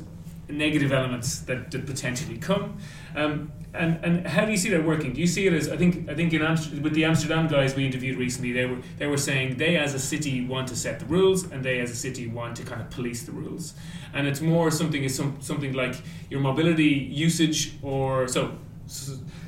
negative 0.49 0.91
elements 0.91 1.39
that, 1.41 1.71
that 1.71 1.85
potentially 1.85 2.37
come. 2.37 2.77
Um, 3.15 3.51
and 3.73 3.99
and 4.03 4.27
how 4.27 4.43
do 4.45 4.51
you 4.51 4.57
see 4.57 4.69
that 4.69 4.83
working? 4.83 5.13
Do 5.13 5.21
you 5.21 5.27
see 5.27 5.47
it 5.47 5.53
as 5.53 5.69
I 5.69 5.77
think 5.77 6.09
I 6.09 6.13
think 6.15 6.33
in 6.33 6.41
with 6.83 6.93
the 6.93 7.05
Amsterdam 7.05 7.47
guys 7.47 7.73
we 7.73 7.85
interviewed 7.85 8.17
recently 8.17 8.51
they 8.51 8.65
were 8.65 8.79
they 8.97 9.07
were 9.07 9.17
saying 9.17 9.57
they 9.57 9.77
as 9.77 9.93
a 9.93 9.99
city 9.99 10.45
want 10.45 10.67
to 10.69 10.75
set 10.75 10.99
the 10.99 11.05
rules 11.05 11.49
and 11.51 11.63
they 11.63 11.79
as 11.79 11.89
a 11.91 11.95
city 11.95 12.27
want 12.27 12.57
to 12.57 12.63
kind 12.63 12.81
of 12.81 12.89
police 12.89 13.23
the 13.23 13.31
rules. 13.31 13.73
And 14.13 14.27
it's 14.27 14.41
more 14.41 14.71
something 14.71 15.03
is 15.05 15.15
some, 15.15 15.37
something 15.39 15.71
like 15.73 15.95
your 16.29 16.41
mobility 16.41 16.89
usage 17.29 17.77
or 17.81 18.27
so, 18.27 18.51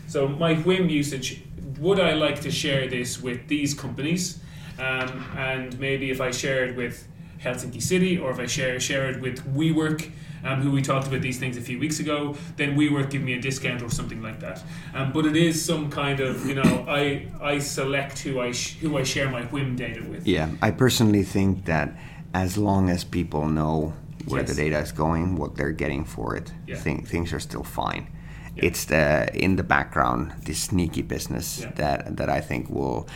so 0.08 0.28
my 0.28 0.56
Whim 0.56 0.88
usage 0.90 1.42
would 1.80 2.00
I 2.00 2.14
like 2.14 2.40
to 2.42 2.52
share 2.52 2.88
this 2.88 3.22
with 3.22 3.48
these 3.50 3.74
companies 3.74 4.40
um, 4.80 5.26
and 5.38 5.80
maybe 5.80 6.10
if 6.12 6.20
I 6.22 6.32
share 6.32 6.66
it 6.66 6.76
with 6.76 7.08
Helsinki 7.42 7.82
City 7.82 8.18
or 8.18 8.32
if 8.32 8.40
I 8.40 8.46
share 8.46 8.80
share 8.80 9.10
it 9.10 9.20
with 9.22 9.44
WeWork, 9.56 10.10
um, 10.46 10.62
who 10.62 10.72
we 10.72 10.82
talked 10.82 11.08
about 11.08 11.22
these 11.22 11.38
things 11.40 11.58
a 11.58 11.62
few 11.62 11.80
weeks 11.80 12.00
ago, 12.00 12.36
then 12.58 12.76
WeWork 12.78 13.10
give 13.10 13.22
me 13.22 13.34
a 13.34 13.42
discount 13.42 13.82
or 13.82 13.90
something 13.90 14.22
like 14.22 14.40
that. 14.40 14.62
Um, 14.94 15.12
but 15.12 15.26
it 15.26 15.36
is 15.36 15.64
some 15.64 15.90
kind 15.90 16.20
of 16.20 16.46
you 16.48 16.56
know 16.56 16.86
I 16.88 17.28
I 17.42 17.60
select 17.60 18.20
who 18.20 18.40
I 18.42 18.52
sh- 18.52 18.78
who 18.82 18.98
I 18.98 19.04
share 19.04 19.30
my 19.30 19.44
Whim 19.44 19.76
data 19.76 20.02
with. 20.10 20.26
Yeah, 20.28 20.50
I 20.62 20.72
personally 20.72 21.24
think 21.24 21.66
that 21.66 21.96
as 22.34 22.58
long 22.58 22.90
as 22.90 23.04
people 23.04 23.48
know 23.48 23.94
where 24.28 24.42
Yes. 24.42 24.50
the 24.50 24.56
data 24.56 24.80
is 24.80 24.92
going, 24.94 25.36
what 25.36 25.56
they're 25.58 25.72
getting 25.84 26.06
for 26.06 26.36
it, 26.38 26.52
Yeah. 26.68 26.78
thing, 26.78 27.06
things 27.06 27.34
are 27.34 27.42
still 27.42 27.64
fine. 27.64 28.08
Yeah. 28.56 28.66
It's 28.68 28.86
the 28.86 29.30
in 29.34 29.56
the 29.58 29.64
background, 29.64 30.32
this 30.46 30.60
sneaky 30.60 31.02
business 31.04 31.60
Yeah. 31.62 31.72
that 31.76 32.18
that 32.18 32.30
I 32.30 32.40
think 32.42 32.70
will 32.70 33.08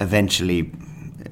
eventually 0.00 0.72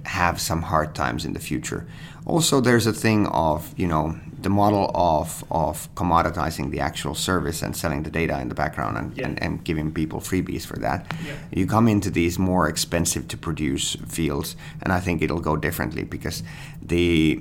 have 0.04 0.40
some 0.40 0.62
hard 0.62 0.94
times 0.94 1.24
in 1.24 1.32
the 1.32 1.40
future. 1.40 1.86
Also, 2.24 2.60
there's 2.60 2.86
a 2.86 2.92
thing 2.92 3.26
of 3.26 3.74
you 3.76 3.86
know 3.88 4.14
the 4.40 4.48
model 4.50 4.90
of 4.94 5.44
of 5.50 5.92
commoditizing 5.94 6.70
the 6.70 6.80
actual 6.80 7.14
service 7.14 7.62
and 7.62 7.76
selling 7.76 8.02
the 8.04 8.10
data 8.10 8.40
in 8.40 8.48
the 8.48 8.54
background 8.54 8.96
and, 8.96 9.16
Yeah. 9.16 9.26
and, 9.26 9.42
and 9.42 9.64
giving 9.64 9.92
people 9.92 10.20
freebies 10.20 10.64
for 10.66 10.78
that. 10.78 11.12
Yeah. 11.26 11.34
You 11.52 11.66
come 11.66 11.88
into 11.88 12.10
these 12.10 12.38
more 12.38 12.68
expensive 12.68 13.26
to 13.28 13.36
produce 13.36 13.96
fields, 14.08 14.56
and 14.82 14.92
I 14.92 15.00
think 15.00 15.20
it'll 15.22 15.40
go 15.40 15.56
differently 15.56 16.04
because 16.04 16.42
the 16.80 17.40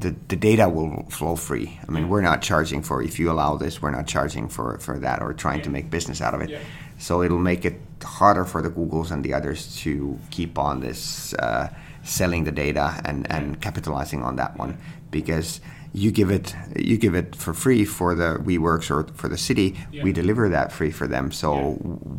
the, 0.00 0.14
the 0.28 0.36
data 0.36 0.68
will 0.68 1.04
flow 1.10 1.36
free. 1.36 1.78
I 1.86 1.90
mean, 1.92 2.08
we're 2.08 2.22
not 2.22 2.42
charging 2.42 2.82
for 2.82 3.02
if 3.02 3.18
you 3.18 3.30
allow 3.30 3.56
this, 3.56 3.80
we're 3.82 3.90
not 3.90 4.06
charging 4.06 4.48
for, 4.48 4.78
for 4.78 4.98
that 4.98 5.22
or 5.22 5.32
trying 5.32 5.62
to 5.62 5.70
make 5.70 5.88
business 5.90 6.20
out 6.20 6.34
of 6.34 6.40
it. 6.42 6.50
Yeah. 6.50 6.58
So 6.98 7.22
it'll 7.22 7.38
make 7.38 7.64
it 7.64 7.80
harder 8.02 8.44
for 8.44 8.60
the 8.62 8.70
Googles 8.70 9.10
and 9.10 9.24
the 9.24 9.32
others 9.34 9.76
to 9.82 10.18
keep 10.30 10.58
on 10.58 10.80
this 10.80 11.32
uh, 11.34 11.68
selling 12.04 12.44
the 12.44 12.52
data 12.52 13.00
and, 13.04 13.30
and 13.30 13.60
capitalizing 13.60 14.22
on 14.22 14.36
that 14.36 14.56
one 14.58 14.78
because 15.10 15.60
you 15.92 16.10
give 16.10 16.28
it 16.30 16.54
you 16.76 16.96
give 16.98 17.14
it 17.14 17.36
for 17.36 17.54
free 17.54 17.84
for 17.84 18.14
the 18.16 18.38
WeWorks 18.44 18.90
or 18.90 19.04
for 19.14 19.28
the 19.28 19.38
city. 19.38 19.76
Yeah. 19.92 20.02
We 20.02 20.12
deliver 20.12 20.48
that 20.48 20.72
free 20.72 20.90
for 20.90 21.06
them. 21.06 21.30
So 21.30 21.54
Yeah. 21.54 21.74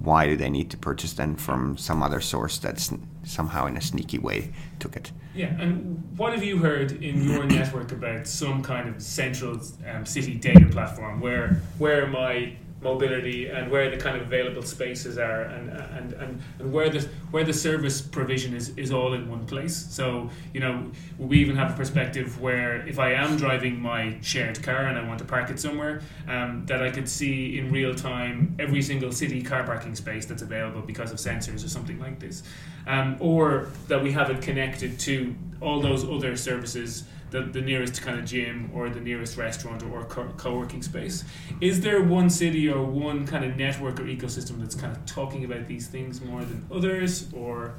why 0.05 0.27
do 0.27 0.37
they 0.37 0.49
need 0.49 0.69
to 0.71 0.77
purchase 0.77 1.13
then 1.13 1.35
from 1.35 1.77
some 1.77 2.01
other 2.01 2.21
source 2.21 2.57
that's 2.57 2.93
somehow 3.23 3.65
in 3.67 3.75
a 3.77 3.81
sneaky 3.81 4.17
way 4.17 4.53
took 4.79 4.95
it? 4.95 5.11
Yeah, 5.35 5.47
and 5.59 6.01
what 6.15 6.31
have 6.31 6.43
you 6.45 6.59
heard 6.59 6.93
in 7.03 7.21
your 7.29 7.43
network 7.43 7.91
about 7.91 8.25
some 8.27 8.63
kind 8.63 8.87
of 8.87 9.01
central 9.01 9.59
um, 9.93 10.05
city 10.05 10.35
data 10.35 10.65
platform 10.71 11.19
where 11.19 11.61
where 11.77 12.07
my 12.07 12.53
mobility 12.85 13.47
and 13.47 13.69
where 13.69 13.89
the 13.89 13.97
kind 13.97 14.15
of 14.15 14.23
available 14.23 14.63
spaces 14.63 15.17
are 15.17 15.41
and 15.55 15.65
and, 15.69 16.13
and, 16.13 16.41
and 16.59 16.73
where 16.73 16.89
the 16.89 17.01
where 17.31 17.43
the 17.43 17.57
service 17.67 18.01
provision 18.01 18.53
is, 18.53 18.69
is 18.77 18.91
all 18.91 19.13
in 19.13 19.29
one 19.29 19.45
place. 19.45 19.75
So, 19.99 20.29
you 20.53 20.61
know, 20.61 20.91
we 21.17 21.39
even 21.39 21.55
have 21.55 21.71
a 21.71 21.77
perspective 21.83 22.39
where 22.39 22.87
if 22.87 22.97
I 22.99 23.13
am 23.13 23.35
driving 23.37 23.75
my 23.81 24.17
shared 24.21 24.61
car 24.63 24.83
and 24.89 24.97
I 24.97 25.03
want 25.07 25.19
to 25.19 25.25
park 25.25 25.49
it 25.49 25.59
somewhere, 25.59 26.01
um, 26.27 26.65
that 26.67 26.81
I 26.81 26.89
could 26.91 27.09
see 27.09 27.57
in 27.59 27.71
real 27.71 27.93
time 27.95 28.55
every 28.59 28.81
single 28.81 29.11
city 29.11 29.41
car 29.41 29.63
parking 29.63 29.95
space 29.95 30.25
that's 30.25 30.43
available 30.43 30.81
because 30.81 31.11
of 31.11 31.17
sensors 31.17 31.65
or 31.65 31.69
something 31.69 31.99
like 31.99 32.19
this. 32.19 32.43
Um, 32.87 33.17
or 33.19 33.69
that 33.87 34.01
we 34.03 34.11
have 34.11 34.29
it 34.29 34.41
connected 34.41 34.99
to 35.07 35.35
all 35.61 35.79
those 35.81 36.03
other 36.03 36.37
services 36.37 37.03
the, 37.31 37.41
the 37.41 37.61
nearest 37.61 38.01
kind 38.01 38.19
of 38.19 38.25
gym 38.25 38.69
or 38.73 38.89
the 38.89 38.99
nearest 38.99 39.37
restaurant 39.37 39.83
or 39.83 40.03
co 40.05 40.57
working 40.57 40.81
space. 40.81 41.23
Is 41.61 41.81
there 41.81 42.01
one 42.01 42.29
city 42.29 42.69
or 42.69 42.83
one 42.83 43.25
kind 43.25 43.43
of 43.43 43.57
network 43.57 43.99
or 43.99 44.03
ecosystem 44.03 44.59
that's 44.59 44.75
kind 44.75 44.95
of 44.95 45.05
talking 45.05 45.43
about 45.43 45.67
these 45.67 45.87
things 45.87 46.21
more 46.21 46.43
than 46.43 46.65
others, 46.71 47.27
or? 47.33 47.75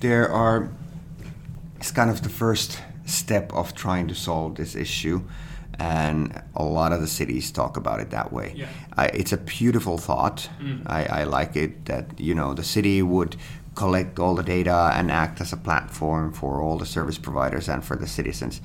There 0.00 0.30
are. 0.30 0.70
It's 1.76 1.90
kind 1.90 2.10
of 2.10 2.22
the 2.22 2.28
first 2.28 2.80
step 3.06 3.52
of 3.54 3.74
trying 3.74 4.08
to 4.08 4.14
solve 4.14 4.56
this 4.56 4.74
issue 4.74 5.22
and 5.80 6.42
a 6.54 6.62
lot 6.62 6.92
of 6.92 7.00
the 7.00 7.06
cities 7.06 7.50
talk 7.50 7.78
about 7.78 8.00
it 8.00 8.10
that 8.10 8.32
way. 8.32 8.52
Yeah. 8.54 8.68
I, 8.96 9.06
it's 9.06 9.32
a 9.32 9.38
beautiful 9.38 9.96
thought. 9.96 10.48
Mm. 10.60 10.82
I, 10.86 11.04
I, 11.04 11.24
like 11.24 11.56
it 11.56 11.86
that 11.86 12.20
you 12.20 12.34
know 12.34 12.52
the 12.52 12.62
city 12.62 13.00
would 13.02 13.36
collect 13.74 14.18
all 14.18 14.34
the 14.34 14.42
data 14.42 14.92
and 14.94 15.10
act 15.10 15.40
as 15.40 15.52
a 15.52 15.56
platform 15.56 16.32
for 16.32 16.60
all 16.60 16.78
the 16.78 16.86
service 16.86 17.18
providers 17.18 17.68
and 17.68 17.84
for 17.84 17.96
the 17.96 18.06
citizens. 18.06 18.60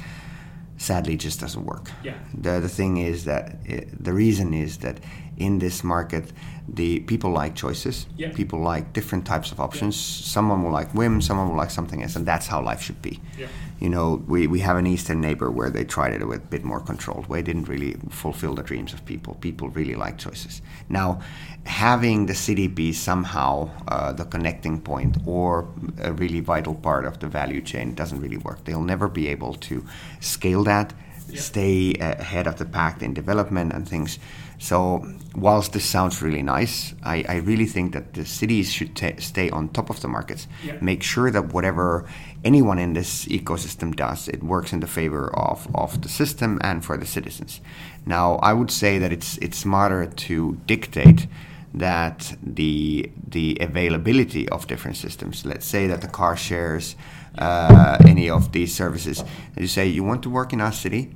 Sadly, 0.78 1.16
just 1.16 1.40
doesn't 1.40 1.66
work. 1.66 1.92
Yeah. 2.04 2.16
The, 2.34 2.60
the 2.60 2.70
thing 2.70 2.98
is 2.98 3.24
that 3.26 3.56
it, 3.64 4.04
the 4.04 4.12
reason 4.12 4.54
is 4.54 4.80
that 4.80 5.00
in 5.38 5.60
this 5.60 5.84
market, 5.84 6.34
the 6.68 7.00
people 7.02 7.32
like 7.32 7.56
choices. 7.56 8.08
Yeah. 8.18 8.34
People 8.34 8.60
like 8.60 8.92
different 8.94 9.26
types 9.26 9.52
of 9.52 9.60
options. 9.60 9.96
Yeah. 9.96 10.28
Someone 10.28 10.64
will 10.64 10.72
like 10.72 10.94
Whim, 10.94 11.22
someone 11.22 11.50
will 11.50 11.58
like 11.58 11.72
something 11.72 12.04
else, 12.04 12.16
and 12.16 12.26
that's 12.26 12.48
how 12.48 12.62
life 12.62 12.82
should 12.82 13.02
be. 13.02 13.22
Yeah. 13.38 13.48
You 13.80 13.90
know, 13.90 14.24
we, 14.28 14.48
we 14.48 14.60
have 14.60 14.78
an 14.78 14.88
eastern 14.88 15.20
neighbor 15.20 15.52
where 15.52 15.70
they 15.70 15.84
tried 15.84 16.14
it 16.14 16.26
with 16.26 16.44
a 16.44 16.48
bit 16.48 16.64
more 16.64 16.80
controlled 16.80 17.28
way. 17.28 17.42
Didn't 17.42 17.68
really 17.68 17.98
fulfill 18.10 18.56
the 18.56 18.64
dreams 18.64 18.94
of 18.94 19.04
people. 19.06 19.36
People 19.36 19.70
really 19.70 19.96
like 19.96 20.18
choices. 20.18 20.62
Now, 20.88 21.20
having 21.66 22.26
the 22.28 22.36
city 22.36 22.68
be 22.68 22.94
somehow 22.94 23.70
uh, 23.88 24.14
the 24.14 24.26
connecting 24.26 24.80
point 24.82 25.18
or 25.26 25.68
a 26.02 26.14
really 26.14 26.40
vital 26.40 26.74
part 26.76 27.06
of 27.06 27.20
the 27.20 27.28
value 27.28 27.62
chain 27.62 27.96
doesn't 27.96 28.22
really 28.22 28.38
work. 28.38 28.64
They'll 28.64 28.82
never 28.82 29.10
be 29.10 29.28
able 29.28 29.54
to 29.56 29.86
scale 30.20 30.64
that, 30.64 30.94
Yeah. 31.28 31.42
stay 31.42 31.94
ahead 32.00 32.48
of 32.48 32.56
the 32.58 32.66
pack 32.66 33.02
in 33.02 33.14
development 33.14 33.74
and 33.74 33.88
things. 33.90 34.20
So, 34.58 35.06
whilst 35.36 35.74
this 35.74 35.86
sounds 35.86 36.22
really 36.22 36.42
nice, 36.42 36.94
I, 37.04 37.26
I 37.28 37.36
really 37.38 37.66
think 37.66 37.94
that 37.94 38.14
the 38.14 38.26
cities 38.26 38.72
should 38.72 38.96
ta 38.96 39.12
stay 39.20 39.50
on 39.50 39.70
top 39.70 39.90
of 39.90 40.00
the 40.02 40.08
markets. 40.08 40.48
Yeah. 40.64 40.78
Make 40.82 41.04
sure 41.04 41.30
that 41.32 41.54
whatever 41.54 42.06
anyone 42.44 42.80
in 42.80 42.94
this 42.94 43.26
ecosystem 43.26 43.96
does, 43.96 44.28
it 44.28 44.44
works 44.44 44.72
in 44.72 44.80
the 44.80 44.88
favor 44.88 45.36
of, 45.36 45.68
of 45.76 46.02
the 46.02 46.10
system 46.10 46.60
and 46.62 46.86
for 46.86 46.98
the 46.98 47.06
citizens. 47.06 47.62
Now, 48.06 48.36
I 48.36 48.54
would 48.54 48.72
say 48.72 48.98
that 49.00 49.12
it's 49.12 49.38
it's 49.40 49.58
smarter 49.58 50.06
to 50.06 50.58
dictate 50.66 51.28
that 51.74 52.38
the 52.42 53.12
the 53.28 53.58
availability 53.60 54.48
of 54.50 54.68
different 54.68 54.98
systems. 54.98 55.46
Let's 55.46 55.66
say 55.66 55.88
that 55.88 56.02
the 56.02 56.08
car 56.08 56.38
shares 56.38 56.96
uh, 57.38 57.98
any 58.08 58.30
of 58.30 58.52
these 58.52 58.74
services. 58.74 59.24
You 59.58 59.68
say 59.68 59.88
you 59.88 60.04
want 60.04 60.24
to 60.24 60.30
work 60.30 60.54
in 60.54 60.62
our 60.62 60.72
city 60.72 61.12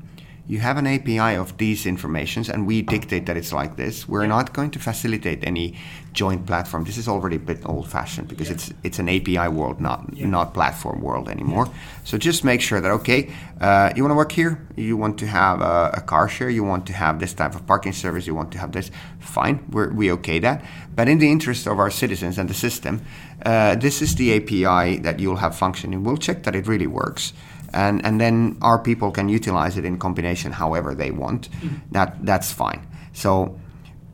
you 0.50 0.58
have 0.58 0.78
an 0.78 0.88
API 0.88 1.36
of 1.38 1.56
these 1.58 1.86
informations, 1.86 2.50
and 2.50 2.66
we 2.66 2.82
dictate 2.82 3.28
that 3.28 3.38
it's 3.38 3.54
like 3.54 3.76
this. 3.76 4.08
We're 4.10 4.26
not 4.26 4.52
going 4.52 4.72
to 4.72 4.80
facilitate 4.80 5.44
any 5.44 5.76
joint 6.12 6.48
platform. 6.48 6.86
This 6.86 6.98
is 6.98 7.08
already 7.08 7.36
a 7.36 7.46
bit 7.52 7.60
old-fashioned 7.66 8.28
because 8.28 8.48
Yeah. 8.50 8.56
it's 8.56 8.74
it's 8.84 9.00
an 9.00 9.08
API 9.10 9.48
world, 9.48 9.80
not 9.80 10.00
Yeah. 10.14 10.26
not 10.38 10.56
platform 10.56 11.02
world 11.02 11.30
anymore. 11.30 11.68
So 12.04 12.18
just 12.18 12.44
make 12.44 12.62
sure 12.62 12.82
that 12.82 12.92
okay, 13.00 13.20
uh, 13.62 13.94
you 13.96 14.02
want 14.04 14.12
to 14.12 14.20
work 14.24 14.32
here, 14.32 14.58
you 14.76 14.98
want 14.98 15.20
to 15.20 15.28
have 15.28 15.62
a, 15.62 15.92
a 16.00 16.02
car 16.02 16.28
share, 16.28 16.50
you 16.50 16.64
want 16.64 16.84
to 16.88 16.94
have 16.94 17.20
this 17.20 17.34
type 17.34 17.54
of 17.54 17.62
parking 17.68 17.94
service, 17.94 18.26
you 18.26 18.34
want 18.36 18.52
to 18.54 18.58
have 18.58 18.72
this. 18.72 18.90
Fine, 19.20 19.60
we're, 19.70 19.92
we 19.94 20.12
okay 20.18 20.40
that. 20.40 20.64
But 20.96 21.08
in 21.08 21.20
the 21.20 21.30
interest 21.30 21.68
of 21.68 21.78
our 21.78 21.92
citizens 21.92 22.40
and 22.40 22.50
the 22.50 22.56
system, 22.56 23.02
uh, 23.46 23.76
this 23.76 24.02
is 24.02 24.16
the 24.16 24.34
API 24.38 24.98
that 25.04 25.20
you'll 25.20 25.42
have 25.46 25.56
functioning. 25.56 26.04
We'll 26.04 26.18
check 26.28 26.42
that 26.44 26.56
it 26.56 26.68
really 26.68 26.88
works 26.88 27.34
and 27.74 28.06
and 28.06 28.20
then 28.20 28.58
our 28.62 28.80
people 28.80 29.12
can 29.12 29.30
utilize 29.30 29.78
it 29.78 29.86
in 29.86 29.98
combination 29.98 30.52
however 30.54 30.96
they 30.96 31.12
want. 31.12 31.50
That 31.92 32.26
that's 32.26 32.52
fine. 32.54 32.82
So 33.14 33.58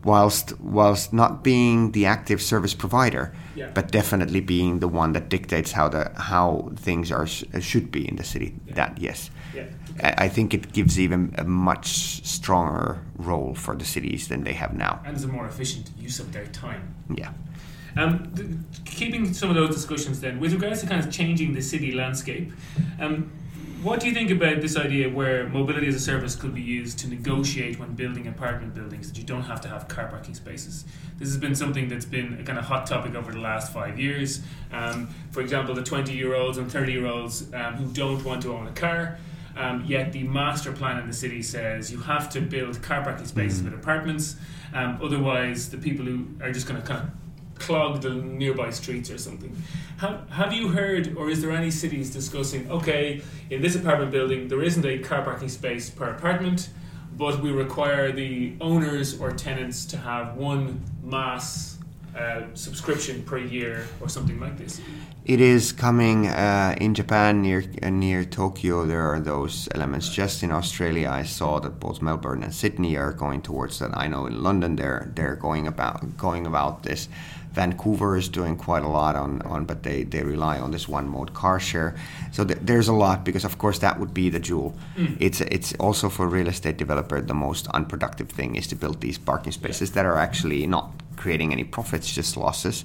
whilst 0.03 0.53
whilst 0.59 1.13
not 1.13 1.43
being 1.43 1.91
the 1.91 2.05
active 2.05 2.41
service 2.41 2.75
provider, 2.75 3.33
Yeah. 3.55 3.71
but 3.73 3.91
definitely 3.91 4.41
being 4.41 4.79
the 4.79 4.87
one 4.87 5.13
that 5.13 5.29
dictates 5.29 5.71
how 5.73 5.89
the 5.89 6.11
how 6.17 6.71
things 6.75 7.11
are 7.11 7.27
should 7.61 7.89
be 7.91 8.07
in 8.07 8.15
the 8.17 8.23
city. 8.23 8.53
Yeah. 8.67 8.75
That 8.75 8.97
yes. 9.01 9.31
Yeah. 9.55 9.63
I 10.03 10.25
I 10.25 10.29
think 10.29 10.53
it 10.53 10.73
gives 10.73 10.99
even 10.99 11.33
a 11.37 11.43
much 11.43 11.87
stronger 12.25 12.97
role 13.17 13.55
for 13.55 13.75
the 13.77 13.85
cities 13.85 14.27
than 14.27 14.43
they 14.43 14.53
have 14.53 14.73
now. 14.77 14.99
And 15.05 15.15
it's 15.15 15.25
a 15.25 15.27
more 15.27 15.47
efficient 15.47 15.89
use 16.05 16.19
of 16.23 16.31
their 16.31 16.45
time. 16.47 16.81
Yeah. 17.17 17.31
Um, 17.97 18.29
th- 18.35 18.49
keeping 18.85 19.33
some 19.33 19.49
of 19.49 19.55
those 19.55 19.73
discussions 19.75 20.19
then, 20.19 20.39
with 20.41 20.51
regards 20.53 20.81
to 20.81 20.87
kind 20.87 21.01
of 21.05 21.09
changing 21.09 21.53
the 21.55 21.61
city 21.61 21.91
landscape, 21.93 22.51
um, 22.99 23.31
what 23.85 23.99
do 23.99 24.07
you 24.07 24.15
think 24.15 24.31
about 24.31 24.61
this 24.61 24.75
idea 24.75 25.07
where 25.07 25.47
mobility 25.47 25.85
as 25.87 25.93
a 25.93 25.99
service 25.99 26.35
could 26.35 26.55
be 26.55 26.61
used 26.61 26.97
to 26.97 27.07
negotiate 27.07 27.77
when 27.77 27.93
building 27.93 28.27
apartment 28.27 28.73
buildings 28.73 29.07
that 29.07 29.15
you 29.15 29.23
don't 29.23 29.43
have 29.43 29.61
to 29.61 29.67
have 29.67 29.87
car 29.87 30.07
parking 30.07 30.33
spaces? 30.33 30.85
This 31.19 31.27
has 31.29 31.37
been 31.37 31.53
something 31.53 31.87
that's 31.87 32.03
been 32.03 32.39
a 32.39 32.43
kind 32.43 32.57
of 32.57 32.65
hot 32.65 32.87
topic 32.87 33.13
over 33.13 33.31
the 33.31 33.39
last 33.39 33.71
five 33.71 33.99
years. 33.99 34.41
Um, 34.71 35.13
for 35.29 35.41
example, 35.41 35.75
the 35.75 35.83
20 35.83 36.15
year 36.15 36.33
olds 36.33 36.57
and 36.57 36.71
30 36.71 36.93
year 36.93 37.05
olds 37.05 37.53
um, 37.53 37.75
who 37.75 37.85
don't 37.93 38.25
want 38.25 38.41
to 38.41 38.55
own 38.55 38.65
a 38.65 38.71
car. 38.71 39.19
Um, 39.55 39.85
yet 39.85 40.11
the 40.11 40.23
master 40.23 40.71
plan 40.71 40.97
in 40.97 41.05
the 41.05 41.13
city 41.13 41.43
says 41.43 41.91
you 41.91 41.99
have 41.99 42.27
to 42.31 42.41
build 42.41 42.81
car 42.81 43.03
parking 43.03 43.27
spaces 43.27 43.61
with 43.61 43.75
apartments. 43.75 44.35
Um, 44.73 44.99
otherwise, 44.99 45.69
the 45.69 45.77
people 45.77 46.05
who 46.05 46.25
are 46.41 46.51
just 46.51 46.67
going 46.67 46.81
to 46.81 46.87
kind 46.87 47.03
of 47.03 47.24
clog 47.59 48.01
the 48.01 48.09
nearby 48.09 48.69
streets 48.69 49.09
or 49.09 49.17
something. 49.17 49.55
Have, 49.97 50.29
have 50.29 50.53
you 50.53 50.69
heard, 50.69 51.15
or 51.15 51.29
is 51.29 51.41
there 51.41 51.51
any 51.51 51.71
cities 51.71 52.09
discussing, 52.09 52.69
okay, 52.69 53.21
in 53.49 53.61
this 53.61 53.75
apartment 53.75 54.11
building, 54.11 54.47
there 54.47 54.61
isn't 54.61 54.85
a 54.85 54.99
car 54.99 55.23
parking 55.23 55.49
space 55.49 55.89
per 55.89 56.09
apartment, 56.09 56.69
but 57.17 57.41
we 57.41 57.51
require 57.51 58.11
the 58.11 58.53
owners 58.59 59.19
or 59.19 59.31
tenants 59.31 59.85
to 59.85 59.97
have 59.97 60.35
one 60.35 60.83
MaaS 61.01 61.77
uh, 62.15 62.43
subscription 62.53 63.23
per 63.23 63.37
year 63.37 63.87
or 64.01 64.09
something 64.09 64.39
like 64.39 64.57
this? 64.57 64.81
It 65.25 65.41
is 65.41 65.71
coming 65.71 66.27
uh, 66.27 66.75
in 66.79 66.93
Japan 66.93 67.41
near 67.41 67.63
uh, 67.81 67.89
near 67.89 68.23
Tokyo. 68.23 68.85
There 68.85 69.01
are 69.01 69.19
those 69.19 69.67
elements. 69.73 70.07
Just 70.09 70.43
in 70.43 70.51
Australia, 70.51 71.09
I 71.09 71.23
saw 71.23 71.59
that 71.59 71.79
both 71.79 72.01
Melbourne 72.01 72.43
and 72.43 72.53
Sydney 72.53 72.95
are 72.95 73.11
going 73.11 73.41
towards 73.41 73.79
that. 73.79 73.97
I 73.97 74.07
know 74.07 74.27
in 74.27 74.43
London 74.43 74.75
they're 74.75 75.11
they're 75.15 75.35
going 75.35 75.67
about 75.67 76.15
going 76.15 76.45
about 76.45 76.83
this. 76.83 77.09
Vancouver 77.55 78.17
is 78.17 78.27
doing 78.29 78.57
quite 78.57 78.83
a 78.83 78.87
lot 78.87 79.15
on, 79.15 79.41
on 79.43 79.65
but 79.65 79.83
they, 79.83 80.03
they 80.03 80.21
rely 80.23 80.59
on 80.59 80.71
this 80.71 80.87
one 80.89 81.07
mode 81.07 81.33
car 81.33 81.59
share. 81.59 81.95
So 82.31 82.43
th- 82.43 82.59
there's 82.61 82.89
a 82.89 82.93
lot 82.93 83.23
because 83.23 83.45
of 83.45 83.57
course 83.57 83.79
that 83.79 83.99
would 83.99 84.13
be 84.13 84.29
the 84.29 84.39
jewel. 84.39 84.75
It's 85.19 85.39
it's 85.41 85.73
also 85.79 86.09
for 86.09 86.27
real 86.27 86.47
estate 86.47 86.77
developer 86.77 87.21
the 87.21 87.33
most 87.33 87.67
unproductive 87.73 88.29
thing 88.29 88.55
is 88.55 88.67
to 88.67 88.75
build 88.75 88.99
these 89.01 89.17
parking 89.17 89.53
spaces 89.53 89.91
that 89.91 90.05
are 90.05 90.17
actually 90.17 90.67
not 90.67 90.91
creating 91.15 91.51
any 91.53 91.63
profits, 91.63 92.13
just 92.13 92.35
losses, 92.37 92.83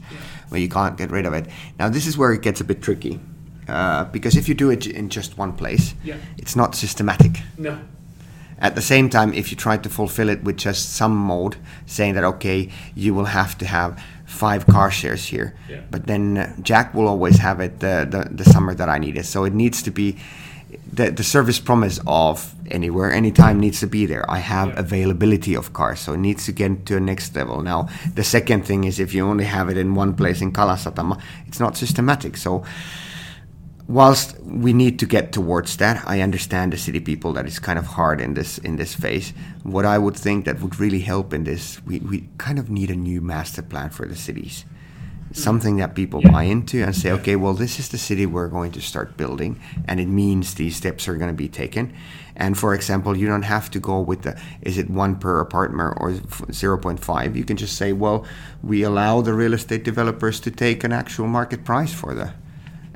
where 0.51 0.61
you 0.61 0.69
can't 0.69 0.97
get 0.97 1.11
rid 1.11 1.27
of 1.27 1.35
it. 1.35 1.47
Now 1.79 1.89
this 1.91 2.07
is 2.07 2.17
where 2.17 2.33
it 2.33 2.43
gets 2.43 2.61
a 2.61 2.65
bit 2.65 2.81
tricky. 2.81 3.19
Uh, 3.69 4.05
because 4.13 4.37
if 4.39 4.49
you 4.49 4.55
do 4.55 4.71
it 4.71 4.87
in 4.87 5.09
just 5.09 5.39
one 5.39 5.53
place, 5.53 5.95
Yeah. 6.05 6.17
it's 6.39 6.57
not 6.57 6.75
systematic. 6.75 7.43
No. 7.59 7.79
At 8.63 8.75
the 8.75 8.83
same 8.83 9.09
time, 9.09 9.33
if 9.33 9.51
you 9.51 9.57
try 9.57 9.79
to 9.79 9.89
fulfill 9.89 10.29
it 10.29 10.43
with 10.45 10.57
just 10.59 10.93
some 10.97 11.17
mode, 11.17 11.57
saying 11.87 12.15
that 12.15 12.25
okay, 12.25 12.69
you 12.95 13.15
will 13.15 13.27
have 13.27 13.57
to 13.59 13.65
have 13.67 13.93
five 14.31 14.65
car 14.67 14.91
shares 14.91 15.27
here, 15.33 15.53
Yeah. 15.69 15.81
but 15.91 16.07
then 16.07 16.37
uh, 16.39 16.45
Jack 16.63 16.95
will 16.95 17.09
always 17.09 17.39
have 17.39 17.61
it 17.67 17.81
the, 17.81 18.07
the 18.11 18.21
the 18.45 18.45
summer 18.45 18.75
that 18.75 18.89
I 18.89 18.99
need 18.99 19.17
it. 19.17 19.27
So 19.27 19.45
it 19.45 19.53
needs 19.55 19.83
to 19.83 19.91
be 19.91 20.15
the 20.97 21.11
the 21.11 21.25
service 21.25 21.61
promise 21.61 22.01
of 22.07 22.55
anywhere, 22.71 23.11
anytime 23.13 23.55
needs 23.59 23.81
to 23.81 23.87
be 23.87 24.07
there. 24.07 24.25
I 24.31 24.39
have 24.39 24.69
Yeah. 24.69 24.81
availability 24.87 25.57
of 25.57 25.73
cars, 25.73 25.99
so 26.01 26.13
it 26.13 26.21
needs 26.21 26.45
to 26.47 26.53
get 26.53 26.87
to 26.87 26.97
a 26.97 27.01
next 27.01 27.35
level. 27.37 27.63
Now, 27.63 27.89
the 28.15 28.25
second 28.25 28.65
thing 28.67 28.85
is 28.85 28.99
if 28.99 29.13
you 29.15 29.27
only 29.31 29.45
have 29.45 29.69
it 29.73 29.77
in 29.77 29.97
one 29.99 30.13
place 30.15 30.45
in 30.45 30.53
Kalasatama, 30.53 31.17
it's 31.49 31.61
not 31.61 31.77
systematic. 31.77 32.37
So 32.37 32.63
whilst 33.91 34.37
we 34.43 34.73
need 34.73 34.99
to 34.99 35.07
get 35.07 35.33
towards 35.33 35.77
that, 35.77 35.97
I 36.07 36.21
understand 36.23 36.73
the 36.73 36.79
city 36.79 37.01
people 37.01 37.33
that 37.35 37.47
it's 37.47 37.59
kind 37.59 37.79
of 37.79 37.87
hard 37.87 38.21
in 38.21 38.35
this 38.35 38.59
in 38.59 38.77
this 38.77 38.95
phase. 38.95 39.33
What 39.65 39.85
I 39.85 39.99
would 39.99 40.17
think 40.17 40.45
that 40.45 40.61
would 40.63 40.81
really 40.81 41.01
help 41.01 41.33
in 41.35 41.45
this, 41.45 41.81
we, 41.87 41.99
we 42.01 42.29
kind 42.39 42.59
of 42.59 42.71
need 42.71 42.91
a 42.91 42.97
new 42.97 43.21
master 43.21 43.63
plan 43.63 43.91
for 43.91 44.07
the 44.07 44.17
cities. 44.17 44.65
something 45.33 45.77
that 45.79 45.95
people 45.95 46.21
Yeah. 46.23 46.33
buy 46.33 46.43
into 46.45 46.83
and 46.83 46.95
say, 46.95 47.11
okay, 47.13 47.37
well, 47.37 47.55
this 47.55 47.79
is 47.79 47.89
the 47.89 47.99
city 47.99 48.27
we're 48.27 48.49
going 48.49 48.73
to 48.73 48.81
start 48.81 49.17
building, 49.17 49.61
and 49.89 50.01
it 50.01 50.09
means 50.09 50.55
these 50.55 50.77
steps 50.77 51.09
are 51.09 51.15
going 51.15 51.31
to 51.31 51.37
be 51.37 51.49
taken. 51.49 51.93
And 52.37 52.57
for 52.59 52.75
example, 52.75 53.17
you 53.17 53.27
don't 53.29 53.45
have 53.57 53.71
to 53.71 53.81
go 53.81 54.01
with 54.01 54.23
the 54.23 54.35
is 54.63 54.77
it 54.79 54.91
one 54.91 55.17
per 55.17 55.41
apartment 55.41 55.95
or 56.01 56.11
0.5. 56.13 57.37
You 57.37 57.45
can 57.45 57.57
just 57.57 57.77
say, 57.77 57.93
well, 57.93 58.25
we 58.63 58.83
allow 58.83 59.21
the 59.23 59.35
real 59.35 59.55
estate 59.55 59.85
developers 59.85 60.41
to 60.41 60.51
take 60.51 60.85
an 60.85 60.93
actual 60.93 61.27
market 61.29 61.65
price 61.65 61.93
for 61.95 62.15
the, 62.15 62.33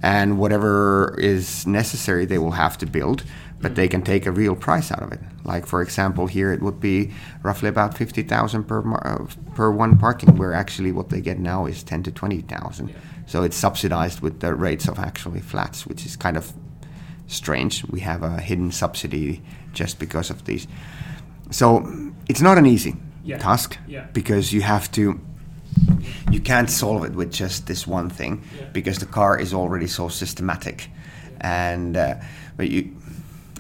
and 0.05 0.39
whatever 0.39 1.15
is 1.19 1.67
necessary, 1.67 2.27
they 2.27 2.39
will 2.39 2.53
have 2.65 2.77
to 2.79 2.87
build, 2.87 3.25
but 3.63 3.75
they 3.75 3.89
can 3.89 4.03
take 4.03 4.27
a 4.27 4.31
real 4.31 4.55
price 4.55 4.93
out 4.93 5.03
of 5.03 5.11
it. 5.13 5.21
Like 5.45 5.67
for 5.67 5.81
example, 5.83 6.27
here 6.27 6.53
it 6.53 6.61
would 6.61 6.79
be 6.81 7.11
roughly 7.43 7.69
about 7.69 7.97
fifty 7.97 8.23
thousand 8.23 8.65
per 8.65 8.83
mar- 8.83 9.07
uh, 9.07 9.27
per 9.55 9.71
one 9.71 9.97
parking, 9.99 10.37
where 10.37 10.53
actually 10.53 10.93
what 10.93 11.09
they 11.09 11.21
get 11.23 11.39
now 11.39 11.67
is 11.67 11.83
ten 11.83 12.03
to 12.03 12.11
twenty 12.13 12.43
thousand. 12.43 12.89
Yeah. 12.89 12.97
So 13.27 13.43
it's 13.45 13.57
subsidized 13.57 14.21
with 14.21 14.41
the 14.41 14.55
rates 14.55 14.89
of 14.89 14.99
actually 14.99 15.41
flats, 15.41 15.87
which 15.87 16.05
is 16.07 16.17
kind 16.17 16.37
of 16.37 16.53
strange. 17.27 17.85
We 17.91 18.01
have 18.01 18.23
a 18.23 18.41
hidden 18.41 18.71
subsidy 18.73 19.41
just 19.73 19.99
because 19.99 20.31
of 20.31 20.45
these. 20.45 20.67
So 21.51 21.67
it's 22.29 22.43
not 22.43 22.59
an 22.59 22.67
easy 22.67 22.95
Yeah. 23.25 23.39
task 23.39 23.79
Yeah. 23.87 24.05
because 24.13 24.53
you 24.53 24.63
have 24.63 24.91
to. 24.93 25.19
You 26.31 26.41
can't 26.41 26.71
solve 26.71 27.05
it 27.05 27.13
with 27.15 27.33
just 27.33 27.67
this 27.67 27.87
one 27.87 28.11
thing 28.11 28.43
Yeah. 28.59 28.67
because 28.73 28.99
the 28.99 29.07
car 29.07 29.39
is 29.41 29.53
already 29.55 29.87
so 29.87 30.09
systematic, 30.09 30.89
and 31.41 31.97
uh, 31.97 32.15
but 32.57 32.69
you, 32.71 32.97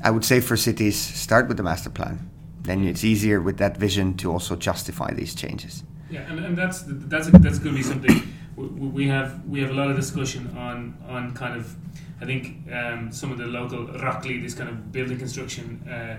I 0.03 0.11
would 0.11 0.25
say 0.25 0.41
for 0.41 0.57
cities, 0.57 0.97
start 0.99 1.49
with 1.49 1.57
the 1.57 1.63
master 1.63 1.91
plan. 1.91 2.19
Then 2.63 2.85
it's 2.85 3.05
easier 3.05 3.41
with 3.41 3.59
that 3.59 3.77
vision 3.77 4.15
to 4.17 4.33
also 4.33 4.57
justify 4.57 5.13
these 5.15 5.35
changes. 5.35 5.83
Yeah, 6.11 6.31
and, 6.31 6.45
and 6.45 6.57
that's 6.59 6.83
that's 6.87 7.29
that's 7.31 7.59
going 7.59 7.75
to 7.75 7.83
be 7.83 7.83
something 7.83 8.23
we, 8.57 8.67
we 8.67 9.09
have 9.09 9.45
we 9.47 9.61
have 9.61 9.71
a 9.71 9.75
lot 9.75 9.91
of 9.91 9.97
discussion 9.97 10.57
on 10.57 10.95
on 11.09 11.33
kind 11.35 11.57
of 11.57 11.75
I 12.23 12.25
think 12.27 12.57
um, 12.73 13.11
some 13.13 13.33
of 13.33 13.39
the 13.39 13.47
local 13.47 13.87
RAKLI 13.87 14.43
this 14.43 14.55
kind 14.55 14.69
of 14.71 14.93
building 14.93 15.19
construction 15.19 15.81
uh, 15.89 16.17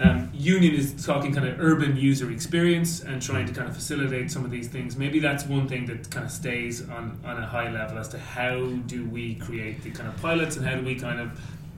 um, 0.00 0.30
union 0.32 0.74
is 0.74 1.04
talking 1.04 1.34
kind 1.34 1.46
of 1.46 1.60
urban 1.60 1.96
user 1.96 2.30
experience 2.30 3.02
and 3.02 3.20
trying 3.20 3.46
to 3.46 3.52
kind 3.52 3.68
of 3.68 3.74
facilitate 3.74 4.30
some 4.30 4.44
of 4.44 4.50
these 4.50 4.68
things. 4.68 4.96
Maybe 4.96 5.18
that's 5.20 5.44
one 5.44 5.68
thing 5.68 5.84
that 5.86 6.10
kind 6.10 6.24
of 6.24 6.32
stays 6.32 6.88
on 6.88 7.18
on 7.24 7.36
a 7.42 7.46
high 7.46 7.70
level 7.70 7.98
as 7.98 8.08
to 8.08 8.18
how 8.18 8.64
do 8.86 9.04
we 9.16 9.34
create 9.34 9.82
the 9.82 9.90
kind 9.90 10.08
of 10.08 10.16
pilots 10.22 10.56
and 10.56 10.64
how 10.66 10.74
do 10.76 10.84
we 10.84 10.94
kind 10.94 11.20
of 11.20 11.28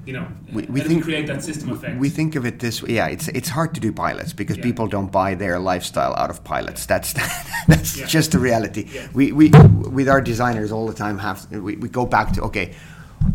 you 0.06 0.12
know 0.12 0.26
We, 0.52 0.62
we 0.64 0.80
think 0.80 0.96
we 0.98 1.02
create 1.12 1.26
that 1.26 1.42
system 1.42 1.70
effect. 1.70 1.98
We 1.98 2.10
think 2.10 2.34
of 2.36 2.44
it 2.46 2.58
this 2.58 2.82
way. 2.82 2.94
Yeah, 2.94 3.08
it's 3.08 3.28
it's 3.28 3.48
hard 3.48 3.74
to 3.74 3.80
do 3.80 3.92
pilots 3.92 4.32
because 4.32 4.56
Yeah. 4.58 4.68
people 4.68 4.86
don't 4.88 5.10
buy 5.12 5.34
their 5.36 5.58
lifestyle 5.58 6.14
out 6.16 6.30
of 6.30 6.42
pilots. 6.44 6.86
That's 6.86 7.12
that's 7.68 7.96
Yeah. 7.96 8.06
just 8.06 8.30
the 8.32 8.38
reality. 8.38 8.84
Yeah. 8.92 9.08
We 9.14 9.32
we 9.32 9.50
with 9.98 10.08
our 10.08 10.20
designers 10.20 10.70
all 10.72 10.86
the 10.86 10.94
time 11.04 11.18
have 11.18 11.38
we, 11.50 11.76
we 11.76 11.88
go 11.88 12.06
back 12.06 12.32
to 12.34 12.42
okay, 12.42 12.74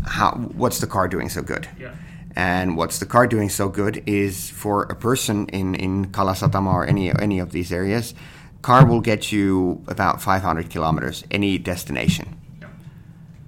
how 0.06 0.30
what's 0.56 0.78
the 0.80 0.86
car 0.86 1.08
doing 1.08 1.28
so 1.30 1.42
good? 1.42 1.68
yeah. 1.80 1.90
And 2.38 2.76
what's 2.76 3.00
the 3.00 3.04
car 3.04 3.26
doing 3.26 3.48
so 3.48 3.68
good 3.68 4.00
is 4.06 4.48
for 4.48 4.84
a 4.84 4.94
person 4.94 5.48
in 5.48 5.74
in 5.74 6.06
Kalasatama 6.12 6.72
or 6.72 6.86
any 6.86 7.10
any 7.10 7.40
of 7.40 7.50
these 7.50 7.72
areas, 7.72 8.14
car 8.62 8.86
will 8.86 9.00
get 9.00 9.32
you 9.32 9.82
about 9.88 10.22
500 10.22 10.70
kilometers 10.70 11.24
any 11.32 11.58
destination. 11.58 12.38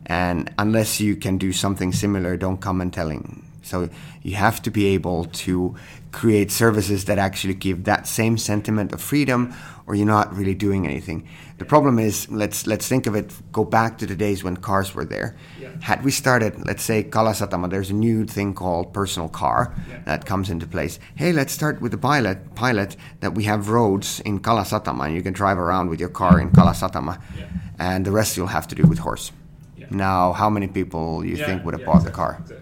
And 0.07 0.53
unless 0.59 1.01
you 1.01 1.15
can 1.15 1.39
do 1.39 1.53
something 1.53 1.93
similar 1.93 2.37
don't 2.37 2.61
come 2.61 2.81
and 2.81 2.93
telling 2.93 3.47
so 3.63 3.89
you 4.23 4.35
have 4.37 4.61
to 4.63 4.71
be 4.71 4.87
able 4.87 5.25
to 5.27 5.75
create 6.13 6.51
services 6.51 7.05
that 7.05 7.19
actually 7.19 7.55
give 7.55 7.85
that 7.85 8.07
same 8.07 8.37
sentiment 8.37 8.93
of 8.93 9.01
freedom 9.01 9.55
or 9.87 9.95
you're 9.95 10.07
not 10.07 10.35
really 10.35 10.55
doing 10.55 10.87
anything 10.87 11.27
the 11.59 11.65
problem 11.65 11.99
is 11.99 12.29
let's 12.31 12.67
let's 12.67 12.89
think 12.89 13.07
of 13.07 13.15
it 13.15 13.33
go 13.53 13.65
back 13.65 13.99
to 13.99 14.07
the 14.07 14.17
days 14.17 14.43
when 14.43 14.57
cars 14.57 14.95
were 14.95 15.05
there 15.05 15.37
Yeah. 15.61 15.69
had 15.81 16.05
we 16.05 16.11
started 16.11 16.67
let's 16.67 16.83
say 16.83 17.05
kalasatama 17.05 17.71
there's 17.71 17.91
a 17.91 17.95
new 17.95 18.25
thing 18.27 18.55
called 18.55 18.93
personal 18.93 19.29
car 19.29 19.75
Yeah. 19.89 20.01
that 20.07 20.27
comes 20.27 20.51
into 20.51 20.67
place 20.67 20.99
hey 21.15 21.33
let's 21.33 21.53
start 21.53 21.81
with 21.81 21.93
the 21.93 21.99
pilot 21.99 22.55
pilot 22.55 22.97
that 23.21 23.35
we 23.35 23.45
have 23.45 23.69
roads 23.69 24.21
in 24.21 24.41
kalasatama 24.41 25.07
and 25.07 25.15
you 25.15 25.23
can 25.23 25.33
drive 25.33 25.59
around 25.59 25.91
with 25.91 26.01
your 26.01 26.09
car 26.11 26.41
in 26.41 26.51
kalasatama 26.51 27.19
Yeah. 27.39 27.45
and 27.79 28.05
the 28.05 28.11
rest 28.13 28.37
you'll 28.37 28.49
have 28.59 28.67
to 28.69 28.75
do 28.75 28.83
with 28.89 28.99
horse 29.01 29.31
now, 29.93 30.33
how 30.35 30.49
many 30.49 30.69
people 30.69 31.25
you 31.25 31.37
think 31.37 31.65
would 31.65 31.75
have 31.77 31.85
bought 31.85 32.05
the 32.05 32.13
car? 32.13 32.37
Exactly. 32.41 32.60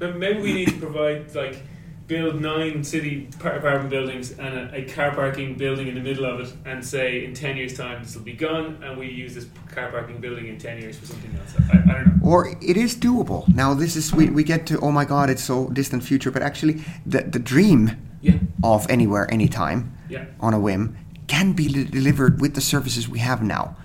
Maybe 0.00 0.40
we 0.40 0.52
need 0.52 0.68
to 0.68 0.78
provide 0.78 1.34
like 1.34 1.62
build 2.06 2.40
nine 2.40 2.82
city 2.82 3.28
apartment 3.34 3.90
buildings 3.90 4.30
and 4.38 4.54
a, 4.58 4.76
a 4.76 4.84
car 4.84 5.14
parking 5.14 5.56
building 5.56 5.88
in 5.88 5.94
the 5.94 6.00
middle 6.00 6.24
of 6.24 6.40
it, 6.40 6.52
and 6.64 6.84
say 6.84 7.24
in 7.24 7.34
ten 7.34 7.56
years' 7.56 7.76
time 7.76 8.02
this 8.02 8.14
will 8.16 8.22
be 8.22 8.32
gone, 8.32 8.82
and 8.82 8.98
we 8.98 9.06
use 9.08 9.34
this 9.34 9.46
car 9.74 9.90
parking 9.90 10.20
building 10.20 10.46
in 10.46 10.58
ten 10.58 10.78
years 10.78 10.96
for 10.98 11.06
something 11.06 11.30
else. 11.36 11.54
I, 11.70 11.90
I 11.90 11.94
don't 12.04 12.22
know. 12.22 12.28
Or 12.30 12.48
it 12.62 12.76
is 12.76 12.96
doable. 12.96 13.46
Now, 13.54 13.74
this 13.74 13.96
is 13.96 14.14
we, 14.14 14.30
we 14.30 14.42
get 14.44 14.66
to 14.66 14.78
oh 14.80 14.90
my 14.92 15.04
god, 15.04 15.30
it's 15.30 15.44
so 15.44 15.68
distant 15.68 16.02
future, 16.02 16.30
but 16.30 16.42
actually, 16.42 16.82
the 17.04 17.22
the 17.22 17.38
dream 17.38 17.90
Yeah, 18.20 18.38
of 18.62 18.90
anywhere, 18.90 19.26
anytime, 19.30 19.92
yeah, 20.08 20.24
on 20.40 20.54
a 20.54 20.58
whim, 20.58 20.96
can 21.26 21.52
be 21.54 21.68
li- 21.68 21.84
delivered 21.84 22.40
with 22.40 22.54
the 22.54 22.60
services 22.60 23.08
we 23.08 23.18
have 23.20 23.42
now. 23.42 23.76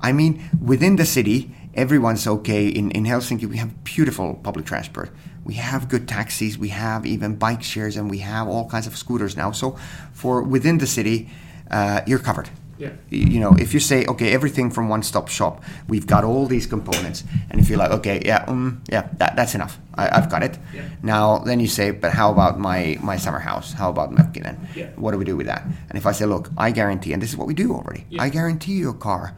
I 0.00 0.12
mean, 0.12 0.32
within 0.64 0.96
the 0.96 1.04
city, 1.04 1.50
everyone's 1.74 2.26
okay. 2.26 2.68
In 2.68 2.90
in 2.92 3.04
Helsinki, 3.04 3.46
we 3.46 3.56
have 3.58 3.70
beautiful 3.84 4.34
public 4.42 4.66
transport. 4.66 5.10
We 5.44 5.54
have 5.54 5.88
good 5.88 6.06
taxis. 6.06 6.56
We 6.58 6.68
have 6.68 7.04
even 7.06 7.34
bike 7.36 7.62
shares, 7.62 7.96
and 7.96 8.10
we 8.10 8.18
have 8.18 8.48
all 8.48 8.68
kinds 8.68 8.86
of 8.86 8.96
scooters 8.96 9.36
now. 9.36 9.52
So, 9.52 9.76
for 10.12 10.42
within 10.42 10.78
the 10.78 10.86
city, 10.86 11.28
uh, 11.70 12.00
you're 12.06 12.20
covered. 12.20 12.48
yeah, 12.78 12.90
you 13.10 13.38
know, 13.38 13.52
if 13.58 13.74
you 13.74 13.80
say, 13.80 14.04
okay, 14.06 14.32
everything 14.32 14.70
from 14.70 14.88
one 14.88 15.02
stop 15.02 15.28
shop, 15.28 15.62
we've 15.88 16.06
got 16.06 16.24
all 16.24 16.46
these 16.46 16.66
components, 16.66 17.22
and 17.50 17.60
if 17.60 17.68
you're 17.68 17.78
like, 17.78 17.92
okay, 17.98 18.20
yeah, 18.24 18.44
um, 18.48 18.82
yeah, 18.90 19.08
that, 19.18 19.36
that's 19.36 19.54
enough, 19.54 19.78
I, 19.94 20.08
I've 20.16 20.28
got 20.30 20.42
it. 20.42 20.58
Yeah. 20.74 20.88
Now, 21.02 21.38
then 21.38 21.60
you 21.60 21.68
say, 21.68 21.92
but 21.92 22.12
how 22.12 22.32
about 22.32 22.58
my, 22.58 22.98
my 23.00 23.16
summer 23.18 23.38
house? 23.38 23.72
How 23.72 23.88
about 23.90 24.10
Mökki 24.10 24.42
then? 24.42 24.56
Yeah. 24.74 24.88
What 24.96 25.12
do 25.12 25.18
we 25.18 25.24
do 25.24 25.36
with 25.36 25.46
that? 25.46 25.62
And 25.88 25.96
if 25.98 26.06
I 26.06 26.12
say, 26.12 26.26
look, 26.26 26.50
I 26.56 26.72
guarantee, 26.72 27.12
and 27.12 27.22
this 27.22 27.30
is 27.30 27.36
what 27.36 27.46
we 27.46 27.54
do 27.54 27.72
already, 27.72 28.04
Yeah. 28.10 28.22
I 28.22 28.30
guarantee 28.30 28.72
you 28.72 28.90
a 28.90 28.94
car. 28.94 29.34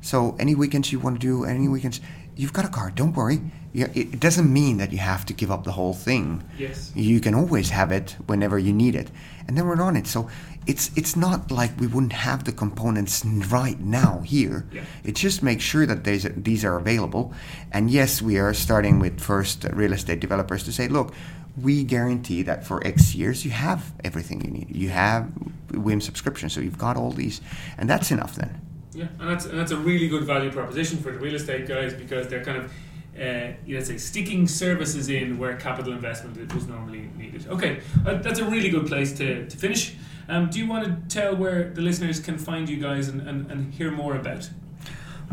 So 0.00 0.34
any 0.40 0.54
weekends 0.54 0.90
you 0.90 0.98
want 0.98 1.20
to 1.20 1.26
do, 1.26 1.44
any 1.44 1.68
weekends, 1.68 2.00
you've 2.40 2.54
got 2.54 2.64
a 2.64 2.68
car. 2.68 2.90
Don't 2.90 3.14
worry. 3.14 3.40
It, 3.74 4.18
doesn't 4.18 4.52
mean 4.52 4.78
that 4.78 4.90
you 4.90 4.98
have 4.98 5.24
to 5.26 5.32
give 5.32 5.50
up 5.50 5.62
the 5.64 5.72
whole 5.72 5.94
thing. 5.94 6.42
Yes, 6.58 6.90
you 6.96 7.20
can 7.20 7.34
always 7.34 7.70
have 7.70 7.92
it 7.92 8.16
whenever 8.26 8.58
you 8.58 8.72
need 8.72 8.96
it. 8.96 9.10
And 9.46 9.56
then 9.56 9.66
we're 9.66 9.80
on 9.80 9.96
it. 9.96 10.06
So 10.06 10.28
it's 10.66 10.90
it's 10.96 11.14
not 11.16 11.50
like 11.50 11.78
we 11.78 11.86
wouldn't 11.86 12.12
have 12.12 12.44
the 12.44 12.52
components 12.52 13.24
right 13.24 13.78
now 13.78 14.20
here. 14.20 14.66
Yeah. 14.72 14.84
it 15.04 15.14
just 15.14 15.42
makes 15.42 15.62
sure 15.62 15.86
that 15.86 16.04
these 16.04 16.24
are, 16.26 16.30
these 16.30 16.64
are 16.64 16.76
available. 16.76 17.32
And 17.72 17.90
yes 17.90 18.20
we 18.20 18.38
are 18.38 18.54
starting 18.54 18.98
with 18.98 19.20
first 19.20 19.64
uh, 19.64 19.68
real 19.72 19.92
estate 19.92 20.20
developers 20.20 20.64
to 20.64 20.72
say 20.72 20.88
look 20.88 21.14
we 21.60 21.84
guarantee 21.84 22.42
that 22.42 22.64
for 22.64 22.86
x 22.86 23.14
years 23.14 23.44
you 23.44 23.50
have 23.50 23.92
everything 24.04 24.40
you 24.44 24.50
need. 24.50 24.74
You 24.74 24.88
have 24.90 25.30
Whim 25.72 26.00
subscription 26.00 26.48
so 26.48 26.60
you've 26.60 26.78
got 26.78 26.96
all 26.96 27.12
these. 27.12 27.40
And 27.78 27.88
that's 27.88 28.10
enough 28.10 28.34
then 28.34 28.69
yeah, 29.00 29.08
and 29.18 29.30
that's 29.30 29.46
and 29.46 29.58
that's 29.58 29.72
a 29.72 29.76
really 29.76 30.08
good 30.08 30.24
value 30.24 30.50
proposition 30.50 30.98
for 30.98 31.10
the 31.10 31.18
real 31.18 31.34
estate 31.34 31.66
guys 31.66 31.94
because 31.94 32.28
they're 32.28 32.44
kind 32.44 32.58
of. 32.58 32.72
Uh, 33.20 33.52
let's 33.68 33.88
say 33.88 33.98
sticking 33.98 34.46
services 34.46 35.08
in 35.10 35.36
where 35.36 35.54
capital 35.56 35.92
investment 35.92 36.54
was 36.54 36.66
normally 36.68 37.10
needed. 37.16 37.46
Okay, 37.48 37.80
uh, 38.06 38.14
that's 38.14 38.38
a 38.38 38.44
really 38.44 38.70
good 38.70 38.86
place 38.86 39.12
to, 39.12 39.46
to 39.46 39.56
finish. 39.56 39.96
Um, 40.28 40.48
do 40.48 40.58
you 40.58 40.66
want 40.66 40.84
to 40.84 41.14
tell 41.14 41.36
where 41.36 41.70
the 41.70 41.82
listeners 41.82 42.20
can 42.20 42.38
find 42.38 42.68
you 42.68 42.78
guys 42.78 43.08
and, 43.08 43.20
and, 43.28 43.50
and 43.50 43.74
hear 43.74 43.90
more 43.90 44.14
about? 44.14 44.48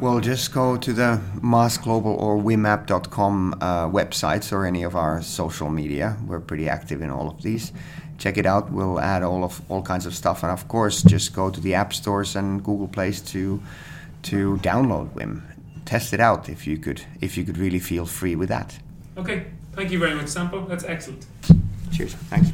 Well, 0.01 0.19
just 0.19 0.53
go 0.53 0.75
to 0.75 0.91
the 0.91 1.21
MaaS 1.41 1.77
Global 1.77 2.15
or 2.15 2.37
Whimapp.com 2.37 3.53
uh, 3.61 3.87
websites 3.87 4.51
or 4.51 4.65
any 4.65 4.83
of 4.83 4.95
our 4.95 5.21
social 5.21 5.69
media. 5.69 6.17
We're 6.25 6.41
pretty 6.41 6.67
active 6.67 7.01
in 7.01 7.09
all 7.09 7.29
of 7.29 7.41
these. 7.41 7.71
Check 8.17 8.37
it 8.37 8.45
out. 8.45 8.71
We'll 8.71 8.99
add 8.99 9.23
all 9.23 9.43
of 9.43 9.61
all 9.69 9.81
kinds 9.81 10.05
of 10.05 10.15
stuff, 10.15 10.43
and 10.43 10.51
of 10.51 10.67
course, 10.67 11.03
just 11.03 11.33
go 11.33 11.49
to 11.49 11.59
the 11.61 11.73
app 11.75 11.93
stores 11.93 12.35
and 12.35 12.63
Google 12.63 12.87
Plays 12.87 13.21
to 13.33 13.61
to 14.23 14.57
download 14.57 15.13
Whim. 15.13 15.43
Test 15.85 16.13
it 16.13 16.19
out 16.19 16.49
if 16.49 16.67
you 16.67 16.77
could 16.77 17.01
if 17.21 17.37
you 17.37 17.43
could 17.43 17.57
really 17.57 17.79
feel 17.79 18.05
free 18.05 18.35
with 18.35 18.49
that. 18.49 18.79
Okay, 19.17 19.45
thank 19.73 19.91
you 19.91 19.99
very 19.99 20.15
much, 20.15 20.27
Sampo. 20.27 20.67
That's 20.67 20.83
excellent. 20.83 21.25
Cheers. 21.91 22.13
Thanks. 22.29 22.51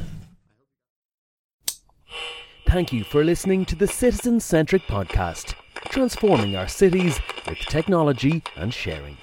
Thank 2.66 2.92
you 2.92 3.04
for 3.04 3.22
listening 3.22 3.64
to 3.66 3.76
the 3.76 3.86
Citizen 3.86 4.40
Centric 4.40 4.82
Podcast, 4.82 5.54
transforming 5.90 6.56
our 6.56 6.68
cities 6.68 7.20
with 7.46 7.58
technology 7.58 8.42
and 8.56 8.74
sharing. 8.74 9.16